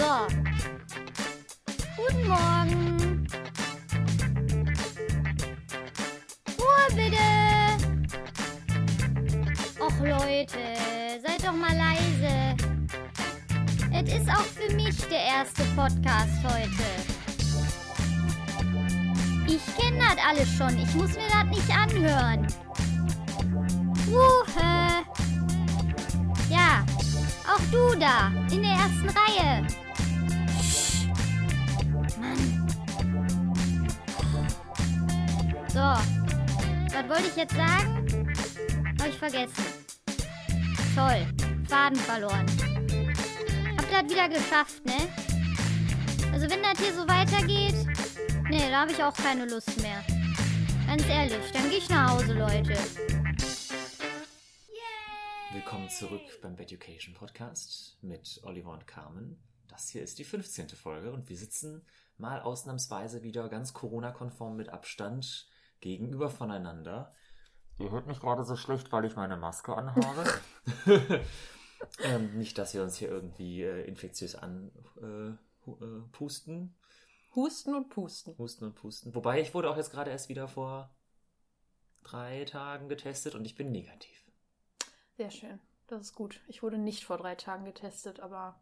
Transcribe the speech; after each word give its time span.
So. 0.00 0.26
Guten 1.94 2.26
Morgen. 2.26 3.26
Ruhe 6.58 6.86
bitte. 6.96 7.28
Och 9.78 9.98
Leute, 10.00 10.62
seid 11.22 11.44
doch 11.44 11.52
mal 11.52 11.76
leise. 11.76 12.56
Es 13.92 14.14
ist 14.14 14.30
auch 14.30 14.48
für 14.56 14.74
mich 14.74 14.96
der 15.08 15.22
erste 15.22 15.64
Podcast 15.76 16.38
heute. 16.44 16.88
Ich 19.46 19.66
kenne 19.76 19.98
das 19.98 20.16
alles 20.26 20.48
schon. 20.56 20.78
Ich 20.78 20.94
muss 20.94 21.14
mir 21.14 21.28
das 21.30 21.44
nicht 21.44 21.70
anhören. 21.76 22.46
Ruhe. 24.08 25.04
Ja, 26.48 26.86
auch 27.46 27.60
du 27.70 27.98
da, 27.98 28.32
in 28.50 28.62
der 28.62 28.72
ersten 28.72 29.10
Reihe. 29.10 29.66
So, 35.80 35.86
was 35.86 37.08
wollte 37.08 37.28
ich 37.28 37.36
jetzt 37.36 37.54
sagen? 37.54 38.06
Habe 39.00 39.08
ich 39.08 39.16
vergessen. 39.16 39.64
Toll, 40.94 41.26
Faden 41.68 41.96
verloren. 41.96 42.46
Ihr 42.86 43.86
das 43.90 44.10
wieder 44.10 44.28
geschafft, 44.28 44.84
ne? 44.84 45.08
Also 46.34 46.50
wenn 46.50 46.62
das 46.62 46.78
hier 46.78 46.92
so 46.92 47.08
weitergeht, 47.08 47.74
ne, 48.50 48.68
da 48.70 48.82
habe 48.82 48.92
ich 48.92 49.02
auch 49.02 49.14
keine 49.14 49.46
Lust 49.46 49.80
mehr. 49.80 50.04
Ganz 50.86 51.08
ehrlich, 51.08 51.50
dann 51.50 51.70
gehe 51.70 51.78
ich 51.78 51.88
nach 51.88 52.10
Hause, 52.10 52.34
Leute. 52.34 52.76
Willkommen 55.52 55.88
zurück 55.88 56.42
beim 56.42 56.58
Education 56.58 57.14
Podcast 57.14 57.96
mit 58.02 58.38
Oliver 58.42 58.72
und 58.72 58.86
Carmen. 58.86 59.42
Das 59.68 59.88
hier 59.88 60.02
ist 60.02 60.18
die 60.18 60.24
15. 60.24 60.68
Folge 60.68 61.10
und 61.10 61.30
wir 61.30 61.38
sitzen 61.38 61.86
mal 62.18 62.42
ausnahmsweise 62.42 63.22
wieder 63.22 63.48
ganz 63.48 63.72
Corona-konform 63.72 64.56
mit 64.56 64.68
Abstand 64.68 65.48
gegenüber 65.80 66.30
voneinander. 66.30 67.12
Ihr 67.78 67.90
hört 67.90 68.06
mich 68.06 68.20
gerade 68.20 68.44
so 68.44 68.56
schlecht, 68.56 68.92
weil 68.92 69.04
ich 69.06 69.16
meine 69.16 69.36
Maske 69.36 69.74
anhabe. 69.74 70.24
ähm, 72.04 72.36
nicht, 72.36 72.58
dass 72.58 72.74
wir 72.74 72.82
uns 72.82 72.96
hier 72.96 73.08
irgendwie 73.08 73.62
äh, 73.62 73.86
infektiös 73.86 74.34
anpusten. 74.34 75.38
Äh, 75.64 75.66
hu- 75.66 75.78
äh. 75.80 76.68
Husten 77.34 77.74
und 77.74 77.88
Pusten. 77.88 78.36
Husten 78.38 78.64
und 78.64 78.74
pusten. 78.74 79.14
Wobei 79.14 79.40
ich 79.40 79.54
wurde 79.54 79.70
auch 79.70 79.76
jetzt 79.76 79.92
gerade 79.92 80.10
erst 80.10 80.28
wieder 80.28 80.48
vor 80.48 80.90
drei 82.02 82.44
Tagen 82.44 82.88
getestet 82.88 83.34
und 83.34 83.44
ich 83.44 83.54
bin 83.54 83.70
negativ. 83.70 84.24
Sehr 85.16 85.30
schön. 85.30 85.60
Das 85.86 86.00
ist 86.02 86.14
gut. 86.14 86.40
Ich 86.48 86.62
wurde 86.62 86.78
nicht 86.78 87.04
vor 87.04 87.18
drei 87.18 87.34
Tagen 87.34 87.64
getestet, 87.64 88.20
aber 88.20 88.60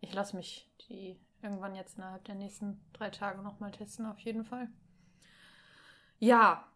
ich 0.00 0.12
lasse 0.14 0.36
mich 0.36 0.70
die 0.88 1.20
irgendwann 1.42 1.74
jetzt 1.74 1.96
innerhalb 1.98 2.24
der 2.24 2.34
nächsten 2.34 2.80
drei 2.92 3.10
Tage 3.10 3.42
nochmal 3.42 3.70
testen, 3.72 4.06
auf 4.06 4.18
jeden 4.20 4.44
Fall. 4.44 4.68
Ja, 6.18 6.66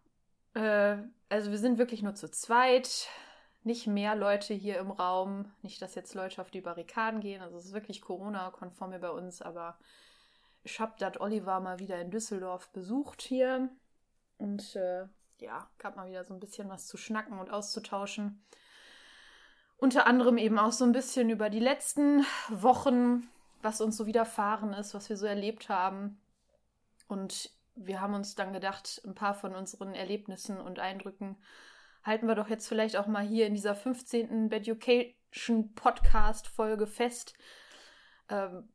äh, 0.53 0.97
also 1.29 1.51
wir 1.51 1.57
sind 1.57 1.77
wirklich 1.77 2.01
nur 2.01 2.15
zu 2.15 2.29
zweit. 2.29 3.07
Nicht 3.63 3.87
mehr 3.87 4.15
Leute 4.15 4.53
hier 4.53 4.77
im 4.79 4.91
Raum. 4.91 5.51
Nicht, 5.61 5.81
dass 5.81 5.95
jetzt 5.95 6.13
Leute 6.15 6.41
auf 6.41 6.51
die 6.51 6.61
Barrikaden 6.61 7.21
gehen. 7.21 7.41
Also 7.41 7.57
es 7.57 7.65
ist 7.65 7.73
wirklich 7.73 8.01
Corona-konform 8.01 8.91
hier 8.91 8.99
bei 8.99 9.09
uns, 9.09 9.41
aber 9.41 9.77
ich 10.63 10.79
habe 10.79 10.93
das 10.97 11.19
Oliver 11.19 11.59
mal 11.59 11.79
wieder 11.79 11.99
in 11.99 12.11
Düsseldorf 12.11 12.69
besucht 12.71 13.21
hier. 13.21 13.69
Und 14.37 14.75
äh, 14.75 15.05
ja, 15.39 15.69
gab 15.77 15.95
mal 15.95 16.09
wieder 16.09 16.23
so 16.23 16.33
ein 16.33 16.39
bisschen 16.39 16.69
was 16.69 16.87
zu 16.87 16.97
schnacken 16.97 17.39
und 17.39 17.51
auszutauschen. 17.51 18.45
Unter 19.77 20.07
anderem 20.07 20.37
eben 20.37 20.59
auch 20.59 20.71
so 20.71 20.85
ein 20.85 20.93
bisschen 20.93 21.29
über 21.29 21.49
die 21.49 21.59
letzten 21.59 22.25
Wochen, 22.49 23.29
was 23.61 23.81
uns 23.81 23.97
so 23.97 24.05
widerfahren 24.05 24.73
ist, 24.73 24.93
was 24.93 25.09
wir 25.09 25.17
so 25.17 25.25
erlebt 25.25 25.67
haben. 25.67 26.21
Und 27.07 27.49
wir 27.75 28.01
haben 28.01 28.13
uns 28.13 28.35
dann 28.35 28.53
gedacht, 28.53 29.01
ein 29.05 29.15
paar 29.15 29.33
von 29.33 29.55
unseren 29.55 29.93
Erlebnissen 29.93 30.59
und 30.59 30.79
Eindrücken 30.79 31.37
halten 32.03 32.27
wir 32.27 32.35
doch 32.35 32.49
jetzt 32.49 32.67
vielleicht 32.67 32.97
auch 32.97 33.07
mal 33.07 33.25
hier 33.25 33.47
in 33.47 33.53
dieser 33.53 33.75
15. 33.75 34.51
Education 34.51 35.73
Podcast 35.73 36.47
Folge 36.47 36.87
fest. 36.87 37.33
Ähm, 38.29 38.69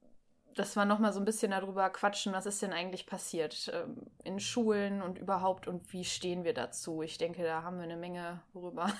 dass 0.58 0.76
wir 0.76 0.84
nochmal 0.84 1.12
so 1.12 1.20
ein 1.20 1.24
bisschen 1.24 1.52
darüber 1.52 1.88
quatschen, 1.90 2.32
was 2.32 2.46
ist 2.46 2.60
denn 2.62 2.72
eigentlich 2.72 3.06
passiert 3.06 3.70
ähm, 3.72 4.10
in 4.24 4.40
Schulen 4.40 5.02
und 5.02 5.18
überhaupt 5.18 5.68
und 5.68 5.92
wie 5.92 6.04
stehen 6.04 6.44
wir 6.44 6.52
dazu. 6.52 7.02
Ich 7.02 7.16
denke, 7.16 7.44
da 7.44 7.62
haben 7.62 7.76
wir 7.76 7.84
eine 7.84 7.96
Menge, 7.96 8.42
worüber 8.52 8.92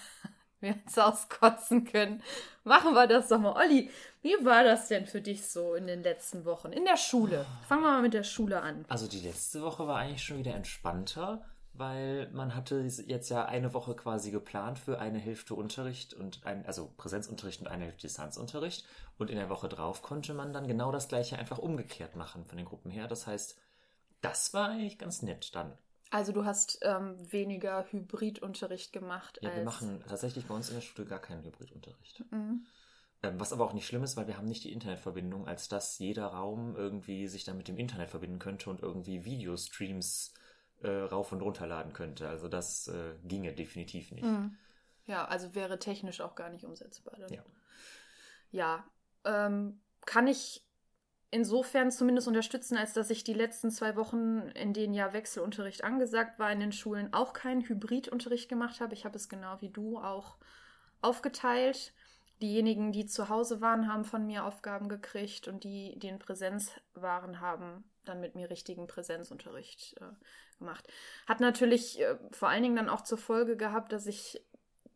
wir 0.60 0.74
uns 0.84 0.98
auskotzen 0.98 1.84
können. 1.84 2.22
Machen 2.64 2.94
wir 2.94 3.06
das 3.06 3.28
doch 3.28 3.38
mal. 3.38 3.56
Olli, 3.56 3.90
wie 4.22 4.34
war 4.44 4.64
das 4.64 4.88
denn 4.88 5.06
für 5.06 5.20
dich 5.20 5.46
so 5.46 5.74
in 5.74 5.86
den 5.86 6.02
letzten 6.02 6.44
Wochen? 6.44 6.72
In 6.72 6.84
der 6.84 6.96
Schule. 6.96 7.46
Fangen 7.66 7.82
wir 7.82 7.92
mal 7.92 8.02
mit 8.02 8.14
der 8.14 8.24
Schule 8.24 8.60
an. 8.60 8.84
Also 8.88 9.06
die 9.08 9.20
letzte 9.20 9.62
Woche 9.62 9.86
war 9.86 9.98
eigentlich 9.98 10.22
schon 10.22 10.38
wieder 10.38 10.54
entspannter, 10.54 11.44
weil 11.72 12.28
man 12.32 12.54
hatte 12.54 12.80
jetzt 13.06 13.28
ja 13.28 13.44
eine 13.44 13.72
Woche 13.72 13.94
quasi 13.94 14.30
geplant 14.30 14.78
für 14.78 14.98
eine 14.98 15.18
Hälfte 15.18 15.54
Unterricht 15.54 16.14
und 16.14 16.44
ein, 16.44 16.66
also 16.66 16.92
Präsenzunterricht 16.96 17.60
und 17.60 17.68
eine 17.68 17.84
Hälfte 17.84 18.02
Distanzunterricht. 18.02 18.84
Und 19.16 19.30
in 19.30 19.36
der 19.36 19.48
Woche 19.48 19.68
drauf 19.68 20.02
konnte 20.02 20.34
man 20.34 20.52
dann 20.52 20.66
genau 20.66 20.92
das 20.92 21.08
gleiche 21.08 21.38
einfach 21.38 21.58
umgekehrt 21.58 22.16
machen 22.16 22.44
von 22.44 22.56
den 22.56 22.66
Gruppen 22.66 22.90
her. 22.90 23.06
Das 23.06 23.26
heißt, 23.26 23.56
das 24.20 24.52
war 24.52 24.70
eigentlich 24.70 24.98
ganz 24.98 25.22
nett 25.22 25.54
dann. 25.54 25.72
Also 26.10 26.32
du 26.32 26.44
hast 26.44 26.78
ähm, 26.82 27.16
weniger 27.32 27.84
Hybridunterricht 27.90 28.92
gemacht 28.92 29.38
Ja, 29.42 29.50
als... 29.50 29.58
wir 29.58 29.64
machen 29.64 30.02
tatsächlich 30.08 30.46
bei 30.46 30.54
uns 30.54 30.68
in 30.68 30.76
der 30.76 30.80
Schule 30.80 31.06
gar 31.06 31.20
keinen 31.20 31.44
Hybridunterricht. 31.44 32.24
Mhm. 32.30 32.66
Ähm, 33.22 33.40
was 33.40 33.52
aber 33.52 33.64
auch 33.64 33.72
nicht 33.72 33.86
schlimm 33.86 34.04
ist, 34.04 34.16
weil 34.16 34.26
wir 34.26 34.36
haben 34.36 34.46
nicht 34.46 34.64
die 34.64 34.72
Internetverbindung, 34.72 35.46
als 35.46 35.68
dass 35.68 35.98
jeder 35.98 36.26
Raum 36.26 36.76
irgendwie 36.76 37.26
sich 37.26 37.44
dann 37.44 37.56
mit 37.56 37.68
dem 37.68 37.76
Internet 37.76 38.10
verbinden 38.10 38.38
könnte 38.38 38.70
und 38.70 38.80
irgendwie 38.80 39.24
Videostreams 39.24 40.32
äh, 40.82 40.88
rauf 40.88 41.32
und 41.32 41.42
runterladen 41.42 41.92
könnte. 41.92 42.28
Also 42.28 42.48
das 42.48 42.86
äh, 42.88 43.14
ginge 43.24 43.52
definitiv 43.52 44.12
nicht. 44.12 44.24
Mhm. 44.24 44.56
Ja, 45.06 45.24
also 45.24 45.54
wäre 45.54 45.78
technisch 45.78 46.20
auch 46.20 46.36
gar 46.36 46.50
nicht 46.50 46.64
umsetzbar. 46.64 47.16
Dann. 47.18 47.32
Ja. 47.32 47.44
Ja, 48.50 48.84
ähm, 49.24 49.80
kann 50.06 50.26
ich 50.26 50.64
insofern 51.30 51.90
zumindest 51.90 52.28
unterstützen, 52.28 52.76
als 52.76 52.92
dass 52.92 53.10
ich 53.10 53.24
die 53.24 53.34
letzten 53.34 53.70
zwei 53.70 53.96
Wochen, 53.96 54.48
in 54.54 54.72
denen 54.72 54.94
ja 54.94 55.12
Wechselunterricht 55.12 55.84
angesagt 55.84 56.38
war 56.38 56.50
in 56.50 56.60
den 56.60 56.72
Schulen, 56.72 57.12
auch 57.12 57.32
keinen 57.32 57.62
Hybridunterricht 57.62 58.48
gemacht 58.48 58.80
habe. 58.80 58.94
Ich 58.94 59.04
habe 59.04 59.16
es 59.16 59.28
genau 59.28 59.60
wie 59.60 59.70
du 59.70 59.98
auch 59.98 60.36
aufgeteilt. 61.00 61.92
Diejenigen, 62.40 62.92
die 62.92 63.06
zu 63.06 63.28
Hause 63.28 63.60
waren, 63.60 63.92
haben 63.92 64.04
von 64.04 64.24
mir 64.24 64.44
Aufgaben 64.44 64.88
gekriegt 64.88 65.48
und 65.48 65.64
die, 65.64 65.98
die 65.98 66.08
in 66.08 66.20
Präsenz 66.20 66.70
waren, 66.94 67.40
haben 67.40 67.84
dann 68.04 68.20
mit 68.20 68.36
mir 68.36 68.48
richtigen 68.48 68.86
Präsenzunterricht 68.86 69.96
äh, 70.00 70.04
gemacht. 70.58 70.86
Hat 71.26 71.40
natürlich 71.40 72.00
äh, 72.00 72.16
vor 72.30 72.48
allen 72.48 72.62
Dingen 72.62 72.76
dann 72.76 72.88
auch 72.88 73.02
zur 73.02 73.18
Folge 73.18 73.56
gehabt, 73.56 73.92
dass 73.92 74.06
ich 74.06 74.40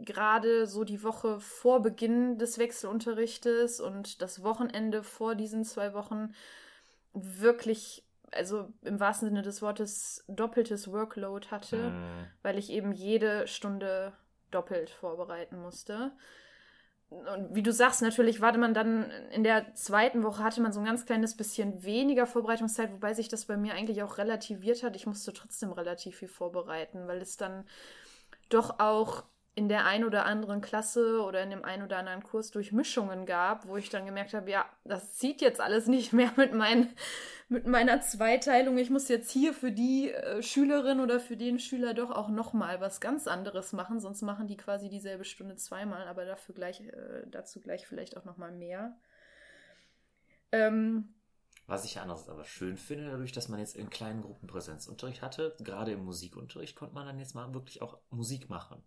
gerade 0.05 0.67
so 0.67 0.85
die 0.85 1.03
Woche 1.03 1.41
vor 1.41 1.81
Beginn 1.81 2.39
des 2.39 2.59
Wechselunterrichtes 2.59 3.81
und 3.81 4.23
das 4.23 4.43
Wochenende 4.43 5.03
vor 5.03 5.35
diesen 5.35 5.65
zwei 5.65 5.95
Wochen 5.95 6.35
wirklich, 7.13 8.05
also 8.31 8.69
im 8.83 9.01
wahrsten 9.01 9.29
Sinne 9.29 9.43
des 9.43 9.63
Wortes, 9.63 10.25
doppeltes 10.29 10.91
Workload 10.91 11.49
hatte, 11.49 11.91
Mm, 11.91 12.27
weil 12.43 12.59
ich 12.59 12.71
eben 12.71 12.93
jede 12.93 13.47
Stunde 13.47 14.13
doppelt 14.51 14.91
vorbereiten 14.91 15.61
musste. 15.61 16.13
Und 17.09 17.55
wie 17.55 17.63
du 17.63 17.73
sagst, 17.73 18.01
natürlich 18.01 18.41
warte 18.41 18.59
man 18.59 18.73
dann 18.73 19.11
in 19.33 19.45
der 19.45 19.75
zweiten 19.75 20.23
Woche 20.23 20.43
hatte 20.43 20.63
man 20.63 20.73
so 20.73 20.81
ein 20.81 20.87
ganz 20.87 21.05
kleines 21.05 21.37
bisschen 21.37 21.83
weniger 21.83 22.27
Vorbereitungszeit, 22.27 22.91
wobei 22.91 23.13
sich 23.13 23.29
das 23.29 23.45
bei 23.45 23.59
mir 23.59 23.75
eigentlich 23.75 24.03
auch 24.03 24.17
relativiert 24.17 24.83
hat. 24.83 24.97
Ich 24.97 25.07
musste 25.07 25.35
trotzdem 25.35 25.73
relativ 25.73 26.17
viel 26.17 26.29
vorbereiten, 26.29 27.07
weil 27.07 27.21
es 27.21 27.37
dann 27.37 27.67
doch 28.49 28.79
auch 28.79 29.25
in 29.55 29.69
der 29.69 29.85
ein 29.85 30.05
oder 30.05 30.25
anderen 30.25 30.63
Klasse 30.63 31.23
oder 31.23 31.43
in 31.43 31.51
dem 31.51 31.65
ein 31.65 31.83
oder 31.83 31.99
anderen 31.99 32.23
Kurs 32.23 32.51
Durchmischungen 32.51 33.27
gab, 33.27 33.67
wo 33.67 33.77
ich 33.77 33.91
dann 33.91 34.07
gemerkt 34.07 34.33
habe, 34.33 34.51
ja, 34.51 34.65
das 34.85 35.17
zieht 35.17 35.43
jetzt 35.43 35.61
alles 35.61 35.87
nicht 35.87 36.15
mehr 36.15 36.33
mit, 36.37 36.55
mein, 36.55 36.89
mit 37.49 37.67
meiner 37.67 38.01
Zweiteilung. 38.01 38.79
Ich 38.79 38.89
muss 38.89 39.09
jetzt 39.09 39.31
hier 39.31 39.53
für 39.53 39.71
die 39.71 40.11
äh, 40.11 40.43
Schülerin 40.43 41.01
oder 41.01 41.21
für 41.21 41.37
den 41.37 41.59
Schüler 41.59 41.93
doch 41.93 42.11
auch 42.11 42.31
nochmal 42.31 42.81
was 42.81 43.01
ganz 43.01 43.27
anderes 43.27 43.75
machen, 43.75 44.01
sonst 44.01 44.23
machen 44.23 44.47
die 44.47 44.57
quasi 44.57 44.89
dieselbe 44.89 45.25
Stunde 45.25 45.57
zweimal, 45.57 46.09
aber 46.09 46.25
dafür 46.25 46.55
gleich, 46.55 46.81
äh, 46.81 47.27
dazu 47.27 47.61
gleich 47.61 47.87
vielleicht 47.87 48.17
auch 48.17 48.25
nochmal 48.25 48.53
mehr. 48.53 48.97
Ähm, 50.51 51.15
Was 51.67 51.85
ich 51.85 51.97
ja 51.97 52.03
andererseits 52.03 52.31
aber 52.31 52.45
schön 52.45 52.79
finde, 52.79 53.11
dadurch, 53.11 53.33
dass 53.33 53.51
man 53.51 53.61
jetzt 53.61 53.77
in 53.77 53.91
kleinen 53.91 54.23
Gruppen 54.23 54.47
Präsenzunterricht 54.47 55.21
hatte, 55.21 55.55
gerade 55.61 55.93
im 55.93 56.05
Musikunterricht 56.05 56.75
konnte 56.75 56.95
man 56.95 57.05
dann 57.05 57.19
jetzt 57.19 57.35
mal 57.35 57.53
wirklich 57.53 57.83
auch 57.83 57.99
Musik 58.09 58.49
machen. 58.49 58.83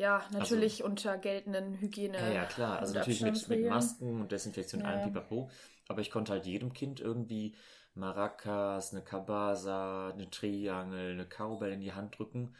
Ja, 0.00 0.24
natürlich 0.32 0.82
unter 0.82 1.18
geltenden 1.18 1.78
Hygiene. 1.78 2.16
Ja, 2.16 2.28
ja, 2.30 2.44
klar. 2.46 2.78
Also 2.78 2.94
natürlich 2.94 3.20
mit, 3.20 3.48
mit. 3.48 3.68
Masken 3.68 4.22
und 4.22 4.32
Desinfektion, 4.32 4.80
allem 4.80 5.00
Ja. 5.00 5.04
pipapo. 5.04 5.50
Aber 5.88 6.00
ich 6.00 6.10
konnte 6.10 6.32
halt 6.32 6.46
jedem 6.46 6.72
Kind 6.72 7.00
irgendwie 7.00 7.54
Maracas, 7.92 8.92
eine 8.92 9.04
Kabasa, 9.04 10.08
eine 10.08 10.30
Triangel, 10.30 11.12
eine 11.12 11.26
Cowbell 11.26 11.72
in 11.72 11.80
die 11.80 11.92
Hand 11.92 12.18
drücken. 12.18 12.56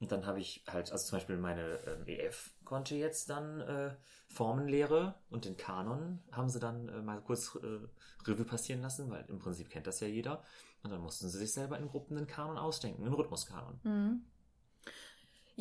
Und 0.00 0.12
dann 0.12 0.26
habe 0.26 0.40
ich 0.40 0.64
halt, 0.68 0.92
also 0.92 1.06
zum 1.06 1.16
Beispiel 1.16 1.38
meine 1.38 1.78
ähm, 1.86 2.06
EF 2.06 2.52
konnte 2.64 2.94
jetzt 2.96 3.30
dann 3.30 3.60
äh, 3.60 3.96
Formenlehre 4.28 5.14
und 5.30 5.46
den 5.46 5.56
Kanon 5.56 6.22
haben 6.30 6.50
sie 6.50 6.60
dann 6.60 6.88
äh, 6.88 7.00
mal 7.00 7.22
kurz 7.22 7.54
äh, 7.54 8.28
Revue 8.28 8.44
passieren 8.44 8.82
lassen, 8.82 9.10
weil 9.10 9.24
im 9.28 9.38
Prinzip 9.38 9.70
kennt 9.70 9.86
das 9.86 10.00
ja 10.00 10.08
jeder. 10.08 10.42
Und 10.82 10.90
dann 10.90 11.00
mussten 11.00 11.30
sie 11.30 11.38
sich 11.38 11.54
selber 11.54 11.78
in 11.78 11.88
Gruppen 11.88 12.18
einen 12.18 12.26
Kanon 12.26 12.58
ausdenken, 12.58 13.04
einen 13.04 13.14
Rhythmuskanon. 13.14 13.80
Mhm. 13.82 14.24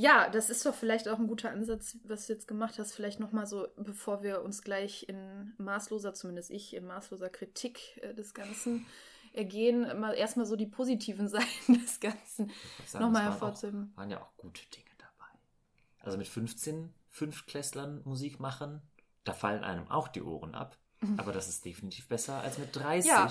Ja, 0.01 0.29
das 0.29 0.49
ist 0.49 0.65
doch 0.65 0.73
vielleicht 0.73 1.07
auch 1.07 1.19
ein 1.19 1.27
guter 1.27 1.51
Ansatz, 1.51 1.95
was 2.05 2.25
du 2.25 2.33
jetzt 2.33 2.47
gemacht 2.47 2.79
hast. 2.79 2.93
Vielleicht 2.93 3.19
nochmal 3.19 3.45
so, 3.45 3.67
bevor 3.77 4.23
wir 4.23 4.41
uns 4.41 4.63
gleich 4.63 5.07
in 5.07 5.53
maßloser, 5.59 6.15
zumindest 6.15 6.49
ich, 6.49 6.75
in 6.75 6.87
maßloser 6.87 7.29
Kritik 7.29 7.99
äh, 8.01 8.15
des 8.15 8.33
Ganzen 8.33 8.87
ergehen, 9.31 9.99
mal 9.99 10.13
erstmal 10.13 10.47
so 10.47 10.55
die 10.55 10.65
positiven 10.65 11.27
Seiten 11.29 11.79
des 11.79 11.99
Ganzen 11.99 12.51
nochmal 12.93 13.25
hervorzuheben. 13.25 13.93
Waren 13.95 14.09
ja 14.09 14.19
auch 14.19 14.35
gute 14.37 14.65
Dinge 14.71 14.89
dabei. 14.97 15.39
Also 15.99 16.17
mit 16.17 16.27
15 16.27 16.91
Fünftklässlern 17.09 18.01
Musik 18.03 18.39
machen, 18.39 18.81
da 19.23 19.33
fallen 19.33 19.63
einem 19.63 19.87
auch 19.87 20.07
die 20.07 20.23
Ohren 20.23 20.55
ab. 20.55 20.79
Mhm. 21.01 21.19
Aber 21.19 21.31
das 21.31 21.47
ist 21.47 21.63
definitiv 21.63 22.07
besser 22.07 22.41
als 22.41 22.57
mit 22.57 22.75
30. 22.75 23.07
Ja. 23.07 23.29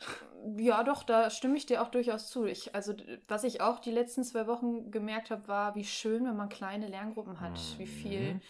Ja, 0.56 0.84
doch, 0.84 1.02
da 1.02 1.30
stimme 1.30 1.56
ich 1.56 1.66
dir 1.66 1.82
auch 1.82 1.88
durchaus 1.88 2.30
zu. 2.30 2.46
Ich, 2.46 2.74
also, 2.74 2.94
was 3.26 3.44
ich 3.44 3.60
auch 3.60 3.80
die 3.80 3.90
letzten 3.90 4.22
zwei 4.24 4.46
Wochen 4.46 4.90
gemerkt 4.90 5.30
habe, 5.30 5.48
war, 5.48 5.74
wie 5.74 5.84
schön, 5.84 6.24
wenn 6.24 6.36
man 6.36 6.48
kleine 6.48 6.88
Lerngruppen 6.88 7.40
hat, 7.40 7.52
mhm. 7.52 7.78
wie 7.78 7.86
viel 7.86 8.40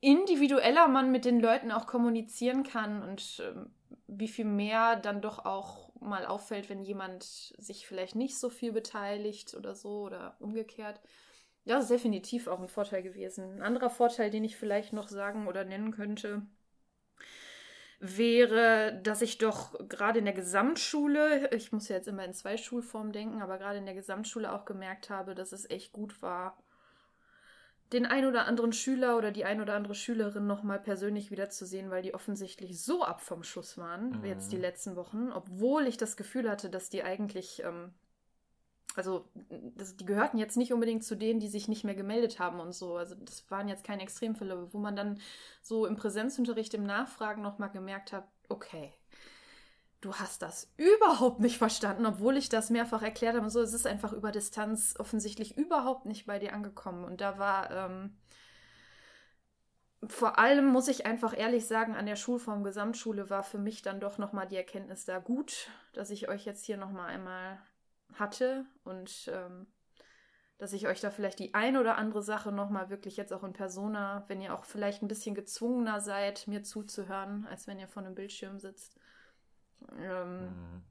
individueller 0.00 0.88
man 0.88 1.10
mit 1.10 1.24
den 1.24 1.40
Leuten 1.40 1.72
auch 1.72 1.86
kommunizieren 1.86 2.62
kann 2.62 3.02
und 3.02 3.42
ähm, 3.44 3.70
wie 4.06 4.28
viel 4.28 4.44
mehr 4.44 4.96
dann 4.96 5.20
doch 5.20 5.44
auch 5.44 5.90
mal 6.00 6.24
auffällt, 6.24 6.68
wenn 6.70 6.82
jemand 6.82 7.24
sich 7.24 7.86
vielleicht 7.86 8.16
nicht 8.16 8.38
so 8.38 8.48
viel 8.48 8.72
beteiligt 8.72 9.54
oder 9.54 9.74
so 9.74 10.02
oder 10.02 10.36
umgekehrt. 10.40 11.00
Das 11.66 11.82
ist 11.82 11.90
definitiv 11.90 12.46
auch 12.46 12.60
ein 12.60 12.68
Vorteil 12.68 13.02
gewesen. 13.02 13.56
Ein 13.56 13.62
anderer 13.62 13.90
Vorteil, 13.90 14.30
den 14.30 14.44
ich 14.44 14.56
vielleicht 14.56 14.92
noch 14.92 15.08
sagen 15.08 15.46
oder 15.46 15.64
nennen 15.64 15.90
könnte, 15.90 16.42
wäre, 18.00 18.98
dass 19.02 19.20
ich 19.20 19.36
doch 19.36 19.78
gerade 19.88 20.18
in 20.18 20.24
der 20.24 20.34
Gesamtschule, 20.34 21.50
ich 21.54 21.70
muss 21.70 21.88
ja 21.88 21.96
jetzt 21.96 22.08
immer 22.08 22.24
in 22.24 22.32
zwei 22.32 22.56
Schulformen 22.56 23.12
denken, 23.12 23.42
aber 23.42 23.58
gerade 23.58 23.78
in 23.78 23.84
der 23.84 23.94
Gesamtschule 23.94 24.52
auch 24.52 24.64
gemerkt 24.64 25.10
habe, 25.10 25.34
dass 25.34 25.52
es 25.52 25.68
echt 25.68 25.92
gut 25.92 26.22
war, 26.22 26.56
den 27.92 28.06
ein 28.06 28.24
oder 28.24 28.46
anderen 28.46 28.72
Schüler 28.72 29.18
oder 29.18 29.32
die 29.32 29.44
ein 29.44 29.60
oder 29.60 29.74
andere 29.74 29.94
Schülerin 29.94 30.46
nochmal 30.46 30.78
persönlich 30.78 31.30
wiederzusehen, 31.30 31.90
weil 31.90 32.02
die 32.02 32.14
offensichtlich 32.14 32.82
so 32.82 33.04
ab 33.04 33.20
vom 33.20 33.42
Schuss 33.42 33.76
waren, 33.76 34.20
mhm. 34.20 34.24
jetzt 34.24 34.50
die 34.52 34.56
letzten 34.56 34.96
Wochen, 34.96 35.30
obwohl 35.30 35.86
ich 35.86 35.98
das 35.98 36.16
Gefühl 36.16 36.48
hatte, 36.48 36.70
dass 36.70 36.88
die 36.88 37.02
eigentlich, 37.02 37.62
ähm, 37.64 37.92
also 39.00 39.24
das, 39.76 39.96
die 39.96 40.04
gehörten 40.04 40.36
jetzt 40.36 40.58
nicht 40.58 40.74
unbedingt 40.74 41.02
zu 41.04 41.16
denen, 41.16 41.40
die 41.40 41.48
sich 41.48 41.68
nicht 41.68 41.84
mehr 41.84 41.94
gemeldet 41.94 42.38
haben 42.38 42.60
und 42.60 42.74
so. 42.74 42.98
Also 42.98 43.14
das 43.14 43.50
waren 43.50 43.66
jetzt 43.66 43.82
keine 43.82 44.02
Extremfälle, 44.02 44.74
wo 44.74 44.78
man 44.78 44.94
dann 44.94 45.18
so 45.62 45.86
im 45.86 45.96
Präsenzunterricht, 45.96 46.74
im 46.74 46.84
Nachfragen 46.84 47.40
nochmal 47.40 47.70
gemerkt 47.70 48.12
hat, 48.12 48.28
okay, 48.50 48.92
du 50.02 50.12
hast 50.14 50.42
das 50.42 50.70
überhaupt 50.76 51.40
nicht 51.40 51.56
verstanden, 51.56 52.04
obwohl 52.04 52.36
ich 52.36 52.50
das 52.50 52.68
mehrfach 52.68 53.00
erklärt 53.00 53.36
habe 53.36 53.44
und 53.44 53.50
so. 53.50 53.62
Es 53.62 53.72
ist 53.72 53.86
einfach 53.86 54.12
über 54.12 54.32
Distanz 54.32 54.96
offensichtlich 54.98 55.56
überhaupt 55.56 56.04
nicht 56.04 56.26
bei 56.26 56.38
dir 56.38 56.52
angekommen. 56.52 57.04
Und 57.04 57.22
da 57.22 57.38
war 57.38 57.70
ähm, 57.70 58.18
vor 60.08 60.38
allem, 60.38 60.66
muss 60.66 60.88
ich 60.88 61.06
einfach 61.06 61.34
ehrlich 61.34 61.66
sagen, 61.66 61.96
an 61.96 62.04
der 62.04 62.16
Schulform 62.16 62.64
Gesamtschule 62.64 63.30
war 63.30 63.44
für 63.44 63.58
mich 63.58 63.80
dann 63.80 63.98
doch 63.98 64.18
nochmal 64.18 64.46
die 64.46 64.56
Erkenntnis 64.56 65.06
da 65.06 65.20
gut, 65.20 65.70
dass 65.94 66.10
ich 66.10 66.28
euch 66.28 66.44
jetzt 66.44 66.66
hier 66.66 66.76
nochmal 66.76 67.08
einmal 67.08 67.58
hatte 68.14 68.66
und 68.84 69.30
ähm, 69.32 69.66
dass 70.58 70.74
ich 70.74 70.86
euch 70.86 71.00
da 71.00 71.10
vielleicht 71.10 71.38
die 71.38 71.54
ein 71.54 71.78
oder 71.78 71.96
andere 71.96 72.22
Sache 72.22 72.52
nochmal 72.52 72.90
wirklich 72.90 73.16
jetzt 73.16 73.32
auch 73.32 73.42
in 73.44 73.54
Persona, 73.54 74.24
wenn 74.28 74.42
ihr 74.42 74.54
auch 74.54 74.64
vielleicht 74.64 75.02
ein 75.02 75.08
bisschen 75.08 75.34
gezwungener 75.34 76.00
seid, 76.02 76.46
mir 76.46 76.62
zuzuhören, 76.62 77.46
als 77.50 77.66
wenn 77.66 77.78
ihr 77.78 77.88
vor 77.88 78.02
einem 78.02 78.14
Bildschirm 78.14 78.58
sitzt, 78.58 79.00
ähm, 79.98 80.44
mhm. 80.44 80.82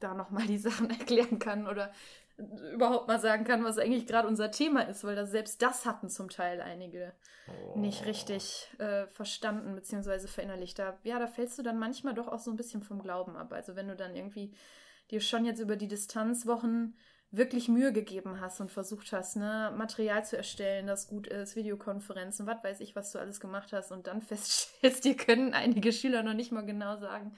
da 0.00 0.14
nochmal 0.14 0.46
die 0.46 0.58
Sachen 0.58 0.90
erklären 0.90 1.38
kann 1.38 1.68
oder 1.68 1.92
überhaupt 2.72 3.08
mal 3.08 3.20
sagen 3.20 3.44
kann, 3.44 3.62
was 3.62 3.78
eigentlich 3.78 4.06
gerade 4.06 4.26
unser 4.26 4.50
Thema 4.50 4.82
ist, 4.88 5.04
weil 5.04 5.14
das, 5.14 5.30
selbst 5.30 5.62
das 5.62 5.86
hatten 5.86 6.08
zum 6.08 6.28
Teil 6.28 6.60
einige 6.60 7.12
oh. 7.46 7.78
nicht 7.78 8.06
richtig 8.06 8.68
äh, 8.78 9.06
verstanden 9.06 9.74
bzw. 9.74 10.26
verinnerlicht. 10.26 10.78
Da, 10.78 10.98
ja, 11.04 11.18
da 11.18 11.26
fällst 11.26 11.58
du 11.58 11.62
dann 11.62 11.78
manchmal 11.78 12.14
doch 12.14 12.28
auch 12.28 12.40
so 12.40 12.50
ein 12.50 12.56
bisschen 12.56 12.82
vom 12.82 13.02
Glauben 13.02 13.36
ab. 13.36 13.52
Also 13.52 13.76
wenn 13.76 13.88
du 13.88 13.94
dann 13.94 14.16
irgendwie 14.16 14.52
dir 15.12 15.20
schon 15.20 15.44
jetzt 15.44 15.60
über 15.60 15.76
die 15.76 15.88
Distanzwochen 15.88 16.96
wirklich 17.30 17.68
Mühe 17.68 17.92
gegeben 17.92 18.40
hast 18.40 18.60
und 18.60 18.70
versucht 18.70 19.12
hast, 19.12 19.36
ne, 19.36 19.72
Material 19.76 20.24
zu 20.24 20.36
erstellen, 20.36 20.86
das 20.86 21.08
gut 21.08 21.26
ist, 21.26 21.56
Videokonferenzen, 21.56 22.46
was 22.46 22.62
weiß 22.62 22.80
ich, 22.80 22.94
was 22.94 23.12
du 23.12 23.18
alles 23.18 23.40
gemacht 23.40 23.72
hast 23.72 23.90
und 23.90 24.06
dann 24.06 24.20
feststellst, 24.22 25.04
dir 25.04 25.16
können 25.16 25.54
einige 25.54 25.92
Schüler 25.92 26.22
noch 26.22 26.34
nicht 26.34 26.52
mal 26.52 26.66
genau 26.66 26.96
sagen, 26.96 27.34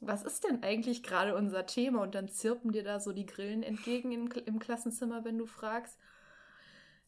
was 0.00 0.22
ist 0.22 0.44
denn 0.44 0.62
eigentlich 0.62 1.02
gerade 1.02 1.34
unser 1.34 1.66
Thema? 1.66 2.02
Und 2.02 2.14
dann 2.14 2.28
zirpen 2.28 2.72
dir 2.72 2.84
da 2.84 3.00
so 3.00 3.12
die 3.12 3.26
Grillen 3.26 3.62
entgegen 3.62 4.12
im, 4.12 4.30
im 4.46 4.58
Klassenzimmer, 4.60 5.24
wenn 5.24 5.38
du 5.38 5.46
fragst. 5.46 5.98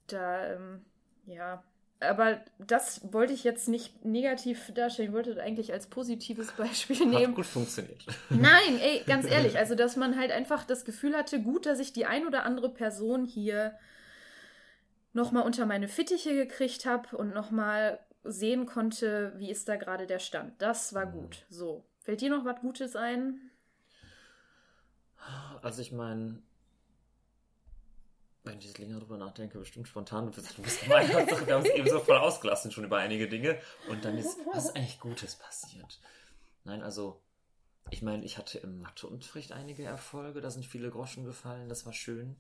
Da, 0.08 0.55
ähm, 0.55 0.85
ja. 1.25 1.62
Aber 2.00 2.41
das 2.58 3.12
wollte 3.12 3.35
ich 3.35 3.44
jetzt 3.44 3.69
nicht 3.69 4.05
negativ 4.05 4.73
darstellen. 4.73 5.11
Ich 5.11 5.14
wollte 5.14 5.35
das 5.35 5.38
eigentlich 5.38 5.73
als 5.73 5.87
positives 5.87 6.52
Beispiel 6.56 7.06
nehmen. 7.06 7.29
Hat 7.29 7.35
gut 7.35 7.47
funktioniert. 7.47 8.05
Nein, 8.31 8.79
ey, 8.81 9.02
ganz 9.06 9.26
ehrlich. 9.26 9.58
Also, 9.58 9.75
dass 9.75 9.97
man 9.97 10.19
halt 10.19 10.32
einfach 10.32 10.64
das 10.64 10.85
Gefühl 10.85 11.17
hatte, 11.17 11.41
gut, 11.41 11.67
dass 11.67 11.79
ich 11.79 11.93
die 11.93 12.06
ein 12.06 12.26
oder 12.26 12.44
andere 12.44 12.73
Person 12.73 13.25
hier 13.25 13.79
nochmal 15.12 15.44
unter 15.44 15.67
meine 15.67 15.88
Fittiche 15.88 16.35
gekriegt 16.35 16.87
habe 16.87 17.17
und 17.17 17.35
nochmal 17.35 18.00
sehen 18.23 18.67
konnte, 18.67 19.32
wie 19.37 19.50
ist 19.50 19.69
da 19.69 19.76
gerade 19.76 20.06
der 20.06 20.19
Stand. 20.19 20.61
Das 20.61 20.94
war 20.94 21.06
mhm. 21.06 21.12
gut. 21.12 21.44
So. 21.49 21.85
Fällt 22.00 22.20
dir 22.20 22.31
noch 22.31 22.44
was 22.44 22.61
Gutes 22.61 22.97
ein? 22.97 23.50
Also 25.62 25.82
ich 25.82 25.93
meine, 25.93 26.43
wenn 28.45 28.59
ich 28.59 28.67
jetzt 28.67 28.79
länger 28.79 28.99
drüber 28.99 29.19
nachdenke, 29.19 29.59
bestimmt 29.59 29.89
spontan, 29.89 30.27
du 30.27 30.33
bist, 30.33 30.57
du 30.57 30.63
bist 30.63 30.89
wir 30.89 31.55
haben 31.55 31.65
es 31.65 31.71
eben 31.71 31.89
so 31.89 32.01
voll 32.01 32.17
ausgelassen 32.17 32.71
schon 32.71 32.85
über 32.85 32.99
einige 32.99 33.29
Dinge 33.29 33.59
und 33.89 34.05
dann 34.05 34.17
ist, 34.17 34.39
was 34.53 34.67
ist 34.67 34.77
eigentlich 34.77 35.01
Gutes 35.01 35.37
passiert? 35.37 36.01
Nein, 36.65 36.83
also, 36.83 37.21
ich 37.91 38.03
meine, 38.03 38.25
ich 38.25 38.39
hatte 38.39 38.59
im 38.59 38.81
Matheunterricht 38.81 39.53
einige 39.53 39.85
Erfolge, 39.85 40.41
da 40.41 40.51
sind 40.51 40.65
viele 40.65 40.91
Groschen 40.91 41.25
gefallen, 41.25 41.69
das 41.69 41.87
war 41.87 41.93
schön. 41.93 42.37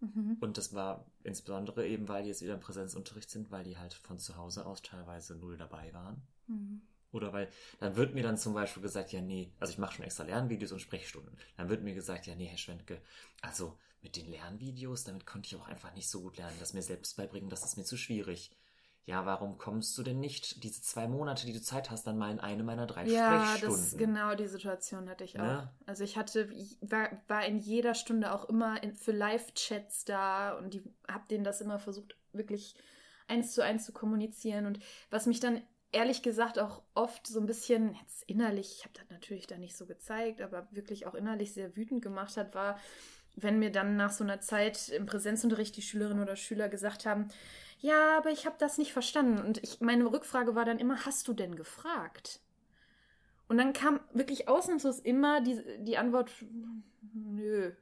Mhm. 0.00 0.36
Und 0.40 0.58
das 0.58 0.74
war 0.74 1.06
insbesondere 1.22 1.86
eben, 1.86 2.08
weil 2.08 2.24
die 2.24 2.28
jetzt 2.28 2.42
wieder 2.42 2.54
im 2.54 2.60
Präsenzunterricht 2.60 3.30
sind, 3.30 3.50
weil 3.50 3.64
die 3.64 3.78
halt 3.78 3.94
von 3.94 4.18
zu 4.18 4.36
Hause 4.36 4.66
aus 4.66 4.82
teilweise 4.82 5.36
null 5.36 5.56
dabei 5.56 5.92
waren. 5.92 6.22
Mhm. 6.46 6.82
Oder 7.12 7.32
weil, 7.32 7.48
dann 7.78 7.94
wird 7.94 8.12
mir 8.12 8.24
dann 8.24 8.36
zum 8.36 8.54
Beispiel 8.54 8.82
gesagt, 8.82 9.12
ja, 9.12 9.20
nee, 9.20 9.52
also 9.60 9.72
ich 9.72 9.78
mache 9.78 9.94
schon 9.94 10.04
extra 10.04 10.24
Lernvideos 10.24 10.72
und 10.72 10.80
Sprechstunden. 10.80 11.36
Dann 11.56 11.68
wird 11.68 11.82
mir 11.84 11.94
gesagt, 11.94 12.26
ja, 12.26 12.34
nee, 12.34 12.46
Herr 12.46 12.58
Schwentke, 12.58 13.00
also 13.40 13.78
mit 14.04 14.16
den 14.16 14.30
Lernvideos, 14.30 15.02
damit 15.02 15.26
konnte 15.26 15.48
ich 15.48 15.56
auch 15.56 15.66
einfach 15.66 15.92
nicht 15.94 16.08
so 16.08 16.20
gut 16.20 16.36
lernen. 16.36 16.56
Das 16.60 16.74
mir 16.74 16.82
selbst 16.82 17.16
beibringen, 17.16 17.50
das 17.50 17.64
ist 17.64 17.76
mir 17.76 17.84
zu 17.84 17.96
schwierig. 17.96 18.52
Ja, 19.06 19.26
warum 19.26 19.58
kommst 19.58 19.98
du 19.98 20.02
denn 20.02 20.18
nicht 20.20 20.62
diese 20.62 20.80
zwei 20.80 21.08
Monate, 21.08 21.44
die 21.44 21.52
du 21.52 21.60
Zeit 21.60 21.90
hast, 21.90 22.06
dann 22.06 22.16
mal 22.16 22.30
in 22.30 22.40
eine 22.40 22.62
meiner 22.62 22.86
drei 22.86 23.06
ja, 23.06 23.56
Sprechstunden? 23.56 23.76
Ja, 23.76 23.82
das, 23.82 23.96
genau 23.98 24.34
die 24.34 24.46
Situation 24.46 25.10
hatte 25.10 25.24
ich 25.24 25.38
auch. 25.38 25.42
Ne? 25.42 25.70
Also 25.84 26.04
ich 26.04 26.16
hatte, 26.16 26.48
war, 26.80 27.10
war 27.28 27.44
in 27.44 27.58
jeder 27.58 27.94
Stunde 27.94 28.32
auch 28.32 28.48
immer 28.48 28.82
in, 28.82 28.94
für 28.94 29.12
Live-Chats 29.12 30.06
da 30.06 30.56
und 30.56 30.72
die 30.72 30.82
habe 31.06 31.24
denen 31.28 31.44
das 31.44 31.60
immer 31.60 31.78
versucht, 31.78 32.16
wirklich 32.32 32.76
eins 33.26 33.52
zu 33.52 33.62
eins 33.62 33.84
zu 33.84 33.92
kommunizieren. 33.92 34.64
Und 34.64 34.78
was 35.10 35.26
mich 35.26 35.40
dann 35.40 35.60
ehrlich 35.92 36.22
gesagt 36.22 36.58
auch 36.58 36.82
oft 36.94 37.26
so 37.26 37.40
ein 37.40 37.46
bisschen, 37.46 37.94
jetzt 38.00 38.22
innerlich, 38.24 38.76
ich 38.78 38.84
habe 38.84 38.94
das 38.94 39.10
natürlich 39.10 39.46
da 39.46 39.58
nicht 39.58 39.76
so 39.76 39.84
gezeigt, 39.84 40.40
aber 40.40 40.66
wirklich 40.70 41.06
auch 41.06 41.14
innerlich 41.14 41.52
sehr 41.52 41.76
wütend 41.76 42.02
gemacht 42.02 42.38
hat, 42.38 42.54
war, 42.54 42.78
wenn 43.36 43.58
mir 43.58 43.70
dann 43.70 43.96
nach 43.96 44.12
so 44.12 44.24
einer 44.24 44.40
Zeit 44.40 44.88
im 44.88 45.06
Präsenzunterricht 45.06 45.76
die 45.76 45.82
Schülerinnen 45.82 46.22
oder 46.22 46.36
Schüler 46.36 46.68
gesagt 46.68 47.06
haben, 47.06 47.28
ja, 47.80 48.16
aber 48.16 48.30
ich 48.30 48.46
habe 48.46 48.56
das 48.58 48.78
nicht 48.78 48.92
verstanden. 48.92 49.44
Und 49.44 49.62
ich, 49.62 49.80
meine 49.80 50.06
Rückfrage 50.06 50.54
war 50.54 50.64
dann 50.64 50.78
immer, 50.78 51.04
hast 51.04 51.28
du 51.28 51.34
denn 51.34 51.56
gefragt? 51.56 52.40
Und 53.48 53.58
dann 53.58 53.72
kam 53.72 54.00
wirklich 54.12 54.48
ausnahmslos 54.48 55.00
immer 55.00 55.42
die, 55.42 55.60
die 55.80 55.98
Antwort, 55.98 56.30
nö, 57.12 57.72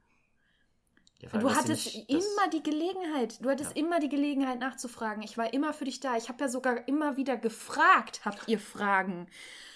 ja, 1.31 1.39
du 1.39 1.55
hattest 1.55 1.95
immer 2.09 2.49
die 2.51 2.63
Gelegenheit, 2.63 3.43
du 3.43 3.49
hattest 3.49 3.77
ja. 3.77 3.83
immer 3.83 3.99
die 3.99 4.09
Gelegenheit 4.09 4.59
nachzufragen. 4.59 5.23
Ich 5.23 5.37
war 5.37 5.53
immer 5.53 5.73
für 5.73 5.85
dich 5.85 5.99
da. 6.01 6.17
Ich 6.17 6.27
habe 6.27 6.43
ja 6.43 6.49
sogar 6.49 6.87
immer 6.87 7.15
wieder 7.15 7.37
gefragt, 7.37 8.25
habt 8.25 8.47
ihr 8.47 8.59
Fragen? 8.59 9.27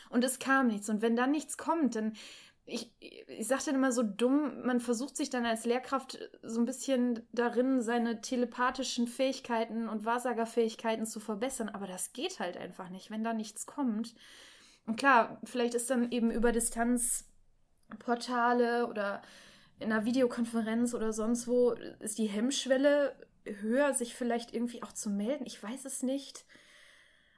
Und 0.10 0.24
es 0.24 0.39
kam 0.39 0.67
nichts. 0.67 0.89
Und 0.89 1.01
wenn 1.01 1.15
dann 1.15 1.31
nichts 1.31 1.57
kommt, 1.57 1.96
dann 1.96 2.15
ich, 2.67 2.91
ich 3.00 3.47
sage 3.47 3.63
dann 3.67 3.75
immer 3.75 3.93
so 3.93 4.03
dumm, 4.03 4.62
man 4.63 4.81
versucht 4.81 5.15
sich 5.15 5.29
dann 5.29 5.45
als 5.45 5.65
Lehrkraft 5.65 6.19
so 6.43 6.59
ein 6.59 6.65
bisschen 6.65 7.25
darin, 7.31 7.81
seine 7.81 8.19
telepathischen 8.19 9.07
Fähigkeiten 9.07 9.88
und 9.88 10.03
Wahrsagerfähigkeiten 10.03 11.05
zu 11.05 11.21
verbessern, 11.21 11.69
aber 11.69 11.88
das 11.88 12.12
geht 12.12 12.39
halt 12.39 12.57
einfach 12.57 12.89
nicht, 12.89 13.09
wenn 13.09 13.24
da 13.24 13.33
nichts 13.33 13.65
kommt. 13.65 14.15
Und 14.86 14.97
klar, 14.97 15.39
vielleicht 15.45 15.75
ist 15.75 15.89
dann 15.89 16.12
eben 16.12 16.29
über 16.29 16.51
Distanz 16.51 17.29
Portale 18.00 18.88
oder 18.88 19.21
in 19.79 19.91
einer 19.91 20.05
Videokonferenz 20.05 20.93
oder 20.93 21.13
sonst 21.13 21.47
wo 21.47 21.71
ist 22.00 22.17
die 22.17 22.27
Hemmschwelle 22.27 23.15
höher, 23.45 23.93
sich 23.93 24.13
vielleicht 24.13 24.53
irgendwie 24.53 24.83
auch 24.83 24.91
zu 24.91 25.09
melden. 25.09 25.45
Ich 25.45 25.62
weiß 25.62 25.86
es 25.86 26.03
nicht. 26.03 26.45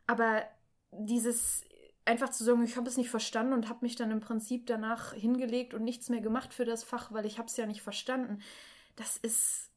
Aber 0.08 0.44
dieses 0.92 1.64
einfach 2.10 2.30
zu 2.30 2.44
sagen, 2.44 2.64
ich 2.64 2.76
habe 2.76 2.90
es 2.90 2.98
nicht 2.98 3.10
verstanden 3.10 3.54
und 3.54 3.70
habe 3.70 3.80
mich 3.82 3.96
dann 3.96 4.12
im 4.12 4.20
Prinzip 4.20 4.66
danach 4.66 5.14
hingelegt 5.14 5.74
und 5.74 5.84
nichts 5.84 6.10
mehr 6.10 6.22
gemacht 6.22 6.54
für 6.54 6.66
das 6.66 6.84
Fach, 6.84 7.12
weil 7.14 7.26
ich 7.26 7.38
habe 7.38 7.48
es 7.48 7.58
ja 7.58 7.66
nicht 7.66 7.82
verstanden. 7.82 8.42
Das 8.96 9.16
ist 9.18 9.70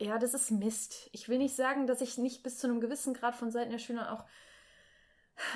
ja, 0.00 0.18
das 0.18 0.32
ist 0.32 0.50
Mist. 0.50 1.08
Ich 1.12 1.28
will 1.28 1.38
nicht 1.38 1.56
sagen, 1.56 1.86
dass 1.86 2.00
ich 2.00 2.18
nicht 2.18 2.42
bis 2.42 2.58
zu 2.58 2.68
einem 2.68 2.80
gewissen 2.80 3.14
Grad 3.14 3.34
von 3.34 3.50
Seiten 3.50 3.70
der 3.70 3.78
Schüler 3.78 4.12
auch 4.12 4.24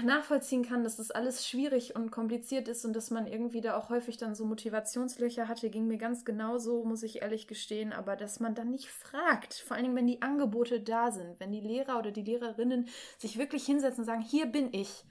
nachvollziehen 0.04 0.64
kann, 0.64 0.84
dass 0.84 0.96
das 0.96 1.10
alles 1.10 1.46
schwierig 1.46 1.96
und 1.96 2.10
kompliziert 2.10 2.68
ist 2.68 2.84
und 2.84 2.94
dass 2.94 3.10
man 3.10 3.26
irgendwie 3.26 3.60
da 3.60 3.76
auch 3.76 3.88
häufig 3.88 4.16
dann 4.16 4.34
so 4.34 4.44
Motivationslöcher 4.44 5.48
hatte, 5.48 5.70
ging 5.70 5.86
mir 5.86 5.98
ganz 5.98 6.24
genauso, 6.24 6.84
muss 6.84 7.02
ich 7.02 7.22
ehrlich 7.22 7.48
gestehen, 7.48 7.92
aber 7.92 8.14
dass 8.16 8.38
man 8.38 8.54
dann 8.54 8.70
nicht 8.70 8.88
fragt, 8.88 9.54
vor 9.54 9.76
allen 9.76 9.84
Dingen, 9.84 9.96
wenn 9.96 10.06
die 10.06 10.22
Angebote 10.22 10.80
da 10.80 11.10
sind, 11.10 11.40
wenn 11.40 11.52
die 11.52 11.60
Lehrer 11.60 11.98
oder 11.98 12.12
die 12.12 12.22
Lehrerinnen 12.22 12.88
sich 13.18 13.38
wirklich 13.38 13.64
hinsetzen 13.64 14.02
und 14.02 14.06
sagen, 14.06 14.22
hier 14.22 14.46
bin 14.46 14.72
ich, 14.72 15.04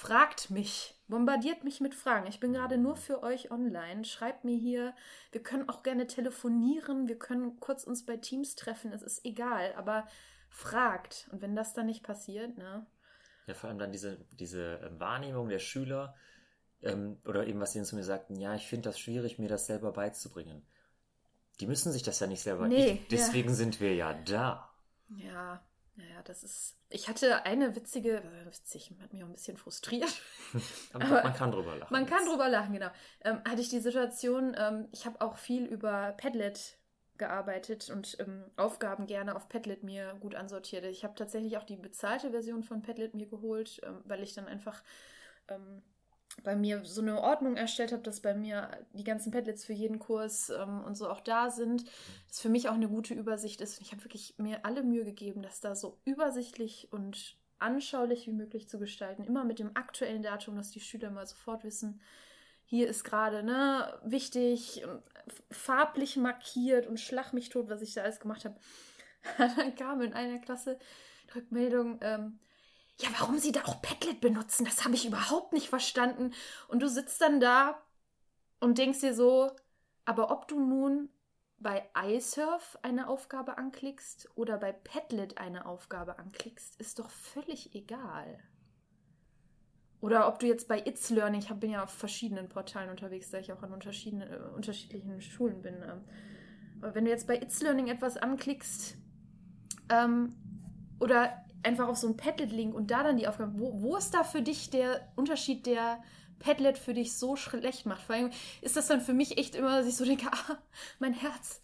fragt 0.00 0.48
mich, 0.48 0.94
bombardiert 1.08 1.62
mich 1.62 1.82
mit 1.82 1.94
Fragen. 1.94 2.26
Ich 2.26 2.40
bin 2.40 2.54
gerade 2.54 2.78
nur 2.78 2.96
für 2.96 3.22
euch 3.22 3.50
online. 3.50 4.06
Schreibt 4.06 4.44
mir 4.44 4.56
hier, 4.56 4.94
wir 5.30 5.42
können 5.42 5.68
auch 5.68 5.82
gerne 5.82 6.06
telefonieren, 6.06 7.06
wir 7.06 7.18
können 7.18 7.60
kurz 7.60 7.84
uns 7.84 8.06
bei 8.06 8.16
Teams 8.16 8.54
treffen, 8.54 8.94
es 8.94 9.02
ist 9.02 9.26
egal, 9.26 9.74
aber 9.76 10.08
fragt. 10.48 11.28
Und 11.32 11.42
wenn 11.42 11.54
das 11.54 11.74
dann 11.74 11.84
nicht 11.84 12.02
passiert, 12.02 12.56
ne? 12.56 12.86
Ja, 13.46 13.52
vor 13.52 13.68
allem 13.68 13.78
dann 13.78 13.92
diese, 13.92 14.16
diese 14.32 14.80
ähm, 14.82 14.98
Wahrnehmung 14.98 15.50
der 15.50 15.58
Schüler 15.58 16.14
ähm, 16.80 17.18
oder 17.26 17.46
eben, 17.46 17.60
was 17.60 17.72
sie 17.72 17.82
zu 17.82 17.94
mir 17.94 18.04
sagten, 18.04 18.36
ja, 18.36 18.54
ich 18.54 18.66
finde 18.66 18.88
das 18.88 18.98
schwierig, 18.98 19.38
mir 19.38 19.48
das 19.48 19.66
selber 19.66 19.92
beizubringen. 19.92 20.66
Die 21.60 21.66
müssen 21.66 21.92
sich 21.92 22.02
das 22.02 22.20
ja 22.20 22.26
nicht 22.26 22.40
selber. 22.40 22.68
Nee, 22.68 22.92
ich, 22.92 23.08
deswegen 23.08 23.50
ja. 23.50 23.54
sind 23.54 23.80
wir 23.80 23.94
ja 23.94 24.14
da. 24.14 24.72
Ja, 25.08 25.62
naja, 25.96 26.22
das 26.24 26.42
ist. 26.42 26.76
Ich 26.88 27.08
hatte 27.08 27.44
eine 27.44 27.76
witzige, 27.76 28.18
äh, 28.18 28.46
witzig, 28.46 28.92
hat 29.02 29.12
mich 29.12 29.22
auch 29.22 29.28
ein 29.28 29.32
bisschen 29.32 29.56
frustriert. 29.56 30.20
Aber, 30.92 31.04
Aber 31.04 31.22
man 31.22 31.34
kann 31.34 31.50
drüber 31.52 31.76
lachen. 31.76 31.92
Man 31.92 32.06
kann 32.06 32.20
jetzt. 32.20 32.30
drüber 32.30 32.48
lachen, 32.48 32.72
genau. 32.72 32.90
Ähm, 33.22 33.40
hatte 33.46 33.60
ich 33.60 33.68
die 33.68 33.80
Situation, 33.80 34.56
ähm, 34.58 34.88
ich 34.92 35.06
habe 35.06 35.20
auch 35.20 35.36
viel 35.36 35.64
über 35.64 36.12
Padlet 36.16 36.78
gearbeitet 37.18 37.90
und 37.90 38.16
ähm, 38.18 38.44
Aufgaben 38.56 39.06
gerne 39.06 39.36
auf 39.36 39.48
Padlet 39.48 39.84
mir 39.84 40.16
gut 40.20 40.34
ansortiert. 40.34 40.84
Ich 40.86 41.04
habe 41.04 41.14
tatsächlich 41.14 41.58
auch 41.58 41.64
die 41.64 41.76
bezahlte 41.76 42.30
Version 42.30 42.62
von 42.62 42.82
Padlet 42.82 43.14
mir 43.14 43.26
geholt, 43.26 43.80
ähm, 43.84 44.00
weil 44.04 44.22
ich 44.22 44.34
dann 44.34 44.46
einfach 44.46 44.82
ähm, 45.48 45.82
bei 46.42 46.56
mir 46.56 46.84
so 46.84 47.00
eine 47.00 47.20
Ordnung 47.20 47.56
erstellt 47.56 47.92
habe, 47.92 48.02
dass 48.02 48.20
bei 48.20 48.34
mir 48.34 48.70
die 48.92 49.04
ganzen 49.04 49.30
Padlets 49.30 49.64
für 49.64 49.72
jeden 49.72 49.98
Kurs 49.98 50.50
ähm, 50.50 50.82
und 50.84 50.96
so 50.96 51.08
auch 51.08 51.20
da 51.20 51.50
sind. 51.50 51.84
Das 52.28 52.40
für 52.40 52.48
mich 52.48 52.68
auch 52.68 52.74
eine 52.74 52.88
gute 52.88 53.14
Übersicht 53.14 53.60
ist. 53.60 53.78
Und 53.78 53.86
ich 53.86 53.92
habe 53.92 54.04
wirklich 54.04 54.34
mir 54.38 54.64
alle 54.64 54.82
Mühe 54.82 55.04
gegeben, 55.04 55.42
das 55.42 55.60
da 55.60 55.74
so 55.74 55.98
übersichtlich 56.04 56.88
und 56.92 57.36
anschaulich 57.58 58.26
wie 58.26 58.32
möglich 58.32 58.68
zu 58.68 58.78
gestalten. 58.78 59.24
Immer 59.24 59.44
mit 59.44 59.58
dem 59.58 59.76
aktuellen 59.76 60.22
Datum, 60.22 60.56
dass 60.56 60.70
die 60.70 60.80
Schüler 60.80 61.10
mal 61.10 61.26
sofort 61.26 61.64
wissen, 61.64 62.00
hier 62.64 62.88
ist 62.88 63.02
gerade 63.02 63.42
ne, 63.42 63.98
wichtig, 64.04 64.84
farblich 65.50 66.16
markiert 66.16 66.86
und 66.86 67.00
schlag 67.00 67.32
mich 67.32 67.48
tot, 67.48 67.68
was 67.68 67.82
ich 67.82 67.94
da 67.94 68.02
alles 68.02 68.20
gemacht 68.20 68.44
habe. 68.44 68.60
Dann 69.56 69.74
kam 69.74 70.00
in 70.02 70.12
einer 70.12 70.38
Klasse 70.38 70.78
Rückmeldung, 71.34 71.98
ähm, 72.00 72.38
ja, 73.00 73.08
warum 73.18 73.38
sie 73.38 73.52
da 73.52 73.64
auch 73.64 73.80
Padlet 73.82 74.20
benutzen, 74.20 74.64
das 74.64 74.84
habe 74.84 74.94
ich 74.94 75.06
überhaupt 75.06 75.52
nicht 75.52 75.68
verstanden. 75.68 76.32
Und 76.68 76.80
du 76.80 76.88
sitzt 76.88 77.20
dann 77.20 77.40
da 77.40 77.80
und 78.60 78.78
denkst 78.78 79.00
dir 79.00 79.14
so, 79.14 79.50
aber 80.04 80.30
ob 80.30 80.48
du 80.48 80.60
nun 80.60 81.08
bei 81.58 81.88
iSurf 82.06 82.78
eine 82.82 83.08
Aufgabe 83.08 83.58
anklickst 83.58 84.30
oder 84.34 84.58
bei 84.58 84.72
Padlet 84.72 85.38
eine 85.38 85.66
Aufgabe 85.66 86.18
anklickst, 86.18 86.80
ist 86.80 86.98
doch 86.98 87.10
völlig 87.10 87.74
egal. 87.74 88.38
Oder 90.00 90.28
ob 90.28 90.38
du 90.38 90.46
jetzt 90.46 90.66
bei 90.68 90.78
It's 90.78 91.10
Learning, 91.10 91.40
ich 91.40 91.48
bin 91.54 91.70
ja 91.70 91.84
auf 91.84 91.90
verschiedenen 91.90 92.48
Portalen 92.48 92.88
unterwegs, 92.88 93.30
da 93.30 93.38
ich 93.38 93.52
auch 93.52 93.62
an 93.62 93.72
unterschiedlichen, 93.72 94.22
äh, 94.22 94.38
unterschiedlichen 94.56 95.20
Schulen 95.20 95.60
bin. 95.60 95.74
Ähm, 95.82 96.00
aber 96.80 96.94
wenn 96.94 97.04
du 97.04 97.10
jetzt 97.10 97.26
bei 97.26 97.36
It's 97.36 97.60
Learning 97.60 97.88
etwas 97.88 98.16
anklickst 98.16 98.96
ähm, 99.90 100.34
oder 100.98 101.44
einfach 101.62 101.88
auf 101.88 101.96
so 101.96 102.08
ein 102.08 102.16
Padlet-Link 102.16 102.74
und 102.74 102.90
da 102.90 103.02
dann 103.02 103.16
die 103.16 103.28
Aufgabe, 103.28 103.52
wo, 103.56 103.82
wo 103.82 103.96
ist 103.96 104.12
da 104.12 104.24
für 104.24 104.42
dich 104.42 104.70
der 104.70 105.08
Unterschied, 105.16 105.66
der 105.66 106.02
Padlet 106.38 106.78
für 106.78 106.94
dich 106.94 107.16
so 107.16 107.36
schlecht 107.36 107.86
macht? 107.86 108.02
Vor 108.02 108.14
allem 108.14 108.30
ist 108.62 108.76
das 108.76 108.86
dann 108.86 109.00
für 109.00 109.12
mich 109.12 109.38
echt 109.38 109.54
immer, 109.54 109.78
dass 109.78 109.86
ich 109.86 109.96
so 109.96 110.04
denke, 110.04 110.26
ah, 110.32 110.58
mein 110.98 111.12
Herz, 111.12 111.62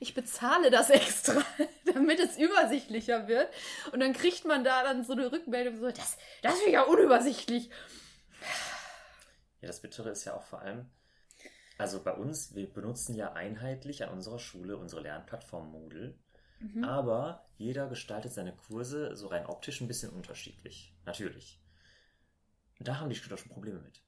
ich 0.00 0.14
bezahle 0.14 0.70
das 0.70 0.90
extra, 0.90 1.42
damit 1.84 2.20
es 2.20 2.38
übersichtlicher 2.38 3.28
wird. 3.28 3.48
Und 3.92 4.00
dann 4.00 4.12
kriegt 4.12 4.44
man 4.44 4.64
da 4.64 4.82
dann 4.82 5.04
so 5.04 5.12
eine 5.12 5.30
Rückmeldung, 5.30 5.78
so, 5.78 5.90
das, 5.90 6.16
das 6.42 6.54
ist 6.54 6.68
ja 6.68 6.82
unübersichtlich. 6.82 7.70
Ja, 9.60 9.66
das 9.66 9.80
Bittere 9.80 10.10
ist 10.10 10.24
ja 10.24 10.34
auch 10.34 10.44
vor 10.44 10.60
allem, 10.60 10.88
also 11.78 12.02
bei 12.02 12.12
uns, 12.12 12.54
wir 12.54 12.72
benutzen 12.72 13.14
ja 13.14 13.32
einheitlich 13.32 14.04
an 14.04 14.10
unserer 14.10 14.38
Schule 14.38 14.76
unsere 14.76 15.02
Lernplattform 15.02 15.70
Moodle. 15.70 16.18
Mhm. 16.60 16.84
Aber 16.84 17.44
jeder 17.56 17.88
gestaltet 17.88 18.32
seine 18.32 18.54
Kurse 18.54 19.16
so 19.16 19.28
rein 19.28 19.46
optisch 19.46 19.80
ein 19.80 19.88
bisschen 19.88 20.10
unterschiedlich. 20.10 20.94
Natürlich. 21.06 21.60
Da 22.80 22.98
haben 22.98 23.10
die 23.10 23.16
Schüler 23.16 23.36
schon 23.36 23.52
Probleme 23.52 23.80
mit. 23.80 24.02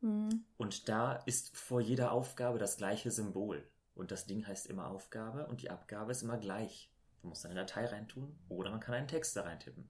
Mhm. 0.00 0.44
Und 0.56 0.88
da 0.88 1.16
ist 1.26 1.56
vor 1.56 1.80
jeder 1.80 2.12
Aufgabe 2.12 2.58
das 2.58 2.76
gleiche 2.76 3.10
Symbol. 3.10 3.66
Und 3.94 4.10
das 4.10 4.26
Ding 4.26 4.46
heißt 4.46 4.66
immer 4.66 4.88
Aufgabe 4.88 5.46
und 5.46 5.62
die 5.62 5.70
Abgabe 5.70 6.12
ist 6.12 6.22
immer 6.22 6.38
gleich. 6.38 6.90
Man 7.22 7.30
muss 7.30 7.44
eine 7.44 7.54
Datei 7.54 7.84
reintun 7.86 8.38
oder 8.48 8.70
man 8.70 8.80
kann 8.80 8.94
einen 8.94 9.08
Text 9.08 9.36
da 9.36 9.42
reintippen. 9.42 9.88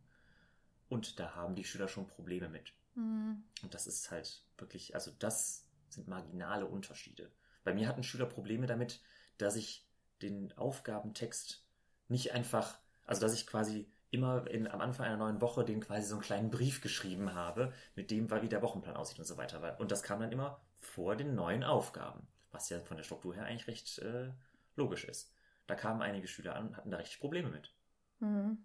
Und 0.89 1.21
da 1.21 1.37
haben 1.37 1.55
die 1.55 1.65
Schüler 1.65 1.87
schon 1.87 2.09
Probleme 2.09 2.49
mit. 2.49 2.73
Mhm. 2.95 3.45
Und 3.63 3.75
das 3.75 3.87
ist 3.87 4.11
halt 4.11 4.45
wirklich, 4.59 4.95
also 4.95 5.13
das 5.19 5.69
sind 5.89 6.09
marginale 6.09 6.67
Unterschiede. 6.67 7.31
Bei 7.63 7.75
mir 7.75 7.87
hatten 7.87 8.03
Schüler 8.03 8.27
Probleme 8.27 8.67
damit, 8.67 9.01
dass 9.39 9.57
ich 9.57 9.87
den 10.23 10.53
Aufgabentext 10.57 11.65
nicht 12.11 12.33
einfach, 12.33 12.79
also 13.07 13.21
dass 13.21 13.35
ich 13.35 13.47
quasi 13.47 13.91
immer 14.11 14.49
in, 14.51 14.67
am 14.69 14.81
Anfang 14.81 15.07
einer 15.07 15.17
neuen 15.17 15.41
Woche 15.41 15.65
den 15.65 15.81
quasi 15.81 16.07
so 16.07 16.17
einen 16.17 16.23
kleinen 16.23 16.51
Brief 16.51 16.81
geschrieben 16.81 17.35
habe, 17.35 17.73
mit 17.95 18.11
dem, 18.11 18.31
wie 18.31 18.49
der 18.49 18.63
Wochenplan 18.63 18.97
aussieht 18.97 19.19
und 19.19 19.25
so 19.25 19.37
weiter. 19.37 19.79
Und 19.79 19.91
das 19.91 20.03
kam 20.03 20.21
dann 20.21 20.33
immer 20.33 20.61
vor 20.77 21.17
den 21.17 21.35
neuen 21.35 21.63
Aufgaben, 21.63 22.27
was 22.51 22.69
ja 22.71 22.81
von 22.81 22.97
der 22.97 23.05
Struktur 23.05 23.35
her 23.35 23.45
eigentlich 23.45 23.69
recht 23.69 23.99
äh, 24.01 24.31
logisch 24.77 25.05
ist. 25.05 25.33
Da 25.67 25.77
kamen 25.77 26.03
einige 26.03 26.27
Schüler 26.27 26.57
an 26.57 26.69
und 26.69 26.77
hatten 26.77 26.91
da 26.91 26.97
richtig 26.97 27.21
Probleme 27.21 27.51
mit. 27.51 27.73
Mhm. 28.19 28.65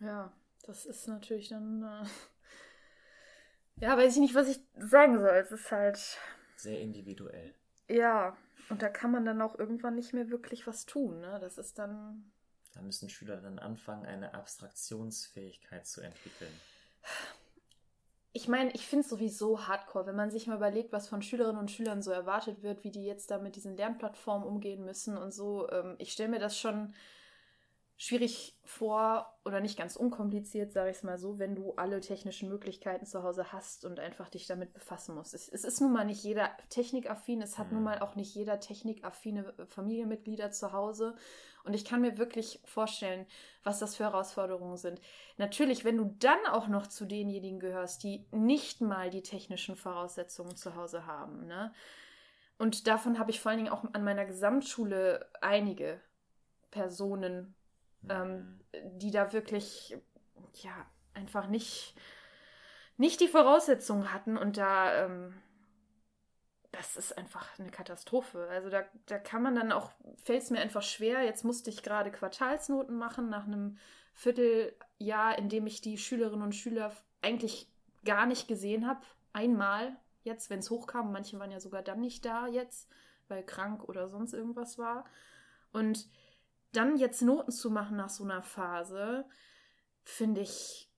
Ja, 0.00 0.32
das 0.62 0.86
ist 0.86 1.06
natürlich 1.08 1.48
dann. 1.48 1.82
Äh... 1.82 2.06
Ja, 3.76 3.96
weiß 3.96 4.14
ich 4.14 4.20
nicht, 4.20 4.34
was 4.34 4.48
ich 4.48 4.60
sagen 4.76 5.18
soll. 5.18 5.30
Es 5.30 5.50
ist 5.50 5.72
halt. 5.72 6.18
Sehr 6.56 6.78
individuell. 6.80 7.54
Ja, 7.88 8.36
und 8.68 8.82
da 8.82 8.88
kann 8.88 9.10
man 9.10 9.24
dann 9.24 9.40
auch 9.42 9.58
irgendwann 9.58 9.96
nicht 9.96 10.12
mehr 10.12 10.28
wirklich 10.30 10.66
was 10.66 10.86
tun. 10.86 11.20
Ne? 11.20 11.38
Das 11.40 11.58
ist 11.58 11.78
dann. 11.78 12.32
Da 12.74 12.80
müssen 12.82 13.08
Schüler 13.10 13.36
dann 13.36 13.58
anfangen, 13.58 14.06
eine 14.06 14.34
Abstraktionsfähigkeit 14.34 15.86
zu 15.86 16.00
entwickeln. 16.00 16.52
Ich 18.34 18.48
meine, 18.48 18.70
ich 18.72 18.86
finde 18.86 19.02
es 19.04 19.10
sowieso 19.10 19.66
hardcore, 19.66 20.06
wenn 20.06 20.16
man 20.16 20.30
sich 20.30 20.46
mal 20.46 20.56
überlegt, 20.56 20.90
was 20.92 21.06
von 21.08 21.20
Schülerinnen 21.20 21.58
und 21.60 21.70
Schülern 21.70 22.00
so 22.00 22.10
erwartet 22.10 22.62
wird, 22.62 22.82
wie 22.82 22.90
die 22.90 23.04
jetzt 23.04 23.30
da 23.30 23.38
mit 23.38 23.56
diesen 23.56 23.76
Lernplattformen 23.76 24.48
umgehen 24.48 24.84
müssen 24.84 25.18
und 25.18 25.32
so. 25.32 25.68
Ähm, 25.70 25.96
ich 25.98 26.12
stelle 26.12 26.30
mir 26.30 26.38
das 26.38 26.58
schon 26.58 26.94
schwierig 27.98 28.58
vor 28.64 29.38
oder 29.44 29.60
nicht 29.60 29.78
ganz 29.78 29.96
unkompliziert, 29.96 30.72
sage 30.72 30.90
ich 30.90 30.96
es 30.96 31.02
mal 31.02 31.18
so, 31.18 31.38
wenn 31.38 31.54
du 31.54 31.74
alle 31.74 32.00
technischen 32.00 32.48
Möglichkeiten 32.48 33.04
zu 33.06 33.22
Hause 33.22 33.52
hast 33.52 33.84
und 33.84 34.00
einfach 34.00 34.28
dich 34.30 34.46
damit 34.46 34.72
befassen 34.72 35.14
musst. 35.14 35.34
Es, 35.34 35.48
es 35.48 35.62
ist 35.62 35.80
nun 35.80 35.92
mal 35.92 36.04
nicht 36.04 36.24
jeder 36.24 36.50
technikaffin, 36.70 37.42
es 37.42 37.58
hat 37.58 37.68
Mhm. 37.68 37.74
nun 37.74 37.84
mal 37.84 37.98
auch 38.00 38.16
nicht 38.16 38.34
jeder 38.34 38.58
technikaffine 38.60 39.54
Familienmitglieder 39.68 40.50
zu 40.50 40.72
Hause. 40.72 41.14
Und 41.64 41.74
ich 41.74 41.84
kann 41.84 42.00
mir 42.00 42.18
wirklich 42.18 42.60
vorstellen, 42.64 43.26
was 43.62 43.78
das 43.78 43.96
für 43.96 44.04
Herausforderungen 44.04 44.76
sind. 44.76 45.00
Natürlich, 45.36 45.84
wenn 45.84 45.96
du 45.96 46.14
dann 46.18 46.44
auch 46.50 46.68
noch 46.68 46.86
zu 46.86 47.06
denjenigen 47.06 47.60
gehörst, 47.60 48.02
die 48.02 48.26
nicht 48.32 48.80
mal 48.80 49.10
die 49.10 49.22
technischen 49.22 49.76
Voraussetzungen 49.76 50.56
zu 50.56 50.74
Hause 50.74 51.06
haben, 51.06 51.46
ne? 51.46 51.72
Und 52.58 52.86
davon 52.86 53.18
habe 53.18 53.32
ich 53.32 53.40
vor 53.40 53.50
allen 53.50 53.58
Dingen 53.58 53.72
auch 53.72 53.84
an 53.92 54.04
meiner 54.04 54.24
Gesamtschule 54.24 55.28
einige 55.40 56.00
Personen, 56.70 57.56
ähm, 58.08 58.60
die 58.84 59.10
da 59.10 59.32
wirklich, 59.32 59.96
ja, 60.62 60.86
einfach 61.14 61.48
nicht, 61.48 61.96
nicht 62.96 63.20
die 63.20 63.28
Voraussetzungen 63.28 64.12
hatten 64.12 64.36
und 64.36 64.58
da, 64.58 65.04
ähm, 65.04 65.34
das 66.72 66.96
ist 66.96 67.16
einfach 67.16 67.46
eine 67.58 67.70
Katastrophe. 67.70 68.48
Also 68.50 68.70
da, 68.70 68.82
da 69.06 69.18
kann 69.18 69.42
man 69.42 69.54
dann 69.54 69.72
auch, 69.72 69.92
fällt 70.24 70.42
es 70.42 70.50
mir 70.50 70.58
einfach 70.58 70.82
schwer. 70.82 71.22
Jetzt 71.22 71.44
musste 71.44 71.70
ich 71.70 71.82
gerade 71.82 72.10
Quartalsnoten 72.10 72.96
machen 72.96 73.28
nach 73.28 73.46
einem 73.46 73.76
Vierteljahr, 74.14 75.38
in 75.38 75.48
dem 75.50 75.66
ich 75.66 75.82
die 75.82 75.98
Schülerinnen 75.98 76.42
und 76.42 76.54
Schüler 76.54 76.96
eigentlich 77.20 77.68
gar 78.04 78.26
nicht 78.26 78.48
gesehen 78.48 78.86
habe. 78.86 79.00
Einmal 79.34 79.96
jetzt, 80.24 80.48
wenn 80.48 80.60
es 80.60 80.70
hochkam. 80.70 81.12
Manche 81.12 81.38
waren 81.38 81.50
ja 81.50 81.60
sogar 81.60 81.82
dann 81.82 82.00
nicht 82.00 82.24
da 82.24 82.46
jetzt, 82.46 82.88
weil 83.28 83.44
krank 83.44 83.84
oder 83.84 84.08
sonst 84.08 84.32
irgendwas 84.32 84.78
war. 84.78 85.04
Und 85.72 86.08
dann 86.72 86.96
jetzt 86.96 87.20
Noten 87.20 87.52
zu 87.52 87.70
machen 87.70 87.98
nach 87.98 88.08
so 88.08 88.24
einer 88.24 88.42
Phase, 88.42 89.26
finde 90.04 90.40
ich, 90.40 90.90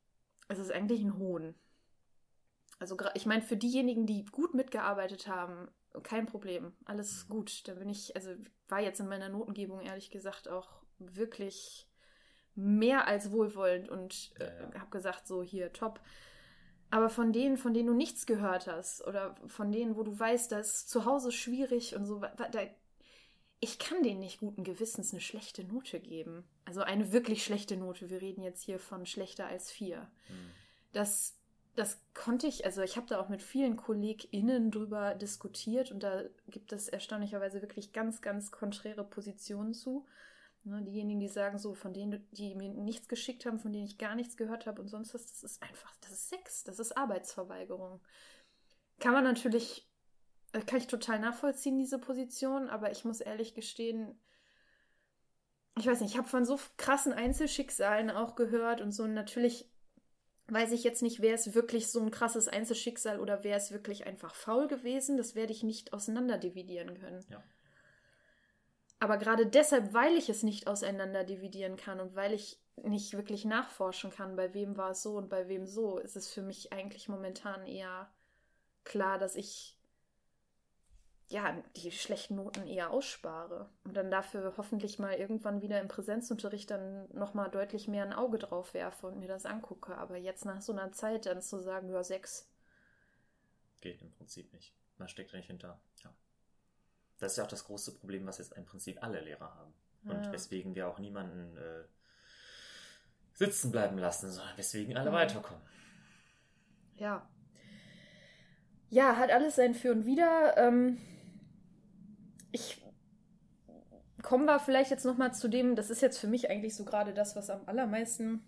es 0.46 0.58
ist 0.58 0.70
eigentlich 0.70 1.02
ein 1.02 1.18
Hohn. 1.18 1.56
Also 2.78 2.96
ich 3.14 3.26
meine, 3.26 3.42
für 3.42 3.56
diejenigen, 3.56 4.06
die 4.06 4.24
gut 4.24 4.54
mitgearbeitet 4.54 5.28
haben, 5.28 5.68
kein 6.02 6.26
Problem, 6.26 6.72
alles 6.84 7.28
gut. 7.28 7.66
Da 7.68 7.74
bin 7.74 7.88
ich, 7.88 8.16
also 8.16 8.30
war 8.68 8.80
jetzt 8.80 9.00
in 9.00 9.08
meiner 9.08 9.28
Notengebung 9.28 9.80
ehrlich 9.80 10.10
gesagt 10.10 10.48
auch 10.48 10.68
wirklich 10.98 11.88
mehr 12.54 13.06
als 13.06 13.30
wohlwollend 13.30 13.88
und 13.88 14.32
äh, 14.38 14.62
ja. 14.62 14.80
habe 14.80 14.90
gesagt, 14.90 15.26
so 15.26 15.42
hier, 15.42 15.72
top. 15.72 16.00
Aber 16.90 17.08
von 17.08 17.32
denen, 17.32 17.56
von 17.56 17.74
denen 17.74 17.88
du 17.88 17.94
nichts 17.94 18.26
gehört 18.26 18.66
hast 18.66 19.04
oder 19.06 19.34
von 19.46 19.72
denen, 19.72 19.96
wo 19.96 20.02
du 20.02 20.16
weißt, 20.16 20.52
das 20.52 20.74
ist 20.74 20.90
zu 20.90 21.04
Hause 21.04 21.32
schwierig 21.32 21.96
und 21.96 22.06
so, 22.06 22.20
da, 22.20 22.48
ich 23.60 23.78
kann 23.78 24.02
denen 24.02 24.20
nicht 24.20 24.40
guten 24.40 24.62
Gewissens 24.62 25.12
eine 25.12 25.20
schlechte 25.20 25.64
Note 25.64 25.98
geben. 25.98 26.44
Also 26.64 26.82
eine 26.82 27.12
wirklich 27.12 27.42
schlechte 27.44 27.76
Note. 27.76 28.10
Wir 28.10 28.20
reden 28.20 28.42
jetzt 28.42 28.62
hier 28.62 28.78
von 28.78 29.06
schlechter 29.06 29.46
als 29.46 29.70
vier. 29.70 30.10
Mhm. 30.28 30.50
Das, 30.92 31.36
das 31.74 32.00
konnte 32.14 32.46
ich, 32.46 32.64
also 32.64 32.82
ich 32.82 32.96
habe 32.96 33.06
da 33.06 33.20
auch 33.20 33.28
mit 33.28 33.42
vielen 33.42 33.76
KollegInnen 33.76 34.70
drüber 34.70 35.14
diskutiert 35.14 35.90
und 35.90 36.02
da 36.02 36.22
gibt 36.48 36.72
es 36.72 36.88
erstaunlicherweise 36.88 37.62
wirklich 37.62 37.92
ganz, 37.92 38.22
ganz 38.22 38.50
konträre 38.50 39.04
Positionen 39.04 39.74
zu. 39.74 40.06
Ne, 40.66 40.82
diejenigen, 40.82 41.20
die 41.20 41.28
sagen 41.28 41.58
so, 41.58 41.74
von 41.74 41.92
denen, 41.92 42.26
die 42.32 42.54
mir 42.54 42.70
nichts 42.70 43.06
geschickt 43.06 43.44
haben, 43.44 43.58
von 43.58 43.72
denen 43.72 43.84
ich 43.84 43.98
gar 43.98 44.14
nichts 44.14 44.36
gehört 44.36 44.66
habe 44.66 44.80
und 44.80 44.88
sonst 44.88 45.12
was, 45.12 45.26
das 45.26 45.42
ist 45.42 45.62
einfach, 45.62 45.92
das 46.00 46.12
ist 46.12 46.30
Sex, 46.30 46.64
das 46.64 46.78
ist 46.78 46.96
Arbeitsverweigerung. 46.96 48.00
Kann 48.98 49.12
man 49.12 49.24
natürlich 49.24 49.86
äh, 50.54 50.60
kann 50.60 50.78
ich 50.78 50.86
total 50.86 51.18
nachvollziehen, 51.18 51.76
diese 51.76 51.98
Position, 51.98 52.70
aber 52.70 52.90
ich 52.92 53.04
muss 53.04 53.20
ehrlich 53.20 53.54
gestehen, 53.54 54.18
ich 55.76 55.86
weiß 55.86 56.00
nicht, 56.00 56.12
ich 56.12 56.18
habe 56.18 56.28
von 56.28 56.44
so 56.44 56.58
krassen 56.76 57.12
Einzelschicksalen 57.12 58.10
auch 58.10 58.36
gehört 58.36 58.80
und 58.80 58.92
so 58.92 59.06
natürlich 59.06 59.68
weiß 60.48 60.72
ich 60.72 60.84
jetzt 60.84 61.02
nicht, 61.02 61.20
wer 61.20 61.34
ist 61.34 61.54
wirklich 61.54 61.90
so 61.90 62.00
ein 62.00 62.10
krasses 62.10 62.48
Einzelschicksal 62.48 63.20
oder 63.20 63.44
wer 63.44 63.56
ist 63.56 63.72
wirklich 63.72 64.06
einfach 64.06 64.34
faul 64.34 64.68
gewesen. 64.68 65.16
Das 65.16 65.34
werde 65.34 65.52
ich 65.52 65.62
nicht 65.62 65.92
auseinanderdividieren 65.92 66.98
können. 66.98 67.24
Ja. 67.30 67.42
Aber 69.00 69.18
gerade 69.18 69.46
deshalb, 69.46 69.92
weil 69.92 70.16
ich 70.16 70.28
es 70.28 70.42
nicht 70.42 70.66
auseinanderdividieren 70.66 71.76
kann 71.76 72.00
und 72.00 72.14
weil 72.14 72.32
ich 72.32 72.58
nicht 72.76 73.14
wirklich 73.14 73.44
nachforschen 73.44 74.10
kann, 74.10 74.36
bei 74.36 74.54
wem 74.54 74.76
war 74.76 74.90
es 74.90 75.02
so 75.02 75.16
und 75.16 75.28
bei 75.28 75.48
wem 75.48 75.66
so, 75.66 75.98
ist 75.98 76.16
es 76.16 76.28
für 76.28 76.42
mich 76.42 76.72
eigentlich 76.72 77.08
momentan 77.08 77.66
eher 77.66 78.10
klar, 78.84 79.18
dass 79.18 79.36
ich 79.36 79.73
ja, 81.28 81.62
die 81.76 81.90
schlechten 81.90 82.36
Noten 82.36 82.66
eher 82.66 82.90
ausspare 82.90 83.68
und 83.84 83.96
dann 83.96 84.10
dafür 84.10 84.54
hoffentlich 84.56 84.98
mal 84.98 85.14
irgendwann 85.14 85.62
wieder 85.62 85.80
im 85.80 85.88
Präsenzunterricht 85.88 86.70
dann 86.70 87.08
nochmal 87.12 87.50
deutlich 87.50 87.88
mehr 87.88 88.04
ein 88.04 88.12
Auge 88.12 88.38
drauf 88.38 88.74
werfe 88.74 89.06
und 89.06 89.18
mir 89.18 89.28
das 89.28 89.46
angucke. 89.46 89.96
Aber 89.96 90.16
jetzt 90.16 90.44
nach 90.44 90.60
so 90.60 90.72
einer 90.72 90.92
Zeit 90.92 91.26
dann 91.26 91.40
zu 91.40 91.58
sagen, 91.60 91.88
ja, 91.88 92.04
sechs. 92.04 92.50
Geht 93.80 94.02
im 94.02 94.10
Prinzip 94.10 94.52
nicht. 94.52 94.74
Man 94.98 95.08
steckt 95.08 95.32
nicht 95.32 95.46
hinter. 95.46 95.80
Ja. 96.02 96.14
Das 97.18 97.32
ist 97.32 97.38
ja 97.38 97.44
auch 97.44 97.48
das 97.48 97.64
große 97.64 97.94
Problem, 97.96 98.26
was 98.26 98.38
jetzt 98.38 98.52
im 98.52 98.66
Prinzip 98.66 99.02
alle 99.02 99.20
Lehrer 99.20 99.54
haben. 99.54 99.74
Und 100.04 100.26
ja. 100.26 100.32
weswegen 100.32 100.74
wir 100.74 100.88
auch 100.88 100.98
niemanden 100.98 101.56
äh, 101.56 101.84
sitzen 103.32 103.70
bleiben 103.70 103.96
lassen, 103.96 104.30
sondern 104.30 104.56
weswegen 104.58 104.96
alle 104.96 105.10
ja. 105.10 105.16
weiterkommen. 105.16 105.62
Ja. 106.96 107.28
Ja, 108.90 109.16
hat 109.16 109.30
alles 109.30 109.56
sein 109.56 109.74
Für 109.74 109.92
und 109.92 110.04
Wider. 110.04 110.56
Ähm, 110.58 110.98
ich 112.54 112.80
kommen 114.22 114.46
wir 114.46 114.58
vielleicht 114.58 114.90
jetzt 114.90 115.04
noch 115.04 115.18
mal 115.18 115.32
zu 115.32 115.48
dem, 115.48 115.76
das 115.76 115.90
ist 115.90 116.00
jetzt 116.00 116.18
für 116.18 116.28
mich 116.28 116.48
eigentlich 116.48 116.74
so 116.74 116.84
gerade 116.84 117.12
das, 117.12 117.36
was 117.36 117.50
am 117.50 117.60
allermeisten 117.66 118.42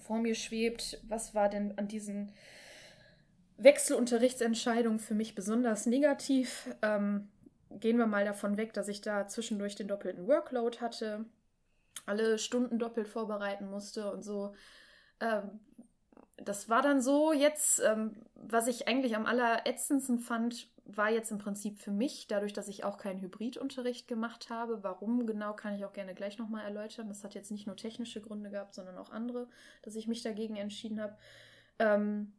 vor 0.00 0.18
mir 0.18 0.34
schwebt. 0.34 1.00
Was 1.06 1.34
war 1.34 1.50
denn 1.50 1.76
an 1.76 1.86
diesen 1.86 2.32
Wechselunterrichtsentscheidungen 3.58 4.98
für 4.98 5.14
mich 5.14 5.34
besonders 5.34 5.84
negativ? 5.84 6.70
Ähm, 6.80 7.28
gehen 7.70 7.98
wir 7.98 8.06
mal 8.06 8.24
davon 8.24 8.56
weg, 8.56 8.72
dass 8.72 8.88
ich 8.88 9.02
da 9.02 9.28
zwischendurch 9.28 9.74
den 9.74 9.88
doppelten 9.88 10.26
Workload 10.26 10.78
hatte, 10.78 11.26
alle 12.06 12.38
Stunden 12.38 12.78
doppelt 12.78 13.06
vorbereiten 13.06 13.68
musste 13.68 14.10
und 14.10 14.22
so. 14.22 14.54
Ähm, 15.20 15.60
das 16.38 16.70
war 16.70 16.80
dann 16.80 17.02
so 17.02 17.34
jetzt, 17.34 17.80
ähm, 17.80 18.16
was 18.34 18.66
ich 18.66 18.88
eigentlich 18.88 19.14
am 19.14 19.26
allerätzendsten 19.26 20.20
fand, 20.20 20.71
war 20.84 21.10
jetzt 21.10 21.30
im 21.30 21.38
Prinzip 21.38 21.78
für 21.78 21.90
mich, 21.90 22.26
dadurch, 22.26 22.52
dass 22.52 22.68
ich 22.68 22.84
auch 22.84 22.98
keinen 22.98 23.20
Hybridunterricht 23.20 24.08
gemacht 24.08 24.50
habe. 24.50 24.82
Warum 24.82 25.26
genau, 25.26 25.54
kann 25.54 25.74
ich 25.74 25.84
auch 25.84 25.92
gerne 25.92 26.14
gleich 26.14 26.38
nochmal 26.38 26.64
erläutern. 26.64 27.08
Das 27.08 27.24
hat 27.24 27.34
jetzt 27.34 27.50
nicht 27.50 27.66
nur 27.66 27.76
technische 27.76 28.20
Gründe 28.20 28.50
gehabt, 28.50 28.74
sondern 28.74 28.98
auch 28.98 29.10
andere, 29.10 29.48
dass 29.82 29.94
ich 29.94 30.08
mich 30.08 30.22
dagegen 30.22 30.56
entschieden 30.56 31.00
habe. 31.00 31.16
Ähm, 31.78 32.32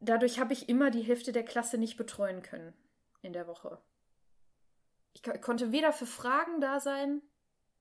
dadurch 0.00 0.40
habe 0.40 0.52
ich 0.52 0.68
immer 0.68 0.90
die 0.90 1.02
Hälfte 1.02 1.32
der 1.32 1.44
Klasse 1.44 1.78
nicht 1.78 1.96
betreuen 1.96 2.42
können 2.42 2.74
in 3.22 3.32
der 3.32 3.46
Woche. 3.46 3.78
Ich 5.14 5.22
konnte 5.22 5.72
weder 5.72 5.92
für 5.92 6.06
Fragen 6.06 6.60
da 6.60 6.80
sein 6.80 7.22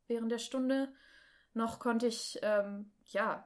während 0.07 0.31
der 0.31 0.39
Stunde, 0.39 0.93
noch 1.53 1.79
konnte 1.79 2.07
ich 2.07 2.39
ähm, 2.41 2.91
ja 3.07 3.45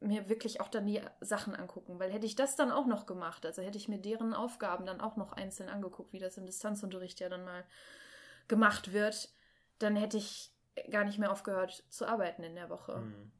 mir 0.00 0.28
wirklich 0.28 0.60
auch 0.60 0.68
dann 0.68 0.86
die 0.86 1.00
Sachen 1.20 1.54
angucken, 1.54 1.98
weil 1.98 2.12
hätte 2.12 2.26
ich 2.26 2.36
das 2.36 2.56
dann 2.56 2.70
auch 2.70 2.86
noch 2.86 3.06
gemacht, 3.06 3.46
also 3.46 3.62
hätte 3.62 3.78
ich 3.78 3.88
mir 3.88 3.98
deren 3.98 4.34
Aufgaben 4.34 4.86
dann 4.86 5.00
auch 5.00 5.16
noch 5.16 5.32
einzeln 5.32 5.68
angeguckt, 5.68 6.12
wie 6.12 6.18
das 6.18 6.36
im 6.36 6.46
Distanzunterricht 6.46 7.20
ja 7.20 7.28
dann 7.28 7.44
mal 7.44 7.64
gemacht 8.48 8.92
wird, 8.92 9.30
dann 9.78 9.96
hätte 9.96 10.18
ich 10.18 10.52
gar 10.90 11.04
nicht 11.04 11.18
mehr 11.18 11.32
aufgehört 11.32 11.84
zu 11.88 12.06
arbeiten 12.06 12.42
in 12.42 12.54
der 12.54 12.68
Woche. 12.68 12.98
Mhm. 12.98 13.32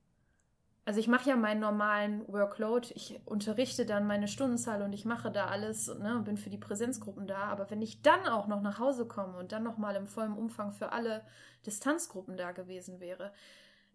Also 0.87 1.01
ich 1.01 1.09
mache 1.09 1.29
ja 1.29 1.37
meinen 1.37 1.61
normalen 1.61 2.27
Workload, 2.29 2.93
ich 2.95 3.21
unterrichte 3.25 3.87
dann 3.87 4.07
meine 4.07 4.29
Stundenzahl 4.29 4.83
und 4.83 4.93
ich 4.93 5.05
mache 5.05 5.33
da 5.33 5.47
alles 5.47 5.89
ne, 5.89 6.17
und 6.17 6.25
bin 6.25 6.37
für 6.37 6.49
die 6.49 6.59
Präsenzgruppen 6.59 7.27
da, 7.27 7.49
aber 7.49 7.71
wenn 7.71 7.83
ich 7.83 8.03
dann 8.03 8.29
auch 8.29 8.47
noch 8.47 8.63
nach 8.63 8.79
Hause 8.79 9.05
komme 9.07 9.37
und 9.37 9.51
dann 9.51 9.65
noch 9.65 9.79
mal 9.79 9.97
im 9.97 10.07
vollen 10.07 10.33
Umfang 10.33 10.71
für 10.71 10.93
alle 10.93 11.27
Distanzgruppen 11.67 12.37
da 12.37 12.53
gewesen 12.53 13.01
wäre, 13.01 13.33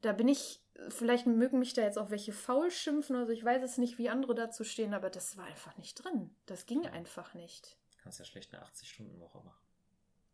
da 0.01 0.13
bin 0.13 0.27
ich, 0.27 0.63
vielleicht 0.89 1.27
mögen 1.27 1.59
mich 1.59 1.73
da 1.73 1.81
jetzt 1.81 1.97
auch 1.97 2.09
welche 2.09 2.33
faul 2.33 2.71
schimpfen, 2.71 3.15
also 3.15 3.31
ich 3.31 3.43
weiß 3.43 3.63
es 3.63 3.77
nicht, 3.77 3.97
wie 3.97 4.09
andere 4.09 4.35
dazu 4.35 4.63
stehen, 4.63 4.93
aber 4.93 5.09
das 5.09 5.37
war 5.37 5.45
einfach 5.45 5.77
nicht 5.77 5.95
drin. 5.95 6.35
Das 6.45 6.65
ging 6.65 6.85
einfach 6.87 7.33
nicht. 7.33 7.77
Du 7.91 8.03
kannst 8.03 8.19
ja 8.19 8.25
schlecht 8.25 8.53
eine 8.53 8.63
80-Stunden-Woche 8.63 9.39
machen. 9.39 9.61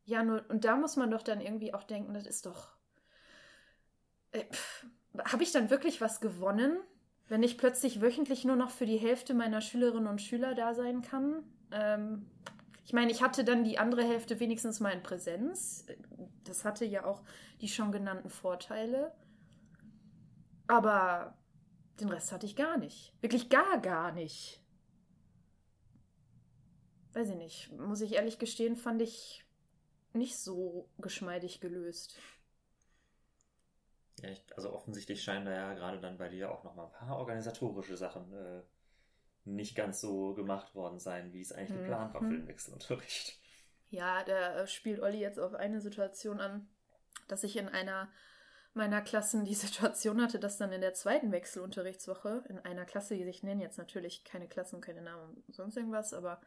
Ja, 0.06 0.24
nur, 0.24 0.46
und 0.50 0.64
da 0.64 0.78
muss 0.78 0.96
man 0.96 1.12
doch 1.12 1.22
dann 1.22 1.42
irgendwie 1.42 1.74
auch 1.74 1.84
denken, 1.84 2.14
das 2.14 2.26
ist 2.26 2.46
doch. 2.46 2.70
Äh, 4.32 4.46
Habe 5.20 5.44
ich 5.44 5.52
dann 5.52 5.70
wirklich 5.70 6.00
was 6.00 6.22
gewonnen, 6.22 6.78
wenn 7.28 7.44
ich 7.44 7.58
plötzlich 7.58 8.00
wöchentlich 8.00 8.46
nur 8.46 8.56
noch 8.56 8.70
für 8.70 8.86
die 8.86 8.98
Hälfte 8.98 9.34
meiner 9.34 9.60
Schülerinnen 9.60 10.08
und 10.08 10.22
Schüler 10.22 10.56
da 10.56 10.74
sein 10.74 11.02
kann? 11.02 11.44
Ähm, 11.72 12.26
ich 12.86 12.94
meine, 12.94 13.12
ich 13.12 13.22
hatte 13.22 13.44
dann 13.44 13.66
die 13.66 13.80
andere 13.80 14.02
Hälfte 14.02 14.40
wenigstens 14.40 14.80
mal 14.80 14.92
in 14.92 15.04
Präsenz. 15.04 15.86
Das 16.46 16.64
hatte 16.64 16.86
ja 16.86 17.04
auch 17.04 17.22
die 17.60 17.68
schon 17.68 17.92
genannten 17.92 18.30
Vorteile. 18.30 19.12
Aber 20.68 21.38
den 22.00 22.10
Rest 22.10 22.32
hatte 22.32 22.46
ich 22.46 22.56
gar 22.56 22.78
nicht. 22.78 23.14
Wirklich 23.22 23.50
gar, 23.50 23.80
gar 23.80 24.12
nicht. 24.12 24.62
Weiß 27.14 27.30
ich 27.30 27.38
nicht. 27.38 27.72
Muss 27.72 28.02
ich 28.02 28.14
ehrlich 28.14 28.38
gestehen, 28.38 28.76
fand 28.76 29.02
ich 29.02 29.46
nicht 30.14 30.38
so 30.38 30.90
geschmeidig 30.98 31.60
gelöst. 31.60 32.18
Ja, 34.22 34.30
ich, 34.30 34.44
also 34.56 34.74
offensichtlich 34.74 35.24
scheinen 35.24 35.46
da 35.46 35.54
ja 35.54 35.74
gerade 35.74 36.00
dann 36.00 36.18
bei 36.18 36.30
dir 36.30 36.52
auch 36.52 36.64
noch 36.64 36.76
mal 36.76 36.86
ein 36.86 36.92
paar 36.92 37.18
organisatorische 37.18 37.98
Sachen 37.98 38.34
äh, 38.34 38.64
nicht 39.46 39.76
ganz 39.76 40.02
so 40.02 40.34
gemacht 40.34 40.76
worden 40.76 41.00
sein, 41.00 41.34
wie 41.34 41.42
es 41.42 41.52
eigentlich 41.52 41.78
mhm. 41.78 41.84
geplant 41.84 42.14
war 42.14 42.22
für 42.22 42.30
den 42.30 42.48
Wechselunterricht. 42.48 43.40
Ja, 43.90 44.24
da 44.24 44.62
äh, 44.62 44.68
spielt 44.68 45.00
Olli 45.00 45.20
jetzt 45.20 45.40
auf 45.40 45.54
eine 45.54 45.82
Situation 45.82 46.40
an, 46.40 46.68
dass 47.28 47.44
ich 47.44 47.56
in 47.56 47.70
einer 47.70 48.12
meiner 48.78 49.02
Klassen 49.02 49.44
die 49.44 49.56
Situation 49.56 50.22
hatte, 50.22 50.40
dass 50.40 50.58
dann 50.58 50.72
in 50.72 50.82
der 50.82 50.94
zweiten 50.94 51.32
Wechselunterrichtswoche 51.32 52.44
in 52.50 52.60
einer 52.60 52.86
Klasse, 52.86 53.16
die 53.16 53.24
sich 53.24 53.44
nennen 53.44 53.62
jetzt 53.62 53.78
natürlich 53.78 54.24
keine 54.24 54.48
Klassen, 54.48 54.82
keine 54.82 55.02
Namen, 55.02 55.44
sonst 55.50 55.76
irgendwas, 55.76 56.13
aber 56.13 56.40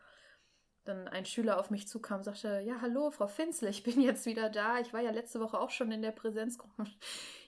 dann 0.85 1.09
ein 1.09 1.27
Schüler 1.27 1.59
auf 1.59 1.71
mich 1.71 1.87
zukam 1.89 2.23
sagte, 2.23 2.63
ja, 2.65 2.81
hallo, 2.81 3.11
Frau 3.11 3.27
Finzle, 3.27 3.69
ich 3.69 3.83
bin 3.83 4.01
jetzt 4.01 4.25
wieder 4.25 4.49
da. 4.49 4.81
Ich 4.81 4.93
war 4.93 5.01
ja 5.01 5.11
letzte 5.11 5.39
Woche 5.41 5.61
auch 5.61 5.71
schon 5.71 5.93
in 5.93 6.03
der 6.03 6.13
Präsenzgruppe. 6.13 6.85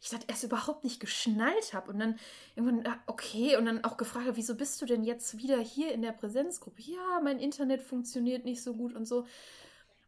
Ich 0.05 0.11
dachte 0.11 0.27
erst 0.27 0.43
überhaupt 0.43 0.83
nicht 0.83 0.99
geschnallt 0.99 1.75
habe 1.75 1.93
und 1.93 2.01
dann 2.01 2.19
irgendwann, 2.57 2.93
ah, 2.93 2.99
okay, 3.07 3.57
und 3.57 3.67
dann 3.67 3.85
auch 3.85 3.97
gefragt, 3.97 4.27
wieso 4.35 4.57
bist 4.57 4.83
du 4.83 4.85
denn 4.85 5.05
jetzt 5.05 5.39
wieder 5.39 5.61
hier 5.61 5.93
in 5.93 6.03
der 6.03 6.11
Präsenzgruppe? 6.11 6.83
Ja, 6.83 7.21
mein 7.23 7.39
Internet 7.39 7.83
funktioniert 7.83 8.45
nicht 8.45 8.65
so 8.65 8.75
gut 8.75 8.95
und 8.95 9.05
so. 9.07 9.27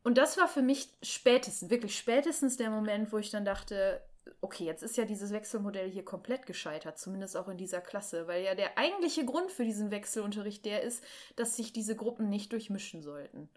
Und 0.02 0.18
das 0.18 0.37
war 0.37 0.48
für 0.48 0.62
mich 0.62 0.88
spätestens, 1.00 1.70
wirklich 1.70 1.96
spätestens 1.96 2.56
der 2.56 2.70
Moment, 2.70 3.12
wo 3.12 3.18
ich 3.18 3.30
dann 3.30 3.44
dachte, 3.44 4.02
okay, 4.40 4.64
jetzt 4.64 4.82
ist 4.82 4.96
ja 4.96 5.04
dieses 5.04 5.32
Wechselmodell 5.32 5.90
hier 5.90 6.04
komplett 6.04 6.46
gescheitert, 6.46 6.98
zumindest 6.98 7.37
auch 7.37 7.48
in 7.48 7.56
dieser 7.56 7.80
Klasse, 7.80 8.26
weil 8.26 8.44
ja 8.44 8.54
der 8.54 8.78
eigentliche 8.78 9.24
Grund 9.24 9.50
für 9.50 9.64
diesen 9.64 9.90
Wechselunterricht 9.90 10.64
der 10.64 10.82
ist, 10.82 11.04
dass 11.37 11.56
sich 11.56 11.72
diese 11.72 11.96
Gruppen 11.96 12.28
nicht 12.28 12.52
durchmischen 12.52 13.02
sollten. 13.02 13.48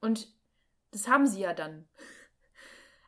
Und 0.00 0.28
das 0.90 1.08
haben 1.08 1.26
sie 1.26 1.40
ja 1.40 1.54
dann. 1.54 1.88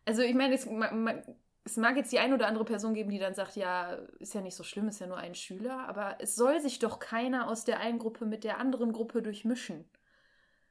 Also 0.05 0.23
ich 0.23 0.35
meine, 0.35 0.59
man, 0.67 1.23
es 1.65 1.77
mag 1.77 1.97
jetzt 1.97 2.13
die 2.13 2.19
eine 2.19 2.35
oder 2.35 2.47
andere 2.47 2.65
Person 2.65 2.95
geben, 2.95 3.11
die 3.11 3.19
dann 3.19 3.35
sagt, 3.35 3.57
ja, 3.57 3.95
ist 4.19 4.35
ja 4.35 4.43
nicht 4.43 4.55
so 4.55 4.63
schlimm, 4.63 4.89
ist 4.89 5.01
ja 5.01 5.07
nur 5.07 5.17
ein 5.17 5.35
Schüler, 5.35 5.89
aber 5.89 6.17
es 6.21 6.37
soll 6.37 6.61
sich 6.61 6.79
doch 6.79 6.99
keiner 6.99 7.49
aus 7.49 7.65
der 7.65 7.81
einen 7.81 7.99
Gruppe 7.99 8.27
mit 8.27 8.45
der 8.45 8.59
anderen 8.59 8.93
Gruppe 8.93 9.23
durchmischen. 9.23 9.89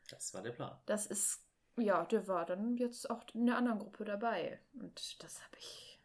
Das 0.10 0.34
war 0.34 0.44
der 0.44 0.52
Plan. 0.52 0.78
Das 0.86 1.08
ist, 1.08 1.43
ja, 1.78 2.06
der 2.06 2.28
war 2.28 2.46
dann 2.46 2.78
jetzt 2.78 3.10
auch 3.10 3.24
in 3.34 3.46
der 3.46 3.58
anderen 3.58 3.80
Gruppe 3.80 4.06
dabei. 4.06 4.60
Und 4.80 5.24
das 5.24 5.44
habe 5.44 5.58
ich, 5.58 6.00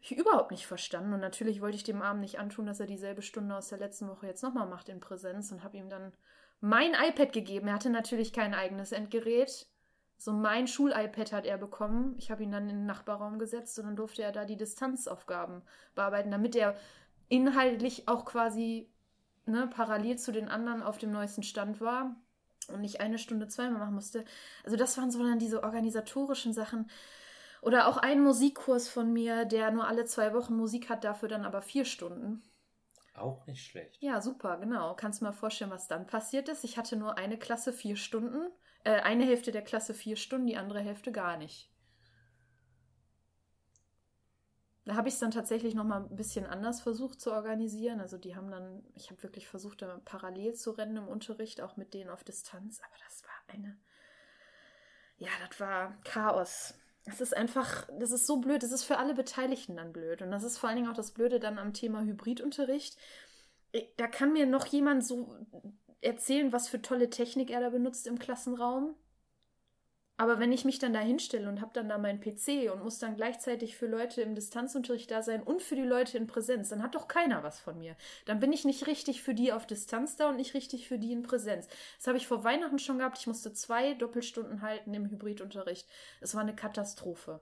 ich 0.00 0.16
überhaupt 0.16 0.50
nicht 0.50 0.66
verstanden. 0.66 1.12
Und 1.12 1.20
natürlich 1.20 1.60
wollte 1.60 1.76
ich 1.76 1.84
dem 1.84 2.02
Armen 2.02 2.20
nicht 2.20 2.38
antun, 2.38 2.66
dass 2.66 2.80
er 2.80 2.86
dieselbe 2.86 3.22
Stunde 3.22 3.56
aus 3.56 3.68
der 3.68 3.78
letzten 3.78 4.08
Woche 4.08 4.26
jetzt 4.26 4.42
nochmal 4.42 4.66
macht 4.66 4.88
in 4.88 5.00
Präsenz 5.00 5.52
und 5.52 5.62
habe 5.62 5.76
ihm 5.76 5.88
dann 5.88 6.12
mein 6.60 6.94
iPad 6.94 7.32
gegeben. 7.32 7.68
Er 7.68 7.74
hatte 7.74 7.90
natürlich 7.90 8.32
kein 8.32 8.54
eigenes 8.54 8.92
Endgerät. 8.92 9.68
So 10.16 10.32
mein 10.32 10.66
Schul-iPad 10.66 11.32
hat 11.32 11.46
er 11.46 11.56
bekommen. 11.56 12.14
Ich 12.18 12.30
habe 12.30 12.42
ihn 12.42 12.50
dann 12.50 12.68
in 12.68 12.76
den 12.76 12.86
Nachbarraum 12.86 13.38
gesetzt 13.38 13.78
und 13.78 13.86
dann 13.86 13.96
durfte 13.96 14.22
er 14.22 14.32
da 14.32 14.44
die 14.44 14.56
Distanzaufgaben 14.56 15.62
bearbeiten, 15.94 16.30
damit 16.30 16.56
er 16.56 16.76
inhaltlich 17.28 18.08
auch 18.08 18.26
quasi 18.26 18.90
ne, 19.46 19.68
parallel 19.68 20.18
zu 20.18 20.32
den 20.32 20.48
anderen 20.48 20.82
auf 20.82 20.98
dem 20.98 21.10
neuesten 21.10 21.42
Stand 21.42 21.80
war 21.80 22.16
und 22.70 22.80
nicht 22.80 23.00
eine 23.00 23.18
Stunde 23.18 23.48
zweimal 23.48 23.80
machen 23.80 23.94
musste. 23.94 24.24
Also 24.64 24.76
das 24.76 24.96
waren 24.98 25.10
so 25.10 25.22
dann 25.22 25.38
diese 25.38 25.62
organisatorischen 25.62 26.52
Sachen. 26.52 26.90
Oder 27.62 27.88
auch 27.88 27.98
ein 27.98 28.22
Musikkurs 28.22 28.88
von 28.88 29.12
mir, 29.12 29.44
der 29.44 29.70
nur 29.70 29.86
alle 29.86 30.06
zwei 30.06 30.32
Wochen 30.32 30.56
Musik 30.56 30.88
hat, 30.88 31.04
dafür 31.04 31.28
dann 31.28 31.44
aber 31.44 31.60
vier 31.62 31.84
Stunden. 31.84 32.42
Auch 33.14 33.46
nicht 33.46 33.66
schlecht. 33.66 33.96
Ja, 34.00 34.20
super, 34.20 34.56
genau. 34.56 34.94
Kannst 34.94 35.20
du 35.20 35.26
mal 35.26 35.32
vorstellen, 35.32 35.70
was 35.70 35.88
dann 35.88 36.06
passiert 36.06 36.48
ist? 36.48 36.64
Ich 36.64 36.78
hatte 36.78 36.96
nur 36.96 37.18
eine 37.18 37.38
Klasse 37.38 37.72
vier 37.72 37.96
Stunden, 37.96 38.48
äh, 38.84 39.00
eine 39.00 39.24
Hälfte 39.24 39.52
der 39.52 39.62
Klasse 39.62 39.92
vier 39.92 40.16
Stunden, 40.16 40.46
die 40.46 40.56
andere 40.56 40.80
Hälfte 40.80 41.12
gar 41.12 41.36
nicht. 41.36 41.70
Da 44.90 44.96
habe 44.96 45.06
ich 45.06 45.14
es 45.14 45.20
dann 45.20 45.30
tatsächlich 45.30 45.76
noch 45.76 45.84
mal 45.84 46.00
ein 46.00 46.16
bisschen 46.16 46.46
anders 46.46 46.80
versucht 46.80 47.20
zu 47.20 47.30
organisieren. 47.30 48.00
Also 48.00 48.18
die 48.18 48.34
haben 48.34 48.50
dann, 48.50 48.82
ich 48.96 49.08
habe 49.08 49.22
wirklich 49.22 49.46
versucht, 49.46 49.82
da 49.82 50.00
parallel 50.04 50.54
zu 50.54 50.72
rennen 50.72 50.96
im 50.96 51.06
Unterricht, 51.06 51.60
auch 51.60 51.76
mit 51.76 51.94
denen 51.94 52.10
auf 52.10 52.24
Distanz. 52.24 52.80
Aber 52.80 52.96
das 53.04 53.22
war 53.22 53.54
eine, 53.54 53.78
ja, 55.16 55.28
das 55.48 55.60
war 55.60 55.96
Chaos. 56.02 56.74
Das 57.04 57.20
ist 57.20 57.36
einfach, 57.36 57.88
das 58.00 58.10
ist 58.10 58.26
so 58.26 58.38
blöd. 58.38 58.64
Das 58.64 58.72
ist 58.72 58.82
für 58.82 58.98
alle 58.98 59.14
Beteiligten 59.14 59.76
dann 59.76 59.92
blöd. 59.92 60.22
Und 60.22 60.32
das 60.32 60.42
ist 60.42 60.58
vor 60.58 60.68
allen 60.68 60.78
Dingen 60.78 60.90
auch 60.90 60.96
das 60.96 61.12
Blöde 61.12 61.38
dann 61.38 61.60
am 61.60 61.72
Thema 61.72 62.02
Hybridunterricht. 62.02 62.96
Da 63.96 64.08
kann 64.08 64.32
mir 64.32 64.46
noch 64.46 64.66
jemand 64.66 65.06
so 65.06 65.36
erzählen, 66.00 66.52
was 66.52 66.68
für 66.68 66.82
tolle 66.82 67.10
Technik 67.10 67.50
er 67.50 67.60
da 67.60 67.70
benutzt 67.70 68.08
im 68.08 68.18
Klassenraum. 68.18 68.96
Aber 70.20 70.38
wenn 70.38 70.52
ich 70.52 70.66
mich 70.66 70.78
dann 70.78 70.92
da 70.92 70.98
hinstelle 70.98 71.48
und 71.48 71.62
habe 71.62 71.70
dann 71.72 71.88
da 71.88 71.96
meinen 71.96 72.20
PC 72.20 72.70
und 72.70 72.84
muss 72.84 72.98
dann 72.98 73.16
gleichzeitig 73.16 73.74
für 73.74 73.86
Leute 73.86 74.20
im 74.20 74.34
Distanzunterricht 74.34 75.10
da 75.10 75.22
sein 75.22 75.42
und 75.42 75.62
für 75.62 75.76
die 75.76 75.82
Leute 75.82 76.18
in 76.18 76.26
Präsenz, 76.26 76.68
dann 76.68 76.82
hat 76.82 76.94
doch 76.94 77.08
keiner 77.08 77.42
was 77.42 77.58
von 77.58 77.78
mir. 77.78 77.96
Dann 78.26 78.38
bin 78.38 78.52
ich 78.52 78.66
nicht 78.66 78.86
richtig 78.86 79.22
für 79.22 79.32
die 79.32 79.50
auf 79.50 79.66
Distanz 79.66 80.16
da 80.16 80.28
und 80.28 80.36
nicht 80.36 80.52
richtig 80.52 80.86
für 80.86 80.98
die 80.98 81.12
in 81.12 81.22
Präsenz. 81.22 81.68
Das 81.96 82.06
habe 82.06 82.18
ich 82.18 82.26
vor 82.26 82.44
Weihnachten 82.44 82.78
schon 82.78 82.98
gehabt. 82.98 83.16
Ich 83.18 83.28
musste 83.28 83.54
zwei 83.54 83.94
Doppelstunden 83.94 84.60
halten 84.60 84.92
im 84.92 85.08
Hybridunterricht. 85.08 85.88
Es 86.20 86.34
war 86.34 86.42
eine 86.42 86.54
Katastrophe. 86.54 87.40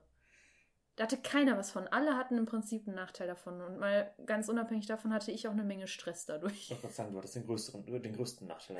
Da 0.95 1.03
hatte 1.03 1.17
keiner 1.17 1.57
was 1.57 1.71
von. 1.71 1.85
Alle 1.89 2.15
hatten 2.15 2.37
im 2.37 2.45
Prinzip 2.45 2.87
einen 2.87 2.95
Nachteil 2.95 3.27
davon. 3.27 3.59
Und 3.59 3.79
mal 3.79 4.13
ganz 4.25 4.47
unabhängig 4.47 4.85
davon 4.85 5.13
hatte 5.13 5.33
ich 5.33 5.49
auch 5.49 5.51
eine 5.51 5.65
Menge 5.65 5.87
Stress 5.87 6.25
dadurch. 6.25 6.71
Ich 6.71 6.81
wollte 6.81 6.95
sagen, 6.95 7.11
du 7.11 7.17
hattest 7.17 7.35
den 7.35 7.45
größten, 7.45 8.01
den 8.01 8.15
größten 8.15 8.47
Nachteil 8.47 8.77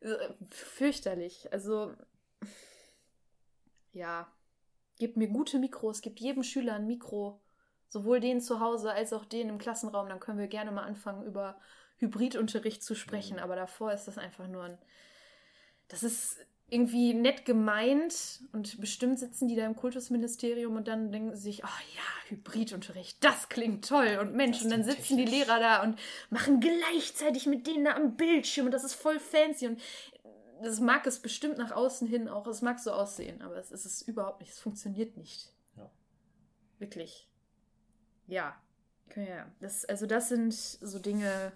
dadurch. 0.00 0.20
Äh, 0.22 0.32
Fürchterlich. 0.48 1.52
Also, 1.52 1.92
ja, 3.92 4.30
gebt 4.98 5.16
mir 5.16 5.28
gute 5.28 5.58
Mikros, 5.58 6.02
gebt 6.02 6.20
jedem 6.20 6.42
Schüler 6.42 6.74
ein 6.74 6.86
Mikro, 6.86 7.40
sowohl 7.88 8.20
den 8.20 8.40
zu 8.40 8.60
Hause 8.60 8.92
als 8.92 9.12
auch 9.12 9.24
den 9.24 9.48
im 9.48 9.58
Klassenraum, 9.58 10.08
dann 10.08 10.20
können 10.20 10.38
wir 10.38 10.46
gerne 10.46 10.70
mal 10.70 10.84
anfangen, 10.84 11.24
über 11.24 11.58
Hybridunterricht 11.98 12.82
zu 12.82 12.94
sprechen, 12.94 13.36
Mhm. 13.36 13.42
aber 13.42 13.56
davor 13.56 13.92
ist 13.92 14.06
das 14.06 14.18
einfach 14.18 14.46
nur 14.48 14.64
ein. 14.64 14.78
Das 15.88 16.02
ist 16.02 16.38
irgendwie 16.72 17.14
nett 17.14 17.44
gemeint 17.44 18.42
und 18.52 18.80
bestimmt 18.80 19.18
sitzen 19.18 19.48
die 19.48 19.56
da 19.56 19.66
im 19.66 19.74
Kultusministerium 19.74 20.76
und 20.76 20.86
dann 20.86 21.10
denken 21.10 21.34
sie 21.34 21.42
sich, 21.42 21.64
ah 21.64 21.80
ja, 21.96 22.30
Hybridunterricht, 22.30 23.22
das 23.24 23.48
klingt 23.48 23.88
toll 23.88 24.18
und 24.20 24.34
Mensch, 24.34 24.62
und 24.62 24.70
dann 24.70 24.84
sitzen 24.84 25.16
die. 25.16 25.24
Lehrer 25.24 25.58
da 25.58 25.82
und 25.82 25.98
machen 26.30 26.60
gleichzeitig 26.60 27.46
mit 27.46 27.66
denen 27.66 27.86
da 27.86 27.96
am 27.96 28.16
Bildschirm 28.16 28.66
und 28.66 28.72
das 28.72 28.84
ist 28.84 28.94
voll 28.94 29.18
fancy 29.18 29.66
und 29.66 29.80
das 30.62 30.80
mag 30.80 31.06
es 31.06 31.20
bestimmt 31.20 31.58
nach 31.58 31.72
außen 31.72 32.06
hin 32.06 32.28
auch, 32.28 32.46
es 32.46 32.62
mag 32.62 32.78
so 32.80 32.92
aussehen, 32.92 33.42
aber 33.42 33.56
es 33.56 33.70
ist 33.70 33.84
es 33.84 34.02
überhaupt 34.02 34.40
nicht, 34.40 34.52
es 34.52 34.58
funktioniert 34.58 35.16
nicht. 35.16 35.52
Ja. 35.76 35.90
Wirklich. 36.78 37.28
Ja. 38.26 38.56
Ja, 39.16 39.50
das, 39.58 39.84
also 39.84 40.06
das 40.06 40.28
sind 40.28 40.54
so 40.54 40.98
Dinge. 41.00 41.52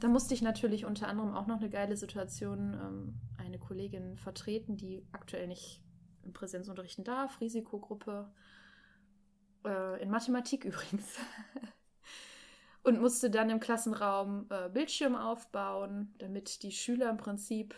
Da 0.00 0.08
musste 0.08 0.34
ich 0.34 0.42
natürlich 0.42 0.84
unter 0.84 1.08
anderem 1.08 1.34
auch 1.34 1.46
noch 1.46 1.58
eine 1.58 1.70
geile 1.70 1.96
Situation, 1.96 2.74
ähm, 2.74 3.20
eine 3.36 3.58
Kollegin 3.58 4.16
vertreten, 4.16 4.76
die 4.76 5.06
aktuell 5.12 5.46
nicht 5.46 5.82
im 6.24 6.32
Präsenzunterrichten 6.32 7.04
darf, 7.04 7.40
Risikogruppe, 7.40 8.30
äh, 9.64 10.02
in 10.02 10.10
Mathematik 10.10 10.64
übrigens. 10.64 11.04
Und 12.82 13.00
musste 13.00 13.30
dann 13.30 13.50
im 13.50 13.60
Klassenraum 13.60 14.46
äh, 14.50 14.68
Bildschirm 14.70 15.16
aufbauen, 15.16 16.14
damit 16.18 16.62
die 16.62 16.72
Schüler 16.72 17.10
im 17.10 17.16
Prinzip 17.16 17.74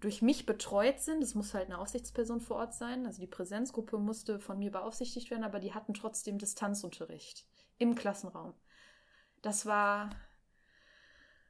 durch 0.00 0.22
mich 0.22 0.46
betreut 0.46 1.00
sind. 1.00 1.22
Es 1.22 1.34
muss 1.34 1.54
halt 1.54 1.66
eine 1.66 1.78
Aufsichtsperson 1.78 2.40
vor 2.40 2.56
Ort 2.56 2.74
sein. 2.74 3.06
Also 3.06 3.20
die 3.20 3.26
Präsenzgruppe 3.26 3.98
musste 3.98 4.40
von 4.40 4.58
mir 4.58 4.70
beaufsichtigt 4.70 5.30
werden, 5.30 5.44
aber 5.44 5.60
die 5.60 5.74
hatten 5.74 5.94
trotzdem 5.94 6.38
Distanzunterricht 6.38 7.46
im 7.78 7.94
Klassenraum. 7.94 8.54
Das 9.42 9.66
war. 9.66 10.10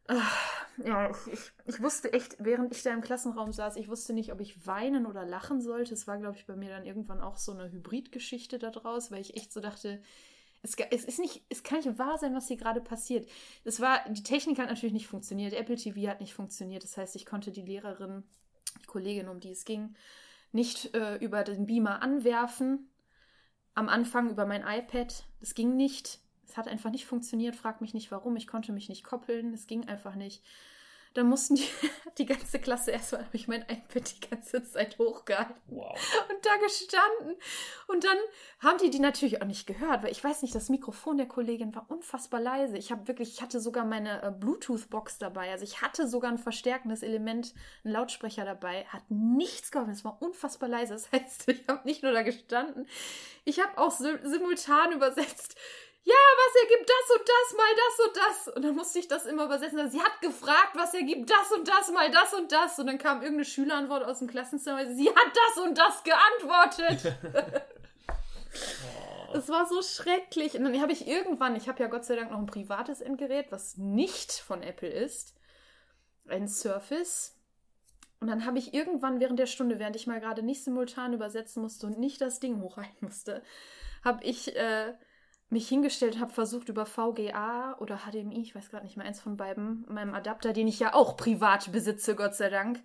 Ach, 0.07 0.67
ja, 0.85 1.11
ich, 1.33 1.53
ich, 1.67 1.81
wusste 1.81 2.13
echt, 2.13 2.37
während 2.41 2.75
ich 2.75 2.83
da 2.83 2.93
im 2.93 3.01
Klassenraum 3.01 3.53
saß, 3.53 3.77
ich 3.77 3.89
wusste 3.89 4.13
nicht, 4.13 4.33
ob 4.33 4.41
ich 4.41 4.67
weinen 4.67 5.07
oder 5.07 5.25
lachen 5.25 5.61
sollte. 5.61 5.95
Es 5.95 6.09
war, 6.09 6.19
glaube 6.19 6.37
ich, 6.37 6.47
bei 6.47 6.57
mir 6.57 6.71
dann 6.71 6.85
irgendwann 6.85 7.21
auch 7.21 7.37
so 7.37 7.53
eine 7.53 7.71
Hybridgeschichte 7.71 8.59
daraus, 8.59 9.13
weil 9.13 9.21
ich 9.21 9.37
echt 9.37 9.53
so 9.53 9.61
dachte, 9.61 10.03
es, 10.63 10.77
es 10.91 11.05
ist 11.05 11.19
nicht, 11.19 11.43
es 11.49 11.63
kann 11.63 11.79
nicht 11.79 11.99
wahr 11.99 12.19
sein, 12.19 12.35
was 12.35 12.49
hier 12.49 12.57
gerade 12.57 12.81
passiert. 12.81 13.29
Es 13.65 13.81
war, 13.81 14.07
die 14.09 14.23
Technik 14.23 14.59
hat 14.59 14.69
natürlich 14.69 14.93
nicht 14.93 15.07
funktioniert, 15.07 15.55
Apple 15.55 15.77
TV 15.77 16.09
hat 16.09 16.21
nicht 16.21 16.35
funktioniert. 16.35 16.85
Das 16.85 16.97
heißt, 16.97 17.17
ich 17.17 17.27
konnte 17.27 17.51
die 17.51 17.63
Lehrerin, 17.63 18.25
die 18.83 18.87
Kollegin, 18.87 19.29
um 19.29 19.41
die 19.41 19.51
es 19.51 19.65
ging, 19.65 19.95
nicht 20.53 20.95
äh, 20.95 21.17
über 21.17 21.45
den 21.45 21.67
Beamer 21.67 22.03
anwerfen. 22.03 22.91
Am 23.75 23.89
Anfang 23.89 24.31
über 24.31 24.47
mein 24.47 24.63
iPad. 24.67 25.25
Das 25.39 25.55
ging 25.55 25.77
nicht. 25.77 26.19
Es 26.47 26.57
hat 26.57 26.69
einfach 26.69 26.91
nicht 26.91 27.07
funktioniert. 27.07 27.55
Frag 27.55 27.81
mich 27.81 27.95
nicht 27.95 28.11
warum. 28.11 28.37
Ich 28.37 28.49
konnte 28.49 28.73
mich 28.73 28.89
nicht 28.89 29.05
koppeln. 29.05 29.55
Es 29.55 29.67
ging 29.67 29.87
einfach 29.87 30.17
nicht. 30.17 30.43
Dann 31.15 31.29
mussten 31.29 31.57
die, 31.57 31.67
die 32.19 32.27
ganze 32.27 32.59
Klasse 32.61 32.93
erstmal, 32.93 33.25
habe 33.25 33.37
ich 33.37 33.49
mein 33.49 33.63
iPad 33.63 34.15
die 34.23 34.29
ganze 34.29 34.63
Zeit 34.65 34.99
hochgehalten 34.99 35.55
Wow. 35.67 35.99
und 36.29 36.47
da 36.47 36.57
gestanden. 36.59 37.37
Und 37.89 38.05
dann 38.05 38.17
haben 38.61 38.79
die 38.79 38.91
die 38.91 39.01
natürlich 39.01 39.43
auch 39.43 39.47
nicht 39.47 39.67
gehört, 39.67 40.03
weil 40.03 40.13
ich 40.13 40.23
weiß 40.23 40.43
nicht, 40.43 40.55
das 40.55 40.69
Mikrofon 40.69 41.17
der 41.17 41.27
Kollegin 41.27 41.75
war 41.75 41.87
unfassbar 41.89 42.41
leise. 42.41 42.77
Ich 42.77 42.93
habe 42.93 43.09
wirklich, 43.09 43.31
ich 43.35 43.43
hatte 43.43 43.61
sogar 43.61 43.85
meine 43.85 44.23
äh, 44.23 44.31
Bluetooth-Box 44.31 45.19
dabei. 45.19 45.51
Also 45.51 45.65
ich 45.65 45.83
hatte 45.83 46.07
sogar 46.07 46.31
ein 46.31 46.39
verstärkendes 46.39 47.03
Element, 47.03 47.55
einen 47.85 47.95
Lautsprecher 47.95 48.45
dabei. 48.45 48.85
Hat 48.87 49.03
nichts 49.09 49.71
geholfen. 49.73 49.93
Es 49.93 50.05
war 50.05 50.21
unfassbar 50.23 50.69
leise. 50.69 50.93
Das 50.95 51.11
heißt, 51.11 51.49
ich 51.49 51.67
habe 51.69 51.87
nicht 51.87 52.03
nur 52.03 52.13
da 52.13 52.23
gestanden, 52.23 52.87
ich 53.45 53.61
habe 53.61 53.79
auch 53.79 53.91
sim 53.91 54.19
simultan 54.23 54.93
übersetzt. 54.93 55.57
Ja, 56.03 56.15
was 56.15 56.63
ergibt 56.63 56.91
das 56.91 57.17
und 57.17 57.29
das, 57.29 57.57
mal 57.57 57.75
das 57.77 58.07
und 58.07 58.17
das. 58.17 58.57
Und 58.57 58.65
dann 58.65 58.75
musste 58.75 58.99
ich 58.99 59.09
das 59.09 59.27
immer 59.27 59.45
übersetzen. 59.45 59.79
Also 59.79 59.99
sie 59.99 60.03
hat 60.03 60.21
gefragt, 60.21 60.75
was 60.75 60.95
ergibt 60.95 61.31
das 61.31 61.53
und 61.53 61.69
das, 61.69 61.91
mal 61.91 62.11
das 62.11 62.33
und 62.33 62.51
das. 62.51 62.79
Und 62.79 62.87
dann 62.87 62.99
kam 62.99 63.23
irgendeine 63.23 63.45
Schülerantwort 63.45 64.05
aus 64.05 64.19
dem 64.21 64.29
Klassenzimmer. 64.29 64.87
Sie 64.95 65.09
hat 65.11 65.33
das 65.35 65.65
und 65.65 65.77
das 65.77 66.03
geantwortet. 66.03 67.17
Es 69.33 69.49
war 69.49 69.67
so 69.67 69.83
schrecklich. 69.83 70.55
Und 70.55 70.65
dann 70.65 70.81
habe 70.81 70.93
ich 70.93 71.07
irgendwann, 71.07 71.57
ich 71.57 71.69
habe 71.69 71.83
ja 71.83 71.89
Gott 71.89 72.05
sei 72.05 72.17
Dank 72.17 72.31
noch 72.31 72.39
ein 72.39 72.47
privates 72.47 73.01
Endgerät, 73.01 73.53
was 73.53 73.77
nicht 73.77 74.33
von 74.33 74.63
Apple 74.63 74.89
ist. 74.89 75.35
Ein 76.29 76.49
Surface. 76.49 77.37
Und 78.21 78.27
dann 78.27 78.45
habe 78.45 78.59
ich 78.59 78.75
irgendwann 78.75 79.21
während 79.21 79.39
der 79.39 79.47
Stunde, 79.47 79.79
während 79.79 79.97
ich 79.97 80.07
mal 80.07 80.21
gerade 80.21 80.43
nicht 80.43 80.65
simultan 80.65 81.15
übersetzen 81.15 81.63
musste 81.63 81.87
und 81.87 81.99
nicht 81.99 82.21
das 82.21 82.41
Ding 82.41 82.61
hochhalten 82.61 82.99
musste, 83.01 83.43
habe 84.05 84.25
ich 84.25 84.55
äh, 84.57 84.95
mich 85.51 85.69
hingestellt, 85.69 86.19
habe 86.21 86.33
versucht 86.33 86.69
über 86.69 86.87
VGA 86.87 87.77
oder 87.79 87.99
HDMI, 87.99 88.41
ich 88.41 88.55
weiß 88.55 88.71
gerade 88.71 88.85
nicht 88.85 88.97
mehr, 88.97 89.07
eins 89.07 89.21
von 89.21 89.37
beiden, 89.37 89.85
meinem 89.89 90.15
Adapter, 90.15 90.53
den 90.53 90.69
ich 90.69 90.79
ja 90.79 90.95
auch 90.95 91.17
privat 91.17 91.73
besitze, 91.73 92.15
Gott 92.15 92.35
sei 92.35 92.51
Dank, 92.51 92.83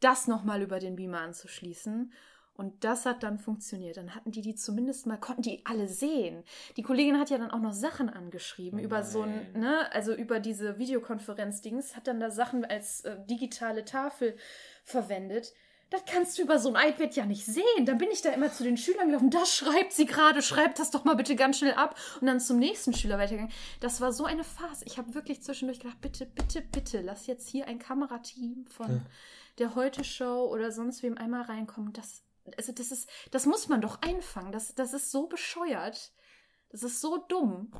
das 0.00 0.28
nochmal 0.28 0.62
über 0.62 0.78
den 0.78 0.96
Beamer 0.96 1.20
anzuschließen. 1.20 2.12
Und 2.54 2.84
das 2.84 3.06
hat 3.06 3.22
dann 3.22 3.38
funktioniert. 3.38 3.96
Dann 3.96 4.14
hatten 4.14 4.30
die 4.30 4.42
die 4.42 4.54
zumindest 4.54 5.06
mal, 5.06 5.16
konnten 5.16 5.42
die 5.42 5.62
alle 5.64 5.88
sehen. 5.88 6.44
Die 6.76 6.82
Kollegin 6.82 7.18
hat 7.18 7.30
ja 7.30 7.38
dann 7.38 7.50
auch 7.50 7.60
noch 7.60 7.72
Sachen 7.72 8.10
angeschrieben 8.10 8.78
Oh 8.78 8.82
über 8.82 9.02
so 9.04 9.22
ein, 9.22 9.52
nein. 9.54 9.60
ne, 9.60 9.92
also 9.92 10.14
über 10.14 10.38
diese 10.38 10.78
Videokonferenz-Dings, 10.78 11.96
hat 11.96 12.06
dann 12.06 12.20
da 12.20 12.30
Sachen 12.30 12.64
als 12.64 13.02
äh, 13.02 13.16
digitale 13.24 13.84
Tafel 13.86 14.36
verwendet. 14.84 15.54
Das 15.92 16.04
kannst 16.06 16.38
du 16.38 16.42
über 16.42 16.58
so 16.58 16.72
ein 16.72 16.90
iPad 16.90 17.14
ja 17.14 17.26
nicht 17.26 17.44
sehen. 17.44 17.84
Dann 17.84 17.98
bin 17.98 18.10
ich 18.10 18.22
da 18.22 18.30
immer 18.30 18.50
zu 18.50 18.64
den 18.64 18.78
Schülern 18.78 19.08
gelaufen. 19.08 19.28
Das 19.28 19.54
schreibt 19.54 19.92
sie 19.92 20.06
gerade, 20.06 20.40
schreibt 20.40 20.78
das 20.78 20.90
doch 20.90 21.04
mal 21.04 21.16
bitte 21.16 21.36
ganz 21.36 21.58
schnell 21.58 21.74
ab. 21.74 21.98
Und 22.20 22.26
dann 22.26 22.40
zum 22.40 22.58
nächsten 22.58 22.94
Schüler 22.94 23.18
weitergegangen. 23.18 23.52
Das 23.80 24.00
war 24.00 24.12
so 24.12 24.24
eine 24.24 24.42
Phase. 24.42 24.86
Ich 24.86 24.96
habe 24.96 25.14
wirklich 25.14 25.42
zwischendurch 25.42 25.80
gedacht, 25.80 26.00
bitte, 26.00 26.24
bitte, 26.24 26.62
bitte, 26.62 27.02
lass 27.02 27.26
jetzt 27.26 27.46
hier 27.46 27.66
ein 27.66 27.78
Kamerateam 27.78 28.64
von 28.66 28.90
ja. 28.90 29.02
der 29.58 29.74
Heute-Show 29.74 30.48
oder 30.50 30.72
sonst 30.72 31.02
wem 31.02 31.18
einmal 31.18 31.42
reinkommen. 31.42 31.92
Das, 31.92 32.22
also 32.56 32.72
das 32.72 32.90
ist, 32.90 33.10
das 33.30 33.44
muss 33.44 33.68
man 33.68 33.82
doch 33.82 34.00
einfangen. 34.00 34.50
Das, 34.50 34.74
das 34.74 34.94
ist 34.94 35.10
so 35.10 35.26
bescheuert. 35.26 36.12
Das 36.70 36.82
ist 36.82 37.02
so 37.02 37.18
dumm. 37.18 37.70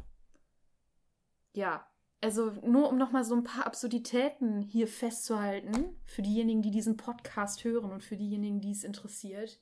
Ja, 1.55 1.90
also 2.23 2.53
nur 2.63 2.89
um 2.89 2.97
nochmal 2.97 3.25
so 3.25 3.35
ein 3.35 3.45
paar 3.45 3.67
Absurditäten 3.67 4.63
hier 4.63 4.87
festzuhalten, 4.87 5.97
für 6.07 6.23
diejenigen, 6.23 6.63
die 6.63 6.71
diesen 6.71 6.97
Podcast 6.97 7.65
hören 7.65 7.91
und 7.91 8.03
für 8.03 8.17
diejenigen, 8.17 8.61
die 8.61 8.71
es 8.71 8.85
interessiert. 8.85 9.61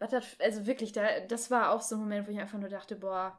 Also 0.00 0.66
wirklich, 0.66 0.92
das 0.92 1.50
war 1.50 1.70
auch 1.70 1.82
so 1.82 1.94
ein 1.94 2.00
Moment, 2.00 2.26
wo 2.26 2.32
ich 2.32 2.40
einfach 2.40 2.58
nur 2.58 2.70
dachte, 2.70 2.96
boah, 2.96 3.38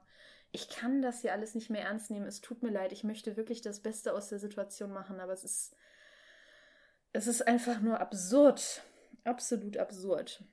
ich 0.51 0.69
kann 0.69 1.01
das 1.01 1.21
hier 1.21 1.33
alles 1.33 1.55
nicht 1.55 1.69
mehr 1.69 1.83
ernst 1.83 2.11
nehmen. 2.11 2.25
Es 2.25 2.41
tut 2.41 2.63
mir 2.63 2.71
leid, 2.71 2.91
ich 2.91 3.03
möchte 3.03 3.35
wirklich 3.35 3.61
das 3.61 3.81
Beste 3.81 4.13
aus 4.13 4.29
der 4.29 4.39
Situation 4.39 4.91
machen, 4.91 5.19
aber 5.19 5.33
es 5.33 5.43
ist, 5.43 5.75
es 7.13 7.27
ist 7.27 7.47
einfach 7.47 7.81
nur 7.81 7.99
absurd. 7.99 8.83
Absolut 9.23 9.77
absurd. 9.77 10.43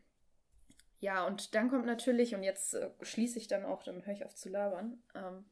Ja, 1.00 1.26
und 1.26 1.54
dann 1.54 1.70
kommt 1.70 1.86
natürlich, 1.86 2.34
und 2.34 2.42
jetzt 2.42 2.74
äh, 2.74 2.90
schließe 3.02 3.38
ich 3.38 3.46
dann 3.46 3.64
auch, 3.64 3.84
dann 3.84 4.04
höre 4.04 4.14
ich 4.14 4.24
auf 4.24 4.34
zu 4.34 4.48
labern, 4.48 5.02
ähm, 5.14 5.44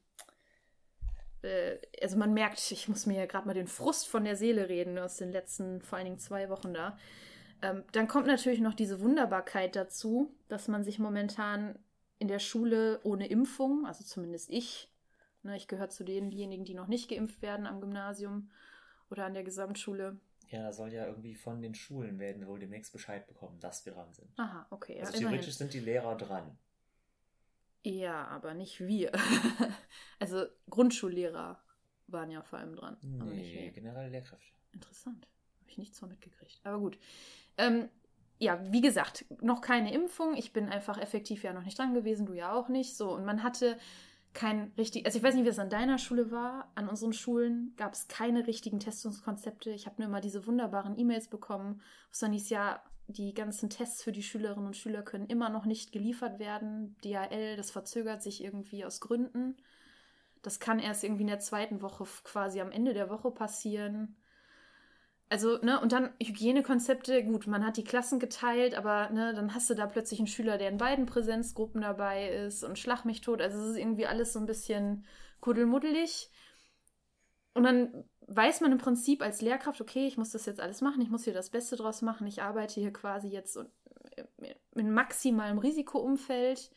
äh, 1.41 1.77
also 2.01 2.17
man 2.17 2.33
merkt, 2.33 2.71
ich 2.71 2.87
muss 2.87 3.05
mir 3.05 3.17
ja 3.17 3.25
gerade 3.25 3.47
mal 3.47 3.53
den 3.53 3.67
Frust 3.67 4.07
von 4.07 4.23
der 4.23 4.35
Seele 4.35 4.69
reden 4.69 4.97
aus 4.97 5.17
den 5.17 5.31
letzten 5.31 5.81
vor 5.81 5.97
allen 5.97 6.05
Dingen 6.05 6.19
zwei 6.19 6.49
Wochen 6.49 6.73
da. 6.73 6.97
Ähm, 7.61 7.83
dann 7.91 8.07
kommt 8.07 8.27
natürlich 8.27 8.59
noch 8.59 8.73
diese 8.73 8.99
Wunderbarkeit 8.99 9.75
dazu, 9.75 10.35
dass 10.47 10.67
man 10.67 10.83
sich 10.83 10.99
momentan 10.99 11.79
in 12.19 12.27
der 12.27 12.39
Schule 12.39 12.99
ohne 13.03 13.27
Impfung, 13.27 13.85
also 13.85 14.03
zumindest 14.03 14.49
ich, 14.49 14.91
ne, 15.43 15.55
ich 15.55 15.67
gehöre 15.67 15.89
zu 15.89 16.03
denjenigen, 16.03 16.65
die 16.65 16.73
noch 16.73 16.87
nicht 16.87 17.09
geimpft 17.09 17.41
werden 17.41 17.67
am 17.67 17.81
Gymnasium 17.81 18.51
oder 19.09 19.25
an 19.25 19.33
der 19.33 19.43
Gesamtschule. 19.43 20.19
Ja, 20.49 20.63
da 20.63 20.71
soll 20.71 20.93
ja 20.93 21.05
irgendwie 21.05 21.35
von 21.35 21.61
den 21.61 21.75
Schulen 21.75 22.19
werden 22.19 22.47
wohl 22.47 22.59
demnächst 22.59 22.93
Bescheid 22.93 23.27
bekommen, 23.27 23.59
dass 23.59 23.85
wir 23.85 23.93
dran 23.93 24.13
sind. 24.13 24.27
Aha, 24.37 24.65
okay. 24.69 24.99
Also 24.99 25.13
ja, 25.13 25.19
theoretisch 25.19 25.47
immerhin. 25.47 25.71
sind 25.71 25.73
die 25.73 25.79
Lehrer 25.79 26.15
dran. 26.15 26.57
Ja, 27.87 28.27
aber 28.27 28.53
nicht 28.53 28.81
wir. 28.81 29.11
also 30.19 30.45
Grundschullehrer 30.69 31.61
waren 32.07 32.29
ja 32.29 32.41
vor 32.41 32.59
allem 32.59 32.75
dran. 32.75 32.97
Nee, 33.01 33.71
generell 33.73 34.09
Lehrkräfte. 34.09 34.51
Interessant. 34.73 35.27
Habe 35.61 35.69
ich 35.69 35.77
nichts 35.77 35.99
von 35.99 36.09
mitgekriegt. 36.09 36.59
Aber 36.63 36.79
gut. 36.79 36.99
Ähm, 37.57 37.89
ja, 38.39 38.59
wie 38.71 38.81
gesagt, 38.81 39.25
noch 39.41 39.61
keine 39.61 39.93
Impfung. 39.93 40.35
Ich 40.35 40.51
bin 40.51 40.67
einfach 40.67 40.97
effektiv 40.97 41.43
ja 41.43 41.53
noch 41.53 41.63
nicht 41.63 41.79
dran 41.79 41.93
gewesen, 41.93 42.25
du 42.25 42.33
ja 42.33 42.53
auch 42.53 42.67
nicht. 42.67 42.97
So, 42.97 43.13
und 43.13 43.25
man 43.25 43.41
hatte 43.41 43.77
kein 44.33 44.73
richtig, 44.77 45.05
also 45.05 45.17
ich 45.17 45.23
weiß 45.23 45.33
nicht, 45.35 45.45
wie 45.45 45.49
es 45.49 45.57
an 45.57 45.69
deiner 45.69 45.97
Schule 45.97 46.29
war. 46.29 46.71
An 46.75 46.89
unseren 46.89 47.13
Schulen 47.13 47.73
gab 47.77 47.93
es 47.93 48.09
keine 48.09 48.47
richtigen 48.47 48.81
Testungskonzepte. 48.81 49.71
Ich 49.71 49.85
habe 49.85 49.95
nur 49.99 50.09
immer 50.09 50.21
diese 50.21 50.45
wunderbaren 50.45 50.99
E-Mails 50.99 51.29
bekommen, 51.29 51.75
wo 51.77 52.11
es 52.11 52.19
dann 52.19 52.33
hieß, 52.33 52.49
ja, 52.49 52.83
die 53.07 53.33
ganzen 53.33 53.69
Tests 53.69 54.03
für 54.03 54.11
die 54.11 54.23
Schülerinnen 54.23 54.67
und 54.67 54.75
Schüler 54.77 55.01
können 55.01 55.27
immer 55.27 55.49
noch 55.49 55.65
nicht 55.65 55.91
geliefert 55.91 56.39
werden. 56.39 56.95
DHL, 57.03 57.55
das 57.55 57.71
verzögert 57.71 58.21
sich 58.21 58.43
irgendwie 58.43 58.85
aus 58.85 58.99
Gründen. 58.99 59.55
Das 60.41 60.59
kann 60.59 60.79
erst 60.79 61.03
irgendwie 61.03 61.23
in 61.23 61.27
der 61.27 61.39
zweiten 61.39 61.81
Woche 61.81 62.05
quasi 62.23 62.61
am 62.61 62.71
Ende 62.71 62.93
der 62.93 63.09
Woche 63.09 63.31
passieren. 63.31 64.17
Also, 65.29 65.57
ne, 65.57 65.79
und 65.81 65.91
dann 65.91 66.11
Hygienekonzepte, 66.23 67.23
gut, 67.25 67.47
man 67.47 67.65
hat 67.65 67.75
die 67.75 67.83
Klassen 67.83 68.19
geteilt, 68.19 68.75
aber 68.75 69.09
ne, 69.09 69.33
dann 69.33 69.53
hast 69.53 69.69
du 69.69 69.73
da 69.73 69.85
plötzlich 69.85 70.19
einen 70.19 70.27
Schüler, 70.27 70.57
der 70.57 70.69
in 70.69 70.77
beiden 70.77 71.05
Präsenzgruppen 71.05 71.81
dabei 71.81 72.29
ist 72.29 72.63
und 72.63 72.79
schlag 72.79 73.03
mich 73.03 73.21
tot. 73.21 73.41
Also 73.41 73.59
es 73.59 73.71
ist 73.71 73.77
irgendwie 73.77 74.05
alles 74.05 74.31
so 74.31 74.39
ein 74.39 74.45
bisschen 74.45 75.05
kuddelmuddelig. 75.41 76.29
Und 77.53 77.63
dann 77.63 78.05
weiß 78.27 78.61
man 78.61 78.71
im 78.71 78.77
Prinzip 78.77 79.21
als 79.21 79.41
Lehrkraft, 79.41 79.81
okay, 79.81 80.05
ich 80.05 80.17
muss 80.17 80.31
das 80.31 80.45
jetzt 80.45 80.59
alles 80.59 80.81
machen, 80.81 81.01
ich 81.01 81.09
muss 81.09 81.23
hier 81.23 81.33
das 81.33 81.49
Beste 81.49 81.75
draus 81.75 82.01
machen, 82.01 82.27
ich 82.27 82.41
arbeite 82.41 82.79
hier 82.79 82.91
quasi 82.91 83.29
jetzt 83.29 83.57
in 84.75 84.91
maximalem 84.91 85.57
Risikoumfeld. 85.57 86.69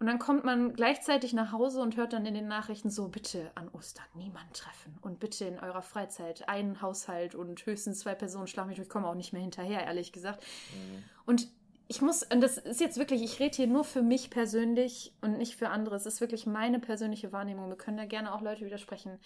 Und 0.00 0.08
dann 0.08 0.18
kommt 0.18 0.44
man 0.44 0.74
gleichzeitig 0.74 1.32
nach 1.32 1.52
Hause 1.52 1.80
und 1.80 1.96
hört 1.96 2.12
dann 2.12 2.26
in 2.26 2.34
den 2.34 2.48
Nachrichten 2.48 2.90
so, 2.90 3.08
bitte 3.08 3.52
an 3.54 3.68
Ostern 3.68 4.04
niemand 4.14 4.52
treffen 4.52 4.98
und 5.02 5.20
bitte 5.20 5.44
in 5.44 5.60
eurer 5.60 5.82
Freizeit 5.82 6.48
einen 6.48 6.82
Haushalt 6.82 7.34
und 7.34 7.64
höchstens 7.64 8.00
zwei 8.00 8.14
Personen 8.14 8.48
schlafen 8.48 8.68
mich 8.68 8.76
durch, 8.76 8.88
ich 8.88 8.92
komme 8.92 9.06
auch 9.06 9.14
nicht 9.14 9.32
mehr 9.32 9.40
hinterher, 9.40 9.84
ehrlich 9.84 10.12
gesagt. 10.12 10.42
Mhm. 10.72 11.04
Und 11.26 11.48
ich 11.86 12.00
muss, 12.00 12.22
und 12.22 12.40
das 12.40 12.58
ist 12.58 12.80
jetzt 12.80 12.98
wirklich, 12.98 13.22
ich 13.22 13.38
rede 13.40 13.56
hier 13.56 13.66
nur 13.66 13.84
für 13.84 14.02
mich 14.02 14.30
persönlich 14.30 15.14
und 15.20 15.38
nicht 15.38 15.56
für 15.56 15.68
andere. 15.68 15.94
Es 15.96 16.06
ist 16.06 16.20
wirklich 16.20 16.46
meine 16.46 16.80
persönliche 16.80 17.32
Wahrnehmung. 17.32 17.68
Wir 17.68 17.76
können 17.76 17.96
da 17.96 18.06
gerne 18.06 18.34
auch 18.34 18.40
Leute 18.40 18.64
widersprechen. 18.64 19.20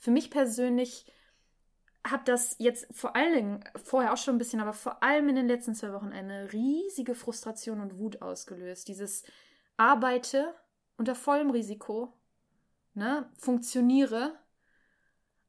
Für 0.00 0.10
mich 0.10 0.30
persönlich 0.30 1.06
hat 2.02 2.26
das 2.26 2.56
jetzt 2.58 2.86
vor 2.90 3.14
allen 3.14 3.34
Dingen, 3.34 3.64
vorher 3.84 4.14
auch 4.14 4.16
schon 4.16 4.36
ein 4.36 4.38
bisschen, 4.38 4.60
aber 4.60 4.72
vor 4.72 5.02
allem 5.02 5.28
in 5.28 5.36
den 5.36 5.46
letzten 5.46 5.74
zwei 5.74 5.92
Wochen 5.92 6.08
eine 6.08 6.52
riesige 6.54 7.14
Frustration 7.14 7.80
und 7.82 7.98
Wut 7.98 8.22
ausgelöst. 8.22 8.88
Dieses 8.88 9.24
Arbeite 9.76 10.54
unter 10.96 11.14
vollem 11.14 11.50
Risiko, 11.50 12.14
ne, 12.94 13.30
funktioniere, 13.36 14.38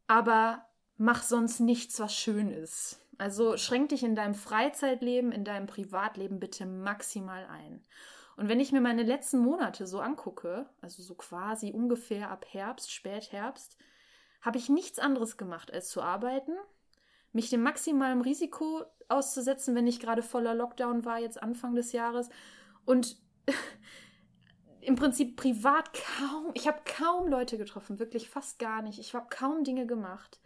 aber 0.07 0.65
mach 0.97 1.23
sonst 1.23 1.61
nichts, 1.61 1.97
was 2.01 2.13
schön 2.13 2.51
ist. 2.51 2.99
Also 3.17 3.55
schränk 3.55 3.89
dich 3.89 4.03
in 4.03 4.15
deinem 4.15 4.35
Freizeitleben, 4.35 5.31
in 5.31 5.45
deinem 5.45 5.67
Privatleben 5.67 6.41
bitte 6.41 6.65
maximal 6.65 7.45
ein. 7.45 7.85
Und 8.35 8.49
wenn 8.49 8.59
ich 8.59 8.73
mir 8.73 8.81
meine 8.81 9.03
letzten 9.03 9.39
Monate 9.39 9.87
so 9.87 10.01
angucke, 10.01 10.69
also 10.81 11.01
so 11.03 11.15
quasi 11.15 11.71
ungefähr 11.71 12.29
ab 12.29 12.45
Herbst, 12.49 12.91
Spätherbst, 12.91 13.77
habe 14.41 14.57
ich 14.57 14.69
nichts 14.69 14.99
anderes 14.99 15.37
gemacht, 15.37 15.71
als 15.71 15.89
zu 15.89 16.01
arbeiten, 16.01 16.53
mich 17.31 17.49
dem 17.49 17.63
maximalen 17.63 18.21
Risiko 18.21 18.83
auszusetzen, 19.07 19.75
wenn 19.75 19.87
ich 19.87 19.99
gerade 19.99 20.23
voller 20.23 20.55
Lockdown 20.55 21.05
war, 21.05 21.19
jetzt 21.19 21.41
Anfang 21.41 21.75
des 21.75 21.91
Jahres. 21.91 22.29
Und 22.85 23.17
im 24.81 24.95
Prinzip 24.95 25.37
privat 25.37 25.91
kaum, 25.93 26.51
ich 26.53 26.67
habe 26.67 26.81
kaum 26.85 27.27
Leute 27.27 27.57
getroffen, 27.57 27.99
wirklich 27.99 28.29
fast 28.29 28.59
gar 28.59 28.81
nicht. 28.81 28.99
Ich 28.99 29.13
habe 29.13 29.27
kaum 29.29 29.63
Dinge 29.63 29.85
gemacht. 29.85 30.39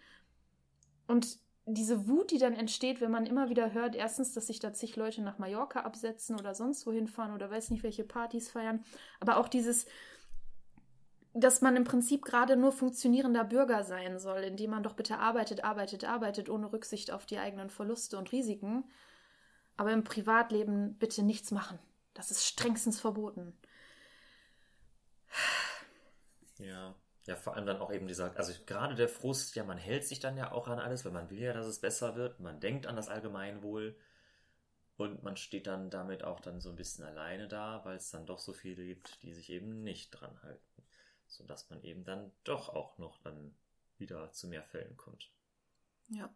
Und 1.07 1.39
diese 1.65 2.07
Wut, 2.07 2.31
die 2.31 2.37
dann 2.37 2.53
entsteht, 2.53 3.01
wenn 3.01 3.11
man 3.11 3.25
immer 3.25 3.49
wieder 3.49 3.73
hört, 3.73 3.95
erstens, 3.95 4.33
dass 4.33 4.47
sich 4.47 4.59
da 4.59 4.73
zig 4.73 4.95
Leute 4.95 5.21
nach 5.23 5.39
Mallorca 5.39 5.81
absetzen 5.81 6.39
oder 6.39 6.53
sonst 6.53 6.85
wohin 6.85 7.07
fahren 7.07 7.33
oder 7.33 7.49
weiß 7.49 7.71
nicht, 7.71 7.83
welche 7.83 8.03
Partys 8.03 8.51
feiern, 8.51 8.83
aber 9.19 9.37
auch 9.37 9.47
dieses, 9.47 9.87
dass 11.37 11.61
man 11.61 11.75
im 11.75 11.83
Prinzip 11.83 12.23
gerade 12.23 12.55
nur 12.55 12.71
funktionierender 12.71 13.43
Bürger 13.43 13.83
sein 13.83 14.19
soll, 14.19 14.39
indem 14.39 14.71
man 14.71 14.83
doch 14.83 14.93
bitte 14.93 15.19
arbeitet, 15.19 15.65
arbeitet, 15.65 16.05
arbeitet, 16.05 16.49
ohne 16.49 16.71
Rücksicht 16.71 17.11
auf 17.11 17.25
die 17.25 17.37
eigenen 17.37 17.69
Verluste 17.69 18.17
und 18.17 18.31
Risiken. 18.31 18.85
Aber 19.75 19.91
im 19.91 20.05
Privatleben 20.05 20.97
bitte 20.97 21.23
nichts 21.23 21.51
machen. 21.51 21.77
Das 22.13 22.31
ist 22.31 22.45
strengstens 22.45 23.01
verboten. 23.01 23.53
Ja, 26.57 26.95
ja, 27.25 27.35
vor 27.35 27.55
allem 27.55 27.65
dann 27.65 27.81
auch 27.81 27.91
eben 27.91 28.07
dieser, 28.07 28.37
also 28.37 28.53
gerade 28.65 28.95
der 28.95 29.09
Frust, 29.09 29.57
ja, 29.57 29.65
man 29.65 29.77
hält 29.77 30.05
sich 30.05 30.21
dann 30.21 30.37
ja 30.37 30.53
auch 30.53 30.69
an 30.69 30.79
alles, 30.79 31.03
weil 31.03 31.11
man 31.11 31.29
will 31.29 31.39
ja, 31.39 31.51
dass 31.51 31.67
es 31.67 31.81
besser 31.81 32.15
wird. 32.15 32.39
Man 32.39 32.61
denkt 32.61 32.87
an 32.87 32.95
das 32.95 33.09
Allgemeinwohl. 33.09 33.97
Und 34.95 35.23
man 35.23 35.35
steht 35.35 35.67
dann 35.67 35.89
damit 35.89 36.23
auch 36.23 36.39
dann 36.39 36.61
so 36.61 36.69
ein 36.69 36.77
bisschen 36.77 37.03
alleine 37.03 37.49
da, 37.49 37.83
weil 37.83 37.97
es 37.97 38.11
dann 38.11 38.25
doch 38.25 38.39
so 38.39 38.53
viele 38.53 38.85
gibt, 38.85 39.21
die 39.23 39.33
sich 39.33 39.49
eben 39.49 39.83
nicht 39.83 40.11
dran 40.11 40.41
halten 40.41 40.84
sodass 41.35 41.69
man 41.69 41.81
eben 41.83 42.03
dann 42.03 42.31
doch 42.43 42.69
auch 42.69 42.97
noch 42.97 43.17
dann 43.19 43.55
wieder 43.97 44.31
zu 44.31 44.47
mehr 44.47 44.63
Fällen 44.63 44.97
kommt. 44.97 45.31
Ja. 46.09 46.33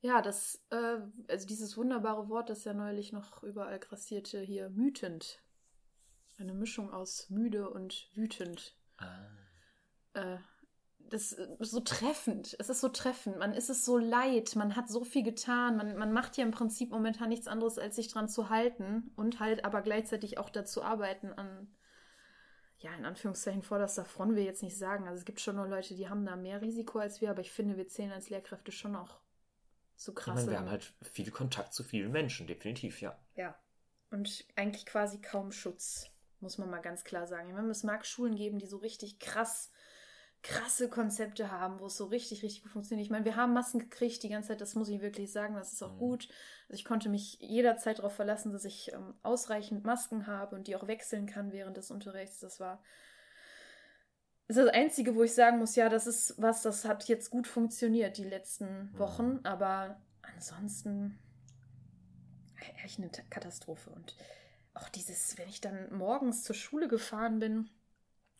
Ja, 0.00 0.22
das, 0.22 0.64
äh, 0.70 0.98
also 1.26 1.46
dieses 1.46 1.76
wunderbare 1.76 2.28
Wort, 2.28 2.50
das 2.50 2.64
ja 2.64 2.72
neulich 2.72 3.12
noch 3.12 3.42
überall 3.42 3.80
grassierte, 3.80 4.40
hier 4.40 4.70
mütend. 4.70 5.42
Eine 6.38 6.54
Mischung 6.54 6.92
aus 6.92 7.28
müde 7.30 7.68
und 7.68 8.08
wütend. 8.14 8.76
Ah. 8.98 9.26
Äh, 10.12 10.38
das 11.10 11.32
ist 11.32 11.70
so 11.70 11.80
treffend. 11.80 12.54
Es 12.58 12.68
ist 12.68 12.80
so 12.80 12.88
treffend. 12.88 13.38
Man 13.38 13.54
ist 13.54 13.70
es 13.70 13.84
so 13.84 13.98
leid. 13.98 14.54
Man 14.56 14.76
hat 14.76 14.88
so 14.88 15.04
viel 15.04 15.22
getan. 15.22 15.76
Man, 15.76 15.96
man 15.96 16.12
macht 16.12 16.36
ja 16.36 16.44
im 16.44 16.50
Prinzip 16.50 16.90
momentan 16.90 17.30
nichts 17.30 17.48
anderes, 17.48 17.78
als 17.78 17.96
sich 17.96 18.08
dran 18.08 18.28
zu 18.28 18.50
halten 18.50 19.10
und 19.16 19.40
halt 19.40 19.64
aber 19.64 19.82
gleichzeitig 19.82 20.38
auch 20.38 20.50
dazu 20.50 20.82
arbeiten 20.82 21.32
an 21.32 21.74
ja, 22.80 22.94
in 22.94 23.04
Anführungszeichen 23.04 23.62
vorderster 23.62 24.04
Front 24.04 24.32
will 24.32 24.40
ich 24.40 24.46
jetzt 24.46 24.62
nicht 24.62 24.76
sagen. 24.76 25.06
Also 25.08 25.18
es 25.18 25.24
gibt 25.24 25.40
schon 25.40 25.56
noch 25.56 25.66
Leute, 25.66 25.94
die 25.94 26.08
haben 26.08 26.24
da 26.24 26.36
mehr 26.36 26.60
Risiko 26.60 26.98
als 26.98 27.20
wir, 27.20 27.30
aber 27.30 27.40
ich 27.40 27.50
finde, 27.50 27.76
wir 27.76 27.88
zählen 27.88 28.12
als 28.12 28.30
Lehrkräfte 28.30 28.70
schon 28.70 28.92
noch 28.92 29.20
zu 29.96 30.14
krass. 30.14 30.40
Ich 30.40 30.46
meine, 30.46 30.50
wir 30.52 30.58
haben 30.60 30.70
halt 30.70 30.92
viel 31.02 31.30
Kontakt 31.30 31.74
zu 31.74 31.82
vielen 31.82 32.12
Menschen, 32.12 32.46
definitiv, 32.46 33.00
ja. 33.00 33.18
Ja. 33.34 33.58
Und 34.10 34.46
eigentlich 34.54 34.86
quasi 34.86 35.20
kaum 35.20 35.50
Schutz, 35.50 36.08
muss 36.40 36.56
man 36.56 36.70
mal 36.70 36.80
ganz 36.80 37.02
klar 37.02 37.26
sagen. 37.26 37.48
Ich 37.48 37.54
meine, 37.54 37.68
es 37.68 37.82
mag 37.82 38.06
Schulen 38.06 38.36
geben, 38.36 38.58
die 38.58 38.66
so 38.66 38.76
richtig 38.76 39.18
krass 39.18 39.70
krasse 40.42 40.88
Konzepte 40.88 41.50
haben, 41.50 41.80
wo 41.80 41.86
es 41.86 41.96
so 41.96 42.06
richtig, 42.06 42.42
richtig 42.42 42.62
gut 42.62 42.72
funktioniert. 42.72 43.04
Ich 43.06 43.10
meine, 43.10 43.24
wir 43.24 43.36
haben 43.36 43.52
Masken 43.52 43.80
gekriegt 43.80 44.22
die 44.22 44.28
ganze 44.28 44.48
Zeit, 44.48 44.60
das 44.60 44.74
muss 44.74 44.88
ich 44.88 45.00
wirklich 45.00 45.32
sagen, 45.32 45.54
das 45.56 45.72
ist 45.72 45.82
auch 45.82 45.94
Mhm. 45.94 45.98
gut. 45.98 46.28
Also 46.68 46.78
ich 46.78 46.84
konnte 46.84 47.08
mich 47.08 47.38
jederzeit 47.40 47.98
darauf 47.98 48.14
verlassen, 48.14 48.52
dass 48.52 48.64
ich 48.64 48.92
ähm, 48.92 49.14
ausreichend 49.22 49.84
Masken 49.84 50.26
habe 50.26 50.56
und 50.56 50.66
die 50.68 50.76
auch 50.76 50.86
wechseln 50.86 51.26
kann 51.26 51.52
während 51.52 51.76
des 51.76 51.90
Unterrichts. 51.90 52.40
Das 52.40 52.60
war 52.60 52.82
das 54.46 54.56
ist 54.56 54.64
das 54.66 54.74
Einzige, 54.74 55.14
wo 55.14 55.22
ich 55.22 55.34
sagen 55.34 55.58
muss, 55.58 55.76
ja, 55.76 55.90
das 55.90 56.06
ist 56.06 56.34
was, 56.38 56.62
das 56.62 56.86
hat 56.86 57.04
jetzt 57.08 57.30
gut 57.30 57.46
funktioniert 57.46 58.16
die 58.16 58.24
letzten 58.24 58.90
Mhm. 58.92 58.98
Wochen, 58.98 59.40
aber 59.42 60.00
ansonsten 60.22 61.18
echt 62.84 62.98
eine 62.98 63.10
Katastrophe. 63.30 63.90
Und 63.90 64.16
auch 64.74 64.88
dieses, 64.88 65.36
wenn 65.38 65.48
ich 65.48 65.60
dann 65.60 65.92
morgens 65.92 66.44
zur 66.44 66.54
Schule 66.54 66.88
gefahren 66.88 67.38
bin 67.38 67.68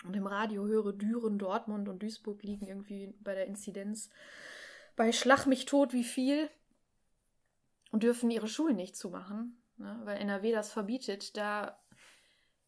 und 0.04 0.14
im 0.14 0.26
Radio 0.26 0.66
höre, 0.66 0.92
Düren, 0.92 1.38
Dortmund 1.38 1.88
und 1.88 2.02
Duisburg 2.02 2.42
liegen 2.42 2.66
irgendwie 2.66 3.14
bei 3.20 3.34
der 3.34 3.46
Inzidenz 3.46 4.10
bei 4.96 5.12
Schlag 5.12 5.46
mich 5.46 5.64
tot 5.64 5.92
wie 5.92 6.04
viel 6.04 6.50
und 7.92 8.02
dürfen 8.02 8.30
ihre 8.30 8.48
Schulen 8.48 8.76
nicht 8.76 8.96
zumachen, 8.96 9.62
ne, 9.76 10.00
weil 10.04 10.18
NRW 10.18 10.52
das 10.52 10.72
verbietet, 10.72 11.36
da 11.36 11.78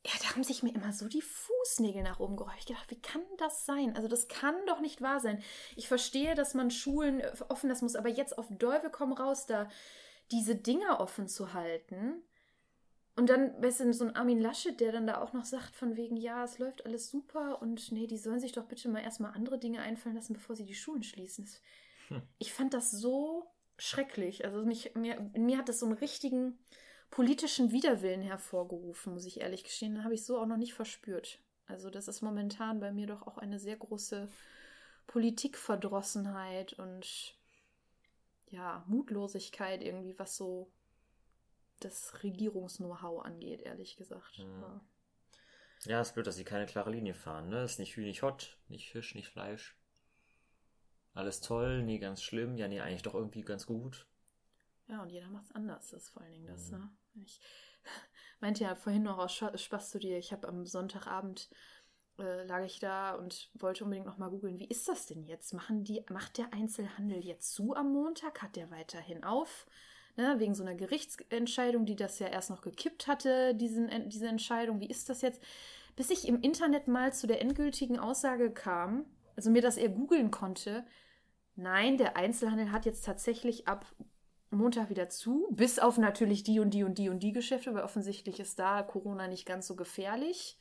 ja, 0.06 0.12
da 0.22 0.30
haben 0.30 0.44
sich 0.44 0.62
mir 0.62 0.74
immer 0.74 0.94
so 0.94 1.08
die 1.08 1.20
Fußnägel 1.20 2.02
nach 2.02 2.20
oben 2.20 2.36
gerollt. 2.36 2.56
Ich 2.58 2.64
gedacht, 2.64 2.90
wie 2.90 3.02
kann 3.02 3.20
das 3.36 3.66
sein? 3.66 3.94
Also 3.96 4.08
das 4.08 4.28
kann 4.28 4.54
doch 4.66 4.80
nicht 4.80 5.02
wahr 5.02 5.20
sein. 5.20 5.42
Ich 5.76 5.88
verstehe, 5.88 6.34
dass 6.34 6.54
man 6.54 6.70
Schulen 6.70 7.20
offen 7.50 7.68
lassen 7.68 7.84
muss, 7.84 7.96
aber 7.96 8.08
jetzt 8.08 8.38
auf 8.38 8.46
Däufe 8.48 8.88
komm 8.90 9.12
raus, 9.12 9.44
da 9.44 9.68
diese 10.30 10.56
Dinger 10.56 11.00
offen 11.00 11.28
zu 11.28 11.52
halten. 11.52 12.22
Und 13.20 13.28
dann, 13.28 13.62
weißt 13.62 13.80
du, 13.80 13.92
so 13.92 14.06
ein 14.06 14.16
Armin 14.16 14.40
Laschet, 14.40 14.80
der 14.80 14.92
dann 14.92 15.06
da 15.06 15.20
auch 15.20 15.34
noch 15.34 15.44
sagt, 15.44 15.76
von 15.76 15.94
wegen, 15.94 16.16
ja, 16.16 16.42
es 16.42 16.58
läuft 16.58 16.86
alles 16.86 17.10
super 17.10 17.60
und 17.60 17.92
nee, 17.92 18.06
die 18.06 18.16
sollen 18.16 18.40
sich 18.40 18.52
doch 18.52 18.64
bitte 18.64 18.88
mal 18.88 19.02
erstmal 19.02 19.34
andere 19.34 19.58
Dinge 19.58 19.82
einfallen 19.82 20.16
lassen, 20.16 20.32
bevor 20.32 20.56
sie 20.56 20.64
die 20.64 20.74
Schulen 20.74 21.02
schließen. 21.02 21.46
Hm. 22.08 22.22
Ich 22.38 22.54
fand 22.54 22.72
das 22.72 22.90
so 22.90 23.44
schrecklich. 23.76 24.46
Also 24.46 24.64
mich, 24.64 24.94
mir, 24.94 25.20
mir 25.36 25.58
hat 25.58 25.68
das 25.68 25.80
so 25.80 25.84
einen 25.84 25.98
richtigen 25.98 26.58
politischen 27.10 27.72
Widerwillen 27.72 28.22
hervorgerufen, 28.22 29.12
muss 29.12 29.26
ich 29.26 29.42
ehrlich 29.42 29.64
gestehen. 29.64 29.96
Den 29.96 30.04
habe 30.04 30.14
ich 30.14 30.24
so 30.24 30.38
auch 30.38 30.46
noch 30.46 30.56
nicht 30.56 30.72
verspürt. 30.72 31.40
Also 31.66 31.90
das 31.90 32.08
ist 32.08 32.22
momentan 32.22 32.80
bei 32.80 32.90
mir 32.90 33.06
doch 33.06 33.26
auch 33.26 33.36
eine 33.36 33.58
sehr 33.58 33.76
große 33.76 34.30
Politikverdrossenheit 35.08 36.72
und 36.72 37.36
ja, 38.48 38.82
Mutlosigkeit 38.88 39.82
irgendwie, 39.84 40.18
was 40.18 40.38
so 40.38 40.72
das 41.80 42.22
Regierungs-Know-how 42.22 43.24
angeht, 43.24 43.62
ehrlich 43.62 43.96
gesagt. 43.96 44.38
Mhm. 44.38 44.62
Ja. 44.62 44.80
Ja, 45.84 46.00
ist 46.00 46.14
blöd, 46.14 46.26
dass 46.26 46.36
sie 46.36 46.44
keine 46.44 46.66
klare 46.66 46.90
Linie 46.90 47.14
fahren, 47.14 47.48
ne? 47.48 47.64
Ist 47.64 47.78
nicht 47.78 47.96
Hühn, 47.96 48.04
nicht 48.04 48.22
Hot, 48.22 48.58
nicht 48.68 48.90
Fisch, 48.90 49.14
nicht 49.14 49.28
Fleisch. 49.28 49.76
Alles 51.14 51.40
toll, 51.40 51.82
nee, 51.82 51.98
ganz 51.98 52.22
schlimm, 52.22 52.56
ja, 52.56 52.66
nee, 52.68 52.80
eigentlich 52.80 53.02
doch 53.02 53.14
irgendwie 53.14 53.42
ganz 53.42 53.66
gut. 53.66 54.06
Ja, 54.88 55.02
und 55.02 55.10
jeder 55.10 55.28
macht 55.28 55.44
es 55.46 55.54
anders, 55.54 55.90
das 55.90 56.02
ist 56.04 56.08
vor 56.10 56.22
allen 56.22 56.32
Dingen 56.32 56.46
das, 56.46 56.70
Mhm. 56.70 56.78
ne? 56.78 56.90
Ich 57.22 57.40
meinte 58.40 58.64
ja 58.64 58.74
vorhin 58.74 59.02
noch 59.04 59.18
aus 59.18 59.32
Spaß 59.34 59.90
zu 59.90 59.98
dir, 59.98 60.18
ich 60.18 60.32
habe 60.32 60.48
am 60.48 60.66
Sonntagabend 60.66 61.48
äh, 62.18 62.44
lag 62.44 62.64
ich 62.64 62.78
da 62.80 63.14
und 63.14 63.50
wollte 63.54 63.84
unbedingt 63.84 64.06
noch 64.06 64.18
mal 64.18 64.30
googeln, 64.30 64.58
wie 64.58 64.68
ist 64.68 64.88
das 64.88 65.06
denn 65.06 65.22
jetzt? 65.24 65.54
Machen 65.54 65.84
die, 65.84 66.04
macht 66.10 66.38
der 66.38 66.52
Einzelhandel 66.52 67.24
jetzt 67.24 67.54
zu 67.54 67.74
am 67.74 67.92
Montag? 67.92 68.42
Hat 68.42 68.56
der 68.56 68.70
weiterhin 68.70 69.24
auf? 69.24 69.66
Ne, 70.16 70.34
wegen 70.38 70.54
so 70.54 70.62
einer 70.62 70.74
Gerichtsentscheidung, 70.74 71.86
die 71.86 71.96
das 71.96 72.18
ja 72.18 72.26
erst 72.26 72.50
noch 72.50 72.62
gekippt 72.62 73.06
hatte, 73.06 73.54
diesen, 73.54 73.88
diese 74.08 74.28
Entscheidung. 74.28 74.80
Wie 74.80 74.88
ist 74.90 75.08
das 75.08 75.22
jetzt? 75.22 75.40
Bis 75.96 76.10
ich 76.10 76.26
im 76.28 76.40
Internet 76.40 76.88
mal 76.88 77.12
zu 77.12 77.26
der 77.26 77.40
endgültigen 77.40 77.98
Aussage 77.98 78.50
kam, 78.50 79.04
also 79.36 79.50
mir 79.50 79.62
das 79.62 79.76
eher 79.76 79.88
googeln 79.88 80.30
konnte, 80.30 80.84
nein, 81.56 81.96
der 81.96 82.16
Einzelhandel 82.16 82.72
hat 82.72 82.86
jetzt 82.86 83.04
tatsächlich 83.04 83.68
ab 83.68 83.86
Montag 84.50 84.90
wieder 84.90 85.08
zu, 85.08 85.46
bis 85.50 85.78
auf 85.78 85.96
natürlich 85.96 86.42
die 86.42 86.60
und 86.60 86.70
die 86.70 86.82
und 86.84 86.98
die 86.98 87.08
und 87.08 87.22
die 87.22 87.32
Geschäfte, 87.32 87.72
weil 87.74 87.84
offensichtlich 87.84 88.40
ist 88.40 88.58
da 88.58 88.82
Corona 88.82 89.28
nicht 89.28 89.46
ganz 89.46 89.66
so 89.66 89.76
gefährlich. 89.76 90.58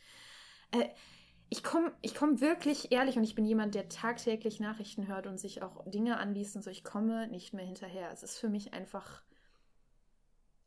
Äh, 0.72 0.90
ich 1.50 1.64
komme 1.64 1.92
ich 2.02 2.14
komm 2.14 2.42
wirklich 2.42 2.92
ehrlich 2.92 3.18
und 3.18 3.24
ich 3.24 3.34
bin 3.34 3.46
jemand, 3.46 3.74
der 3.74 3.90
tagtäglich 3.90 4.60
Nachrichten 4.60 5.08
hört 5.08 5.26
und 5.26 5.40
sich 5.40 5.64
auch 5.64 5.84
Dinge 5.90 6.18
anliest 6.18 6.56
und 6.56 6.62
so. 6.62 6.70
Ich 6.70 6.84
komme 6.84 7.28
nicht 7.28 7.54
mehr 7.54 7.66
hinterher. 7.66 8.12
Es 8.14 8.22
ist 8.22 8.38
für 8.38 8.50
mich 8.50 8.74
einfach, 8.74 9.24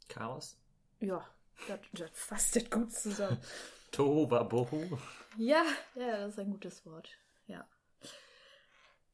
Chaos? 0.08 0.56
ja, 1.00 1.26
das, 1.68 1.80
das 1.92 2.10
fasst 2.12 2.56
das 2.56 2.70
gut 2.70 2.92
zusammen. 2.92 3.38
Tohuwabohu? 3.92 4.98
Ja, 5.36 5.64
ja, 5.94 6.18
das 6.18 6.34
ist 6.34 6.38
ein 6.38 6.50
gutes 6.50 6.86
Wort. 6.86 7.10
Ja. 7.46 7.66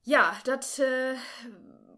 Ja, 0.04 0.36
das 0.44 0.78
äh, 0.78 1.16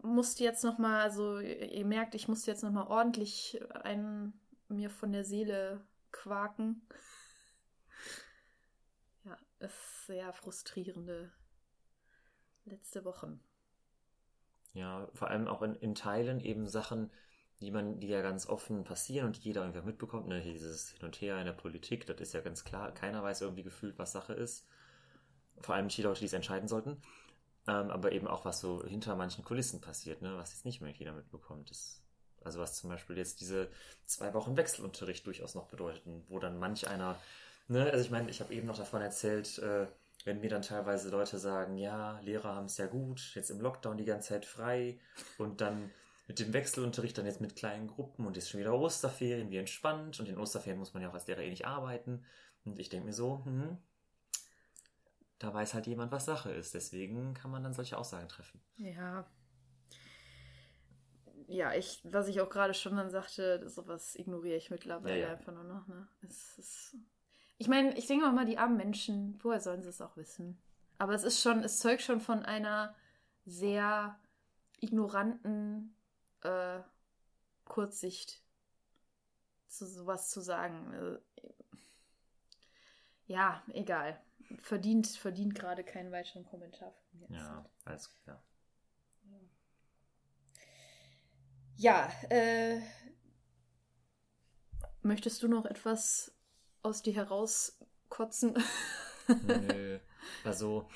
musste 0.01 0.43
jetzt 0.43 0.63
noch 0.63 0.77
mal, 0.77 1.01
also 1.01 1.39
ihr 1.39 1.85
merkt, 1.85 2.15
ich 2.15 2.27
musste 2.27 2.51
jetzt 2.51 2.63
noch 2.63 2.71
mal 2.71 2.87
ordentlich 2.87 3.61
einen 3.83 4.33
mir 4.67 4.89
von 4.89 5.11
der 5.11 5.23
Seele 5.23 5.81
quaken. 6.11 6.81
Ja, 9.23 9.37
ist 9.59 10.07
sehr 10.07 10.33
frustrierende 10.33 11.31
letzte 12.65 13.05
Wochen. 13.05 13.39
Ja, 14.73 15.07
vor 15.13 15.29
allem 15.29 15.47
auch 15.47 15.61
in, 15.61 15.75
in 15.75 15.93
Teilen 15.93 16.39
eben 16.39 16.67
Sachen, 16.67 17.11
die 17.61 17.71
man, 17.71 17.99
die 17.99 18.07
ja 18.07 18.21
ganz 18.21 18.47
offen 18.47 18.83
passieren 18.83 19.27
und 19.27 19.37
die 19.37 19.49
jeder 19.49 19.61
irgendwie 19.61 19.81
mitbekommt, 19.81 20.27
ne, 20.27 20.41
dieses 20.41 20.89
Hin 20.89 21.05
und 21.05 21.21
Her 21.21 21.37
in 21.39 21.45
der 21.45 21.53
Politik, 21.53 22.07
das 22.07 22.19
ist 22.19 22.33
ja 22.33 22.41
ganz 22.41 22.63
klar, 22.63 22.91
keiner 22.91 23.21
weiß 23.21 23.41
irgendwie 23.41 23.63
gefühlt, 23.63 23.97
was 23.99 24.11
Sache 24.11 24.33
ist. 24.33 24.65
Vor 25.61 25.75
allem 25.75 25.87
die 25.87 26.01
Leute, 26.01 26.19
die 26.19 26.25
es 26.25 26.33
entscheiden 26.33 26.67
sollten. 26.67 27.01
Ähm, 27.67 27.91
aber 27.91 28.11
eben 28.11 28.27
auch, 28.27 28.45
was 28.45 28.59
so 28.59 28.83
hinter 28.83 29.15
manchen 29.15 29.43
Kulissen 29.43 29.79
passiert, 29.79 30.23
ne, 30.23 30.35
was 30.35 30.51
jetzt 30.51 30.65
nicht 30.65 30.81
mehr 30.81 30.91
jeder 30.91 31.13
mitbekommt. 31.13 31.69
Das, 31.69 32.01
also 32.43 32.59
was 32.59 32.73
zum 32.73 32.89
Beispiel 32.89 33.17
jetzt 33.17 33.39
diese 33.39 33.69
zwei 34.05 34.33
Wochen 34.33 34.57
Wechselunterricht 34.57 35.27
durchaus 35.27 35.53
noch 35.53 35.67
bedeuten, 35.67 36.23
wo 36.27 36.39
dann 36.39 36.57
manch 36.57 36.87
einer, 36.87 37.19
ne, 37.67 37.91
also 37.91 38.03
ich 38.03 38.09
meine, 38.09 38.31
ich 38.31 38.41
habe 38.41 38.53
eben 38.53 38.65
noch 38.65 38.77
davon 38.77 39.01
erzählt, 39.03 39.59
äh, 39.59 39.85
wenn 40.25 40.41
mir 40.41 40.49
dann 40.49 40.63
teilweise 40.63 41.09
Leute 41.09 41.37
sagen, 41.37 41.77
ja, 41.77 42.19
Lehrer 42.21 42.55
haben 42.55 42.65
es 42.65 42.77
ja 42.77 42.87
gut, 42.87 43.31
jetzt 43.35 43.51
im 43.51 43.61
Lockdown 43.61 43.97
die 43.97 44.05
ganze 44.05 44.29
Zeit 44.29 44.45
frei 44.45 44.99
und 45.37 45.61
dann 45.61 45.91
mit 46.31 46.39
dem 46.39 46.53
Wechselunterricht 46.53 47.17
dann 47.17 47.25
jetzt 47.25 47.41
mit 47.41 47.57
kleinen 47.57 47.87
Gruppen 47.87 48.25
und 48.25 48.37
jetzt 48.37 48.49
schon 48.49 48.61
wieder 48.61 48.73
Osterferien, 48.73 49.51
wie 49.51 49.57
entspannt 49.57 50.17
und 50.21 50.29
in 50.29 50.37
Osterferien 50.37 50.79
muss 50.79 50.93
man 50.93 51.03
ja 51.03 51.09
auch 51.09 51.13
als 51.13 51.27
Lehrer 51.27 51.41
eh 51.41 51.49
nicht 51.49 51.67
arbeiten 51.67 52.23
und 52.63 52.79
ich 52.79 52.87
denke 52.87 53.07
mir 53.07 53.13
so, 53.13 53.43
hm, 53.43 53.77
da 55.39 55.53
weiß 55.53 55.73
halt 55.73 55.87
jemand, 55.87 56.13
was 56.13 56.23
Sache 56.23 56.49
ist, 56.49 56.73
deswegen 56.73 57.33
kann 57.33 57.51
man 57.51 57.63
dann 57.63 57.73
solche 57.73 57.97
Aussagen 57.97 58.29
treffen. 58.29 58.61
Ja. 58.77 59.29
Ja, 61.47 61.73
ich, 61.73 61.99
was 62.05 62.29
ich 62.29 62.39
auch 62.39 62.49
gerade 62.49 62.73
schon 62.73 62.95
dann 62.95 63.09
sagte, 63.09 63.67
sowas 63.67 64.15
ignoriere 64.15 64.55
ich 64.55 64.71
mittlerweile 64.71 65.19
Ja, 65.19 65.27
ja. 65.27 65.33
einfach 65.33 65.51
nur 65.51 65.65
noch, 65.65 65.85
ne? 65.89 66.07
Es 66.21 66.57
ist. 66.57 66.95
Ich 67.57 67.67
meine, 67.67 67.97
ich 67.97 68.07
denke 68.07 68.31
mal, 68.31 68.45
die 68.45 68.57
armen 68.57 68.77
Menschen, 68.77 69.37
woher 69.43 69.59
sollen 69.59 69.83
sie 69.83 69.89
es 69.89 69.99
auch 69.99 70.15
wissen? 70.15 70.61
Aber 70.97 71.13
es 71.13 71.25
ist 71.25 71.41
schon, 71.41 71.61
es 71.61 71.79
zeugt 71.79 72.03
schon 72.03 72.21
von 72.21 72.45
einer 72.45 72.95
sehr 73.45 74.17
ignoranten 74.79 75.93
äh, 76.43 76.81
Kurzsicht, 77.65 78.41
zu 79.67 79.85
sowas 79.85 80.29
zu 80.29 80.41
sagen. 80.41 80.93
Äh, 80.93 81.43
ja, 83.27 83.63
egal. 83.69 84.19
Verdient, 84.61 85.07
verdient 85.07 85.55
gerade 85.55 85.83
keinen 85.83 86.11
weiteren 86.11 86.43
Kommentar 86.45 86.91
von 86.91 87.19
mir. 87.19 87.27
Ja, 87.29 87.65
alles 87.85 88.13
ja. 88.25 88.41
Ja, 91.77 92.11
äh, 92.29 92.79
möchtest 95.01 95.41
du 95.41 95.47
noch 95.47 95.65
etwas 95.65 96.31
aus 96.83 97.01
dir 97.01 97.13
herauskotzen? 97.13 98.55
Also, 100.43 100.87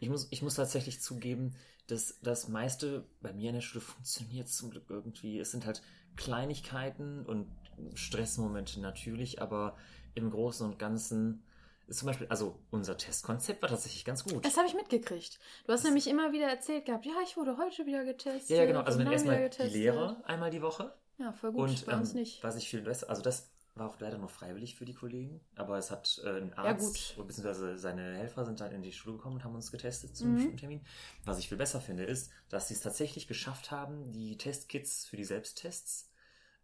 ich 0.00 0.08
muss, 0.08 0.28
ich 0.30 0.42
muss 0.42 0.54
tatsächlich 0.54 1.00
zugeben, 1.00 1.54
dass 1.86 2.18
das 2.22 2.48
meiste 2.48 3.04
bei 3.20 3.32
mir 3.32 3.48
in 3.50 3.54
der 3.56 3.62
Schule 3.62 3.80
funktioniert 3.82 4.48
zum 4.48 4.70
Glück 4.70 4.84
irgendwie. 4.88 5.38
Es 5.38 5.50
sind 5.50 5.66
halt 5.66 5.82
Kleinigkeiten 6.16 7.26
und 7.26 7.48
Stressmomente 7.94 8.80
natürlich, 8.80 9.40
aber 9.42 9.76
im 10.14 10.30
Großen 10.30 10.66
und 10.66 10.78
Ganzen 10.78 11.42
ist 11.86 11.98
zum 11.98 12.06
Beispiel, 12.06 12.28
also 12.28 12.56
unser 12.70 12.96
Testkonzept 12.96 13.62
war 13.62 13.68
tatsächlich 13.68 14.04
ganz 14.04 14.22
gut. 14.24 14.44
Das 14.44 14.56
habe 14.56 14.68
ich 14.68 14.74
mitgekriegt. 14.74 15.38
Du 15.66 15.72
hast 15.72 15.80
Das- 15.80 15.84
nämlich 15.84 16.06
immer 16.06 16.32
wieder 16.32 16.46
erzählt 16.46 16.84
gehabt, 16.84 17.04
ja, 17.04 17.14
ich 17.24 17.36
wurde 17.36 17.56
heute 17.58 17.84
wieder 17.86 18.04
getestet. 18.04 18.50
Ja, 18.50 18.56
ja, 18.58 18.66
genau. 18.66 18.80
Also 18.82 18.98
wenn 19.00 19.10
erstmal 19.10 19.50
die. 19.50 19.62
Lehrer 19.64 20.22
einmal 20.24 20.50
die 20.50 20.62
Woche 20.62 20.94
Ja, 21.18 21.32
voll 21.32 21.50
gut. 21.52 21.68
und 21.68 21.86
bei 21.86 21.96
uns 21.96 22.10
ähm, 22.12 22.20
nicht. 22.20 22.44
was 22.44 22.56
ich 22.56 22.68
viel 22.68 22.82
besser, 22.82 23.10
also 23.10 23.22
das 23.22 23.50
war 23.74 23.88
auch 23.88 23.98
leider 24.00 24.18
nur 24.18 24.28
freiwillig 24.28 24.74
für 24.76 24.84
die 24.84 24.94
Kollegen, 24.94 25.40
aber 25.54 25.78
es 25.78 25.90
hat 25.90 26.20
äh, 26.24 26.38
ein 26.40 26.50
Ja, 26.50 26.56
Arzt, 26.56 27.14
gut. 27.16 27.26
beziehungsweise 27.28 27.78
seine 27.78 28.16
Helfer 28.16 28.44
sind 28.44 28.60
dann 28.60 28.72
in 28.72 28.82
die 28.82 28.92
Schule 28.92 29.16
gekommen 29.16 29.36
und 29.36 29.44
haben 29.44 29.54
uns 29.54 29.70
getestet 29.70 30.16
zu 30.16 30.26
Mhm. 30.26 30.56
Termin. 30.56 30.84
Was 31.24 31.38
ich 31.38 31.48
viel 31.48 31.58
besser 31.58 31.80
finde, 31.80 32.04
ist, 32.04 32.30
dass 32.48 32.68
sie 32.68 32.74
es 32.74 32.80
tatsächlich 32.80 33.26
geschafft 33.28 33.70
haben, 33.70 34.12
die 34.12 34.36
Testkits 34.36 35.06
für 35.06 35.16
die 35.16 35.24
Selbsttests 35.24 36.10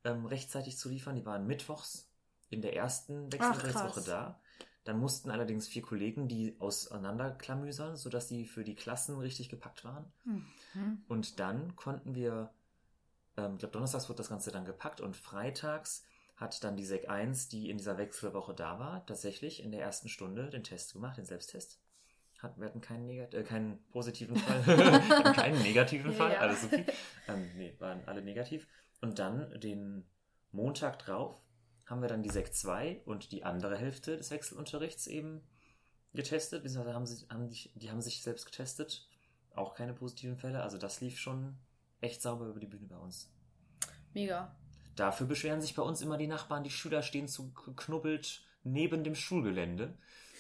ähm, 0.05 0.27
rechtzeitig 0.27 0.79
zu 0.79 0.89
liefern. 0.89 1.15
Die 1.17 1.27
waren 1.27 1.47
mittwochs 1.47 2.09
in 2.51 2.61
der 2.63 2.77
ersten 2.77 3.33
Wechselrechtswoche 3.33 3.93
krass. 3.93 4.05
da. 4.05 4.41
Dann 4.85 4.99
mussten 5.01 5.31
allerdings 5.31 5.67
vier 5.67 5.83
Kollegen 5.83 6.29
die 6.29 6.57
auseinanderklamüsern, 6.61 7.97
sodass 7.97 8.29
die 8.29 8.45
für 8.45 8.63
die 8.65 8.75
Klassen 8.77 9.19
richtig 9.19 9.49
gepackt 9.49 9.85
waren. 9.85 10.13
Mhm. 10.25 11.03
Und 11.09 11.41
dann 11.41 11.75
konnten 11.77 12.15
wir, 12.15 12.53
ähm, 13.37 13.55
ich 13.55 13.59
glaube, 13.59 13.73
donnerstags 13.73 14.09
wurde 14.09 14.19
das 14.19 14.29
Ganze 14.29 14.51
dann 14.53 14.65
gepackt 14.65 15.01
und 15.01 15.17
freitags 15.17 16.05
hat 16.37 16.63
dann 16.65 16.77
die 16.77 16.85
Sek 16.85 17.09
1, 17.09 17.49
die 17.49 17.71
in 17.71 17.79
dieser 17.79 17.97
Wechselwoche 17.99 18.55
da 18.55 18.79
war, 18.79 19.05
tatsächlich 19.07 19.63
in 19.63 19.73
der 19.73 19.81
ersten 19.81 20.09
Stunde 20.09 20.51
den 20.51 20.63
Test 20.65 20.93
gemacht, 20.93 21.17
den 21.17 21.25
Selbsttest. 21.25 21.81
Hat, 22.39 22.59
wir 22.59 22.67
hatten 22.67 22.83
keinen, 22.83 23.07
negat 23.07 23.33
äh, 23.33 23.43
keinen 23.43 23.83
positiven 23.89 24.37
Fall, 24.37 24.63
keinen 25.35 25.63
negativen 25.63 26.13
Fall, 26.13 26.33
Ja. 26.33 26.41
alles 26.41 26.65
okay. 26.65 26.85
Ähm, 27.29 27.51
nee, 27.57 27.75
waren 27.79 28.05
alle 28.07 28.21
negativ. 28.21 28.69
Und 29.01 29.19
dann 29.19 29.59
den 29.61 30.05
Montag 30.53 30.99
drauf 30.99 31.35
haben 31.87 32.03
wir 32.03 32.09
dann 32.09 32.23
die 32.23 32.29
Sek 32.31 32.53
2 32.53 33.03
und 33.07 33.33
die 33.33 33.45
andere 33.45 33.77
Hälfte 33.79 34.19
des 34.19 34.31
Wechselunterrichts 34.31 35.07
eben 35.07 35.41
getestet, 36.13 36.63
beziehungsweise 36.63 36.95
haben 36.95 37.07
sie, 37.07 37.27
haben 37.31 37.49
die, 37.49 37.71
die 37.75 37.91
haben 37.91 38.03
sich 38.03 38.23
selbst 38.23 38.45
getestet. 38.45 39.09
Auch 39.55 39.75
keine 39.75 39.95
positiven 39.95 40.37
Fälle. 40.37 40.63
Also 40.63 40.77
das 40.77 41.01
lief 41.01 41.19
schon 41.19 41.57
echt 42.03 42.21
sauber 42.21 42.47
über 42.47 42.61
die 42.61 42.67
Bühne 42.67 42.87
bei 42.87 42.97
uns. 42.99 43.31
Mega. 44.13 44.55
Dafür 44.97 45.27
beschweren 45.27 45.61
sich 45.61 45.75
bei 45.75 45.83
uns 45.83 46.01
immer 46.01 46.17
die 46.17 46.27
Nachbarn, 46.27 46.65
die 46.65 46.71
Schüler 46.71 47.03
stehen 47.03 47.29
zu 47.29 47.53
knubbelt 47.53 48.43
neben 48.65 49.05
dem 49.05 49.15
Schulgelände. 49.15 49.97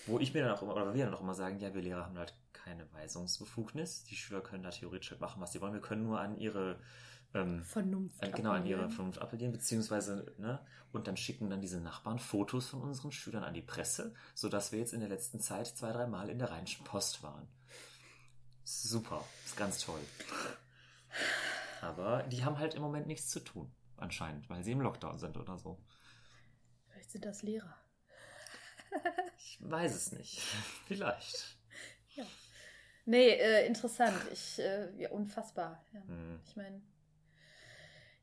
Wo 0.06 0.18
ich 0.18 0.34
mir 0.34 0.44
dann 0.44 0.56
auch 0.56 0.62
immer, 0.62 0.74
oder 0.74 0.94
wir 0.94 1.04
dann 1.04 1.14
auch 1.14 1.20
immer 1.20 1.34
sagen, 1.34 1.58
ja, 1.58 1.74
wir 1.74 1.82
Lehrer 1.82 2.06
haben 2.06 2.18
halt 2.18 2.34
keine 2.52 2.90
Weisungsbefugnis. 2.92 4.04
Die 4.04 4.16
Schüler 4.16 4.40
können 4.40 4.62
da 4.62 4.70
theoretisch 4.70 5.10
halt 5.10 5.20
machen, 5.20 5.40
was 5.40 5.52
sie 5.52 5.60
wollen. 5.60 5.72
Wir 5.72 5.80
können 5.80 6.04
nur 6.04 6.20
an 6.20 6.38
ihre, 6.38 6.78
ähm, 7.34 7.62
Vernunft. 7.64 8.22
an, 8.22 8.32
genau, 8.32 8.52
an 8.52 8.66
ihre. 8.66 8.88
Vernunft 8.88 9.20
appellieren, 9.20 9.52
beziehungsweise, 9.52 10.34
ne, 10.38 10.60
und 10.92 11.06
dann 11.06 11.16
schicken 11.16 11.50
dann 11.50 11.60
diese 11.60 11.80
Nachbarn 11.80 12.18
Fotos 12.18 12.68
von 12.68 12.80
unseren 12.80 13.12
Schülern 13.12 13.44
an 13.44 13.54
die 13.54 13.62
Presse, 13.62 14.14
sodass 14.34 14.72
wir 14.72 14.78
jetzt 14.78 14.94
in 14.94 15.00
der 15.00 15.08
letzten 15.08 15.40
Zeit 15.40 15.66
zwei, 15.66 15.92
drei 15.92 16.06
Mal 16.06 16.30
in 16.30 16.38
der 16.38 16.50
Rheinischen 16.50 16.84
Post 16.84 17.22
waren. 17.22 17.46
Super, 18.64 19.22
ist 19.44 19.56
ganz 19.56 19.84
toll. 19.84 20.00
Aber 21.82 22.22
die 22.24 22.44
haben 22.44 22.58
halt 22.58 22.74
im 22.74 22.82
Moment 22.82 23.06
nichts 23.06 23.28
zu 23.28 23.40
tun, 23.40 23.70
anscheinend, 23.98 24.48
weil 24.48 24.62
sie 24.62 24.72
im 24.72 24.80
Lockdown 24.80 25.18
sind 25.18 25.36
oder 25.36 25.58
so. 25.58 25.78
Vielleicht 26.88 27.10
sind 27.10 27.24
das 27.24 27.42
Lehrer. 27.42 27.74
Ich 29.38 29.58
weiß 29.60 29.94
es 29.94 30.12
nicht. 30.12 30.38
Vielleicht. 30.86 31.56
Nee, 33.06 33.28
äh, 33.28 33.66
interessant. 33.66 34.16
Ich, 34.32 34.58
äh, 34.58 34.90
ja, 34.98 35.10
unfassbar. 35.10 35.84
Ja. 35.92 36.00
Hm. 36.08 36.40
Ich 36.44 36.56
meine, 36.56 36.82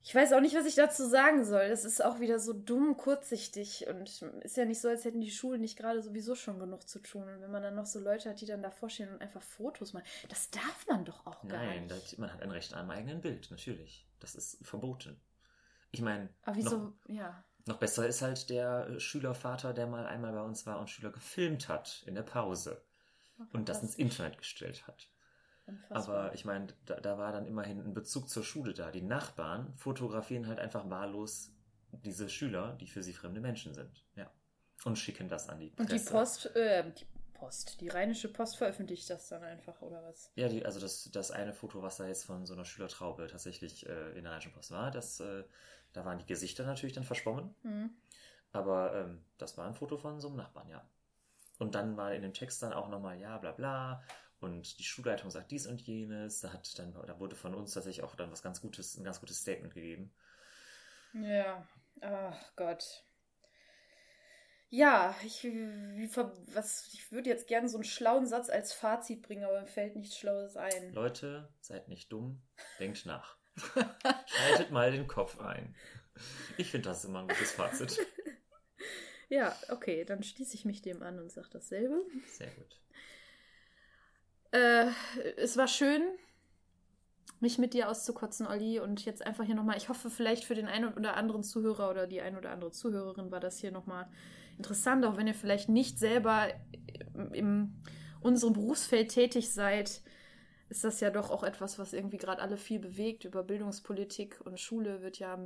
ich 0.04 0.14
weiß 0.14 0.34
auch 0.34 0.42
nicht, 0.42 0.56
was 0.56 0.66
ich 0.66 0.76
dazu 0.76 1.08
sagen 1.08 1.46
soll. 1.46 1.70
Das 1.70 1.86
ist 1.86 2.04
auch 2.04 2.20
wieder 2.20 2.38
so 2.38 2.52
dumm, 2.52 2.98
kurzsichtig 2.98 3.88
und 3.88 4.22
ist 4.42 4.58
ja 4.58 4.66
nicht 4.66 4.82
so, 4.82 4.90
als 4.90 5.06
hätten 5.06 5.22
die 5.22 5.32
Schulen 5.32 5.62
nicht 5.62 5.78
gerade 5.78 6.02
sowieso 6.02 6.36
schon 6.36 6.60
genug 6.60 6.90
zu 6.90 7.00
tun. 7.00 7.24
Und 7.24 7.40
wenn 7.40 7.52
man 7.52 7.64
dann 7.64 7.76
noch 7.76 7.86
so 7.86 8.00
Leute 8.00 8.30
hat, 8.30 8.42
die 8.42 8.46
dann 8.46 8.62
davor 8.62 8.90
stehen 8.90 9.10
und 9.14 9.22
einfach 9.22 9.42
Fotos 9.42 9.94
machen, 9.94 10.06
das 10.28 10.50
darf 10.50 10.86
man 10.90 11.06
doch 11.06 11.26
auch 11.26 11.48
gar 11.48 11.64
Nein, 11.64 11.84
nicht. 11.84 11.92
das, 11.92 12.18
man 12.18 12.34
hat 12.34 12.42
ein 12.42 12.52
Recht 12.52 12.74
an 12.74 12.82
einem 12.82 12.92
eigenen 12.92 13.22
Bild, 13.22 13.50
natürlich. 13.50 14.06
Das 14.20 14.36
ist 14.36 14.58
verboten. 14.66 15.18
Ich 15.94 16.02
meine, 16.02 16.28
Aber 16.42 16.58
noch, 16.58 16.92
ja. 17.08 17.44
noch 17.68 17.78
besser 17.78 18.08
ist 18.08 18.24
halt 18.24 18.50
der 18.50 18.88
äh, 18.90 19.00
Schülervater, 19.00 19.74
der 19.74 19.86
mal 19.86 20.08
einmal 20.08 20.34
bei 20.34 20.42
uns 20.42 20.66
war 20.66 20.80
und 20.80 20.90
Schüler 20.90 21.12
gefilmt 21.12 21.70
hat 21.70 22.04
in 22.08 22.16
der 22.16 22.24
Pause 22.24 22.84
und 23.54 23.70
das 23.70 23.84
ins 23.84 23.96
Internet 23.96 24.40
gestellt 24.40 24.88
hat. 24.88 25.08
Unfassbar. 25.68 26.18
Aber 26.18 26.34
ich 26.34 26.46
meine, 26.46 26.68
da, 26.86 27.00
da 27.00 27.20
war 27.20 27.32
dann 27.32 27.46
immerhin 27.46 27.80
ein 27.80 27.94
Bezug 27.94 28.28
zur 28.28 28.44
Schule 28.44 28.74
da. 28.74 28.90
Die 28.90 29.04
Nachbarn 29.04 29.72
fotografieren 29.78 30.48
halt 30.48 30.60
einfach 30.60 30.90
wahllos 30.90 31.52
diese 31.92 32.28
Schüler, 32.28 32.76
die 32.82 32.88
für 32.88 33.04
sie 33.04 33.14
fremde 33.14 33.40
Menschen 33.40 33.76
sind. 33.76 34.04
Ja. 34.16 34.32
Und 34.84 34.98
schicken 34.98 35.30
das 35.30 35.48
an 35.48 35.60
die 35.60 35.70
Und 35.78 35.92
die 35.92 36.00
Presse. 36.00 36.12
Post, 36.12 36.56
äh, 36.56 36.92
die 36.92 37.06
Post, 37.34 37.82
die 37.82 37.90
Rheinische 37.90 38.34
Post 38.34 38.58
veröffentlicht 38.58 39.10
das 39.10 39.30
dann 39.30 39.44
einfach, 39.44 39.82
oder 39.82 40.02
was? 40.04 40.32
Ja, 40.36 40.50
die, 40.50 40.66
also 40.66 40.80
das, 40.80 41.10
das 41.12 41.30
eine 41.30 41.54
Foto, 41.54 41.82
was 41.82 41.98
da 41.98 42.08
jetzt 42.08 42.26
von 42.26 42.46
so 42.46 42.54
einer 42.54 42.66
Schülertraube 42.66 43.28
tatsächlich 43.28 43.86
äh, 43.86 44.18
in 44.18 44.24
der 44.24 44.32
Rheinischen 44.34 44.52
Post 44.54 44.72
war, 44.72 44.92
das, 44.92 45.20
äh, 45.20 45.44
da 45.94 46.06
waren 46.06 46.20
die 46.20 46.26
Gesichter 46.26 46.66
natürlich 46.66 46.96
dann 46.96 47.04
verschwommen. 47.04 47.56
Hm. 47.62 47.92
Aber 48.52 48.94
ähm, 48.96 49.24
das 49.38 49.58
war 49.58 49.68
ein 49.68 49.74
Foto 49.76 49.98
von 49.98 50.20
so 50.20 50.28
einem 50.28 50.38
Nachbarn, 50.38 50.70
ja. 50.70 50.88
Und 51.60 51.76
dann 51.76 51.98
war 51.98 52.14
in 52.14 52.22
dem 52.22 52.34
Text 52.34 52.62
dann 52.62 52.74
auch 52.74 52.90
nochmal, 52.90 53.20
ja, 53.20 53.38
bla 53.38 53.52
bla. 53.52 54.04
Und 54.40 54.78
die 54.80 54.84
Schulleitung 54.84 55.30
sagt 55.30 55.52
dies 55.52 55.68
und 55.68 55.82
jenes. 55.82 56.42
Da 56.42 56.52
hat 56.52 56.78
dann, 56.78 56.94
da 56.94 57.20
wurde 57.20 57.36
von 57.36 57.56
uns 57.56 57.74
tatsächlich 57.74 58.04
auch 58.04 58.16
dann 58.16 58.32
was 58.32 58.44
ganz 58.44 58.62
Gutes, 58.62 58.98
ein 58.98 59.04
ganz 59.04 59.20
gutes 59.22 59.40
Statement 59.40 59.74
gegeben. 59.74 60.14
Ja, 61.14 61.66
ach 62.02 62.52
Gott. 62.56 63.06
Ja, 64.70 65.16
ich, 65.24 65.44
was, 65.44 66.90
ich 66.94 67.12
würde 67.12 67.30
jetzt 67.30 67.48
gerne 67.48 67.70
so 67.70 67.78
einen 67.78 67.84
schlauen 67.84 68.26
Satz 68.26 68.50
als 68.50 68.74
Fazit 68.74 69.22
bringen, 69.22 69.44
aber 69.44 69.62
mir 69.62 69.68
fällt 69.68 69.96
nichts 69.96 70.18
Schlaues 70.18 70.58
ein. 70.58 70.92
Leute, 70.94 71.48
seid 71.62 71.88
nicht 71.90 72.12
dumm, 72.12 72.42
denkt 72.80 73.06
nach. 73.06 73.38
Schaltet 73.56 74.72
mal 74.72 74.92
den 74.92 75.08
Kopf 75.08 75.40
ein. 75.40 75.76
Ich 76.58 76.72
finde 76.72 76.90
das 76.90 77.06
immer 77.06 77.20
ein 77.20 77.28
gutes 77.28 77.52
Fazit. 77.52 78.00
Ja, 79.30 79.56
okay, 79.70 80.06
dann 80.06 80.22
schließe 80.22 80.54
ich 80.54 80.64
mich 80.64 80.84
dem 80.84 81.02
an 81.02 81.18
und 81.18 81.32
sage 81.32 81.48
dasselbe. 81.52 82.06
Sehr 82.28 82.52
gut. 82.52 82.80
Äh, 84.52 84.92
es 85.38 85.58
war 85.58 85.68
schön, 85.68 86.04
mich 87.40 87.58
mit 87.58 87.74
dir 87.74 87.90
auszukotzen, 87.90 88.46
Olli. 88.46 88.80
Und 88.80 89.04
jetzt 89.06 89.26
einfach 89.26 89.44
hier 89.44 89.56
nochmal, 89.56 89.78
ich 89.78 89.90
hoffe, 89.90 90.12
vielleicht 90.12 90.44
für 90.46 90.54
den 90.54 90.68
einen 90.68 90.94
oder 90.94 91.16
anderen 91.16 91.42
Zuhörer 91.42 91.90
oder 91.90 92.06
die 92.06 92.22
ein 92.22 92.38
oder 92.38 92.52
andere 92.52 92.72
Zuhörerin 92.72 93.32
war 93.32 93.40
das 93.40 93.60
hier 93.60 93.72
nochmal 93.72 94.08
interessant, 94.58 95.04
auch 95.04 95.18
wenn 95.18 95.26
ihr 95.26 95.34
vielleicht 95.34 95.68
nicht 95.68 95.98
selber 95.98 96.48
in 97.34 97.82
unserem 98.22 98.54
Berufsfeld 98.54 99.10
tätig 99.10 99.52
seid. 99.52 100.02
Ist 100.70 100.84
das 100.84 101.00
ja 101.00 101.10
doch 101.10 101.30
auch 101.30 101.44
etwas, 101.44 101.78
was 101.80 101.94
irgendwie 101.94 102.18
gerade 102.18 102.42
alle 102.42 102.58
viel 102.58 102.80
bewegt. 102.80 103.26
Über 103.26 103.44
Bildungspolitik 103.44 104.42
und 104.44 104.60
Schule 104.60 105.02
wird 105.02 105.20
ja 105.20 105.38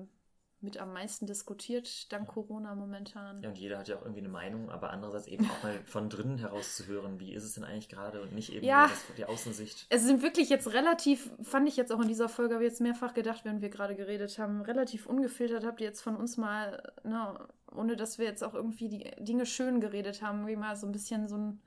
mit 0.59 0.77
am 0.77 0.91
meisten 0.91 1.27
diskutiert, 1.27 2.11
dank 2.11 2.27
Corona 2.29 2.73
momentan. 2.73 3.43
Ja, 3.43 3.49
und 3.49 3.57
jeder 3.57 3.77
hat 3.77 3.87
ja 3.87 3.97
auch 3.97 4.01
irgendwie 4.01 4.21
eine 4.21 4.29
Meinung, 4.29 4.71
aber 4.71 4.89
andererseits 4.89 5.27
eben 5.27 5.49
auch 5.49 5.63
mal 5.63 5.79
von 5.85 6.09
drinnen 6.09 6.39
herauszuhören, 6.39 7.19
wie 7.19 7.33
ist 7.33 7.43
es 7.43 7.53
denn 7.53 7.63
eigentlich 7.63 7.89
gerade 7.89 8.21
und 8.21 8.33
nicht 8.33 8.51
eben 8.51 8.65
Ja. 8.65 8.87
das, 8.87 9.15
die 9.15 9.25
Außensicht. 9.25 9.85
Es 9.89 10.03
sind 10.03 10.23
wirklich 10.23 10.49
jetzt 10.49 10.73
relativ, 10.73 11.29
fand 11.43 11.69
ich 11.69 11.77
jetzt 11.77 11.91
auch 11.91 11.99
in 11.99 12.07
dieser 12.07 12.27
Folge, 12.27 12.55
habe 12.55 12.63
ich 12.63 12.71
jetzt 12.71 12.81
mehrfach 12.81 13.13
gedacht, 13.13 13.45
wenn 13.45 13.61
wir 13.61 13.69
gerade 13.69 13.95
geredet 13.95 14.39
haben, 14.39 14.61
relativ 14.61 15.05
ungefiltert 15.05 15.63
habt 15.63 15.79
ihr 15.79 15.87
jetzt 15.87 16.01
von 16.01 16.15
uns 16.15 16.37
mal, 16.37 16.91
ne, 17.03 17.47
ohne 17.71 17.95
dass 17.95 18.17
wir 18.17 18.25
jetzt 18.25 18.43
auch 18.43 18.55
irgendwie 18.55 18.89
die 18.89 19.11
Dinge 19.19 19.45
schön 19.45 19.79
geredet 19.79 20.23
haben, 20.23 20.47
wie 20.47 20.55
mal 20.55 20.75
so 20.75 20.87
ein 20.87 20.91
bisschen 20.91 21.27
so 21.27 21.37
ein, 21.37 21.61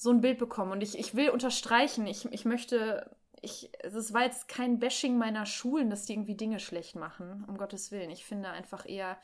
so 0.00 0.10
ein 0.10 0.20
Bild 0.20 0.38
bekommen. 0.38 0.70
Und 0.72 0.80
ich, 0.80 0.96
ich 0.98 1.14
will 1.16 1.28
unterstreichen, 1.30 2.06
ich, 2.06 2.24
ich 2.32 2.44
möchte, 2.44 3.14
ich, 3.42 3.70
es 3.82 4.12
war 4.14 4.22
jetzt 4.22 4.46
kein 4.48 4.78
Bashing 4.78 5.18
meiner 5.18 5.44
Schulen, 5.44 5.90
dass 5.90 6.04
die 6.06 6.12
irgendwie 6.14 6.36
Dinge 6.36 6.60
schlecht 6.60 6.94
machen, 6.94 7.44
um 7.48 7.58
Gottes 7.58 7.90
Willen. 7.90 8.08
Ich 8.10 8.24
finde 8.24 8.48
einfach 8.50 8.88
eher, 8.88 9.18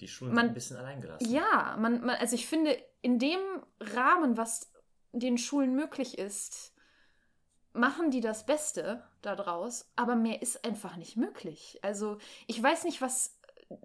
Die 0.00 0.08
Schulen 0.08 0.34
Man- 0.34 0.46
sind 0.46 0.50
ein 0.50 0.54
bisschen 0.54 0.76
alleingelassen. 0.76 1.30
ja, 1.32 1.76
man, 1.78 2.00
man, 2.00 2.16
also 2.16 2.34
ich 2.34 2.46
finde, 2.48 2.76
in 3.00 3.18
dem 3.20 3.38
Rahmen, 3.80 4.36
was 4.36 4.72
den 5.12 5.38
Schulen 5.38 5.76
möglich 5.76 6.18
ist, 6.18 6.72
machen 7.72 8.10
die 8.10 8.20
das 8.20 8.46
Beste 8.46 9.04
daraus, 9.22 9.88
aber 9.94 10.16
mehr 10.16 10.42
ist 10.42 10.64
einfach 10.64 10.96
nicht 10.96 11.16
möglich. 11.16 11.78
Also 11.82 12.18
ich 12.48 12.60
weiß 12.60 12.82
nicht, 12.84 13.00
was 13.00 13.38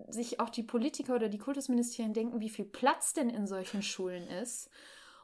sich 0.09 0.39
auch 0.39 0.49
die 0.49 0.63
Politiker 0.63 1.15
oder 1.15 1.29
die 1.29 1.37
Kultusministerien 1.37 2.13
denken, 2.13 2.39
wie 2.39 2.49
viel 2.49 2.65
Platz 2.65 3.13
denn 3.13 3.29
in 3.29 3.45
solchen 3.47 3.81
Schulen 3.83 4.27
ist 4.27 4.69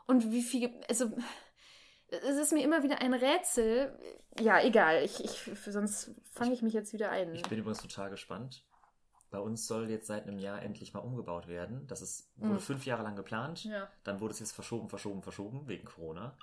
und 0.08 0.32
wie 0.32 0.42
viel, 0.44 0.72
also 0.90 1.12
es 2.08 2.38
ist 2.38 2.54
mir 2.54 2.64
immer 2.64 2.84
wieder 2.84 3.02
ein 3.02 3.14
Rätsel. 3.14 3.98
Ja, 4.40 4.62
egal, 4.64 5.04
ich, 5.04 5.24
ich, 5.24 5.50
sonst 5.66 6.12
fange 6.32 6.54
ich 6.54 6.62
mich 6.62 6.74
jetzt 6.74 6.94
wieder 6.94 7.10
ein. 7.12 7.34
Ich 7.36 7.44
bin 7.44 7.60
übrigens 7.60 7.82
total 7.82 8.10
gespannt. 8.10 8.64
Bei 9.32 9.40
uns 9.40 9.68
soll 9.68 9.90
jetzt 9.90 10.08
seit 10.08 10.28
einem 10.28 10.38
Jahr 10.40 10.62
endlich 10.62 10.94
mal 10.94 11.00
umgebaut 11.02 11.48
werden. 11.48 11.88
Das 11.88 12.02
ist, 12.02 12.32
wurde 12.38 12.54
Mhm. 12.54 12.60
fünf 12.60 12.86
Jahre 12.86 13.04
lang 13.04 13.16
geplant. 13.16 13.66
ja. 13.66 13.90
Dann 14.04 14.20
wurde 14.22 14.34
es 14.34 14.40
jetzt 14.40 14.54
verschoben, 14.54 14.88
verschoben, 14.88 15.24
verschoben 15.24 15.68
wegen 15.68 15.86
Corona. 15.86 16.38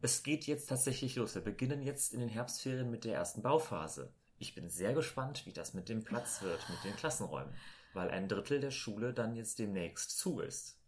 Es 0.00 0.22
geht 0.22 0.46
jetzt 0.46 0.68
tatsächlich 0.68 1.14
los. 1.16 1.34
Wir 1.34 1.42
beginnen 1.42 1.82
jetzt 1.82 2.12
in 2.14 2.20
den 2.20 2.28
Herbstferien 2.28 2.90
mit 2.90 3.04
der 3.04 3.14
ersten 3.14 3.42
Bauphase. 3.42 4.12
Ich 4.38 4.54
bin 4.54 4.70
sehr 4.70 4.94
gespannt, 4.94 5.44
wie 5.46 5.52
das 5.52 5.74
mit 5.74 5.88
dem 5.88 6.02
Platz 6.02 6.40
wird, 6.42 6.60
mit 6.70 6.82
den 6.84 6.96
Klassenräumen. 6.96 7.52
Weil 7.92 8.10
ein 8.10 8.26
Drittel 8.28 8.60
der 8.60 8.70
Schule 8.70 9.12
dann 9.12 9.34
jetzt 9.36 9.58
demnächst 9.58 10.16
zu 10.16 10.40
ist. 10.40 10.79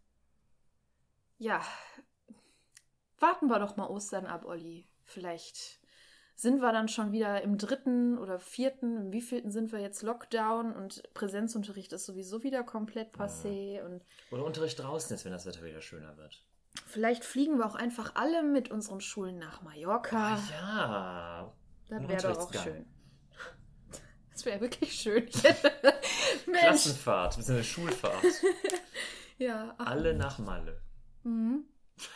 Ja, 1.37 1.61
warten 3.19 3.47
wir 3.47 3.59
doch 3.59 3.75
mal 3.75 3.87
Ostern 3.87 4.25
ab, 4.25 4.45
Olli. 4.45 4.87
Vielleicht 5.03 5.79
sind 6.35 6.61
wir 6.61 6.71
dann 6.71 6.87
schon 6.87 7.11
wieder 7.11 7.41
im 7.41 7.57
dritten 7.57 8.17
oder 8.17 8.39
vierten, 8.39 8.97
im 8.97 9.13
wievielten 9.13 9.51
sind 9.51 9.71
wir 9.71 9.79
jetzt 9.79 10.01
Lockdown 10.01 10.73
und 10.73 11.03
Präsenzunterricht 11.13 11.93
ist 11.93 12.05
sowieso 12.05 12.43
wieder 12.43 12.63
komplett 12.63 13.15
passé 13.15 13.83
und 13.83 14.01
Oder 14.31 14.43
Unterricht 14.43 14.79
draußen 14.79 15.15
ist, 15.15 15.25
wenn 15.25 15.31
das 15.31 15.45
Wetter 15.45 15.63
wieder 15.63 15.81
schöner 15.81 16.17
wird. 16.17 16.43
vielleicht 16.87 17.23
fliegen 17.23 17.59
wir 17.59 17.65
auch 17.67 17.75
einfach 17.75 18.15
alle 18.15 18.41
mit 18.43 18.71
unseren 18.71 18.99
Schulen 18.99 19.37
nach 19.37 19.61
Mallorca. 19.61 20.35
Ah, 20.35 20.41
ja. 20.51 21.53
das 21.87 22.07
wäre 22.07 22.33
doch 22.33 22.39
auch 22.39 22.53
schön. 22.63 22.85
Das 24.31 24.45
wäre 24.45 24.59
wirklich 24.61 24.93
schön. 24.93 25.29
Klassenfahrt, 26.51 27.37
bzw. 27.37 27.63
Schulfahrt. 27.63 28.23
Ja, 29.39 29.73
ach, 29.79 29.87
Alle 29.87 30.13
nach 30.13 30.37
Malle. 30.37 30.79
Mhm. 31.23 31.65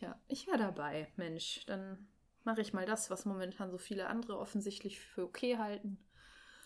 Ja, 0.00 0.18
ich 0.26 0.46
wäre 0.48 0.58
dabei, 0.58 1.12
Mensch. 1.16 1.64
Dann 1.66 2.08
mache 2.42 2.62
ich 2.62 2.72
mal 2.72 2.86
das, 2.86 3.10
was 3.10 3.26
momentan 3.26 3.70
so 3.70 3.78
viele 3.78 4.08
andere 4.08 4.38
offensichtlich 4.38 4.98
für 4.98 5.24
okay 5.24 5.56
halten. 5.58 5.98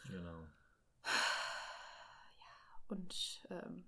Genau. 0.07 0.47
Und 2.89 3.47
ähm, 3.51 3.85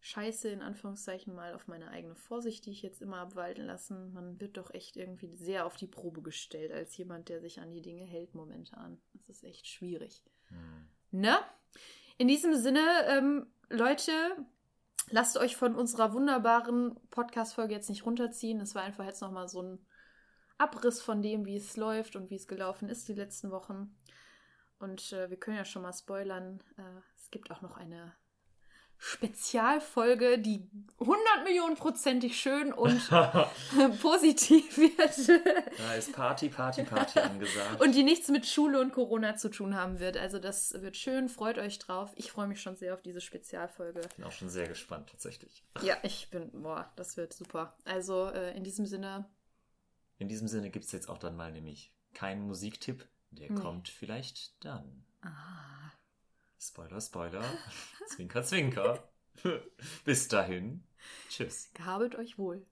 scheiße 0.00 0.48
in 0.48 0.62
Anführungszeichen 0.62 1.34
mal 1.34 1.54
auf 1.54 1.68
meine 1.68 1.90
eigene 1.90 2.16
Vorsicht, 2.16 2.66
die 2.66 2.70
ich 2.70 2.82
jetzt 2.82 3.02
immer 3.02 3.18
abwalten 3.18 3.64
lassen. 3.64 4.12
Man 4.12 4.40
wird 4.40 4.56
doch 4.56 4.72
echt 4.72 4.96
irgendwie 4.96 5.34
sehr 5.36 5.66
auf 5.66 5.76
die 5.76 5.86
Probe 5.86 6.22
gestellt 6.22 6.72
als 6.72 6.96
jemand, 6.96 7.28
der 7.28 7.40
sich 7.40 7.60
an 7.60 7.70
die 7.70 7.82
Dinge 7.82 8.04
hält 8.04 8.34
momentan. 8.34 9.00
Das 9.14 9.28
ist 9.28 9.44
echt 9.44 9.66
schwierig. 9.66 10.22
Hm. 10.48 10.88
Ne? 11.10 11.38
In 12.18 12.28
diesem 12.28 12.54
Sinne, 12.54 12.84
ähm, 13.08 13.46
Leute, 13.68 14.12
lasst 15.08 15.36
euch 15.36 15.56
von 15.56 15.74
unserer 15.74 16.12
wunderbaren 16.12 16.98
Podcast-Folge 17.10 17.74
jetzt 17.74 17.88
nicht 17.88 18.04
runterziehen. 18.04 18.60
Es 18.60 18.74
war 18.74 18.82
einfach 18.82 19.04
jetzt 19.04 19.22
nochmal 19.22 19.48
so 19.48 19.62
ein 19.62 19.86
Abriss 20.58 21.00
von 21.00 21.22
dem, 21.22 21.46
wie 21.46 21.56
es 21.56 21.76
läuft 21.76 22.16
und 22.16 22.30
wie 22.30 22.36
es 22.36 22.46
gelaufen 22.46 22.88
ist 22.88 23.08
die 23.08 23.14
letzten 23.14 23.50
Wochen. 23.50 23.96
Und 24.78 25.12
äh, 25.12 25.30
wir 25.30 25.38
können 25.38 25.56
ja 25.56 25.64
schon 25.64 25.82
mal 25.82 25.92
spoilern. 25.92 26.62
Äh, 26.76 27.00
es 27.16 27.30
gibt 27.30 27.50
auch 27.50 27.62
noch 27.62 27.76
eine 27.76 28.14
Spezialfolge, 29.00 30.38
die 30.38 30.68
100 31.00 31.44
Millionen 31.44 31.74
prozentig 31.76 32.38
schön 32.38 32.72
und 32.72 33.00
positiv 34.00 34.76
wird. 34.76 35.78
Da 35.78 35.94
ist 35.94 36.12
Party, 36.12 36.48
Party, 36.50 36.82
Party 36.84 37.18
angesagt. 37.18 37.80
Und 37.80 37.94
die 37.94 38.02
nichts 38.02 38.28
mit 38.28 38.46
Schule 38.46 38.80
und 38.80 38.92
Corona 38.92 39.36
zu 39.36 39.48
tun 39.50 39.74
haben 39.74 39.98
wird. 40.00 40.16
Also 40.16 40.38
das 40.38 40.74
wird 40.82 40.96
schön, 40.96 41.28
freut 41.28 41.58
euch 41.58 41.78
drauf. 41.78 42.12
Ich 42.16 42.30
freue 42.30 42.46
mich 42.46 42.60
schon 42.60 42.76
sehr 42.76 42.94
auf 42.94 43.02
diese 43.02 43.20
Spezialfolge. 43.20 44.02
bin 44.16 44.24
auch 44.24 44.32
schon 44.32 44.50
sehr 44.50 44.68
gespannt, 44.68 45.08
tatsächlich. 45.10 45.64
Ja, 45.82 45.96
ich 46.02 46.28
bin, 46.30 46.50
boah, 46.62 46.92
das 46.96 47.16
wird 47.16 47.32
super. 47.32 47.76
Also 47.84 48.26
äh, 48.28 48.56
in 48.56 48.64
diesem 48.64 48.84
Sinne, 48.86 49.28
In 50.18 50.28
diesem 50.28 50.46
Sinne 50.48 50.70
gibt 50.70 50.84
es 50.84 50.92
jetzt 50.92 51.08
auch 51.08 51.18
dann 51.18 51.36
mal 51.36 51.50
nämlich 51.52 51.92
keinen 52.14 52.46
Musiktipp. 52.46 53.08
Der 53.32 53.50
Nee. 53.52 53.60
kommt 53.60 53.88
vielleicht 53.88 54.62
dann. 54.64 55.04
ah, 55.22 55.89
Spoiler, 56.60 57.00
Spoiler. 57.00 57.42
zwinker, 58.06 58.44
zwinker. 58.44 59.08
Bis 60.04 60.28
dahin. 60.28 60.84
Tschüss. 61.30 61.70
gehabet 61.72 62.16
euch 62.16 62.36
wohl. 62.38 62.66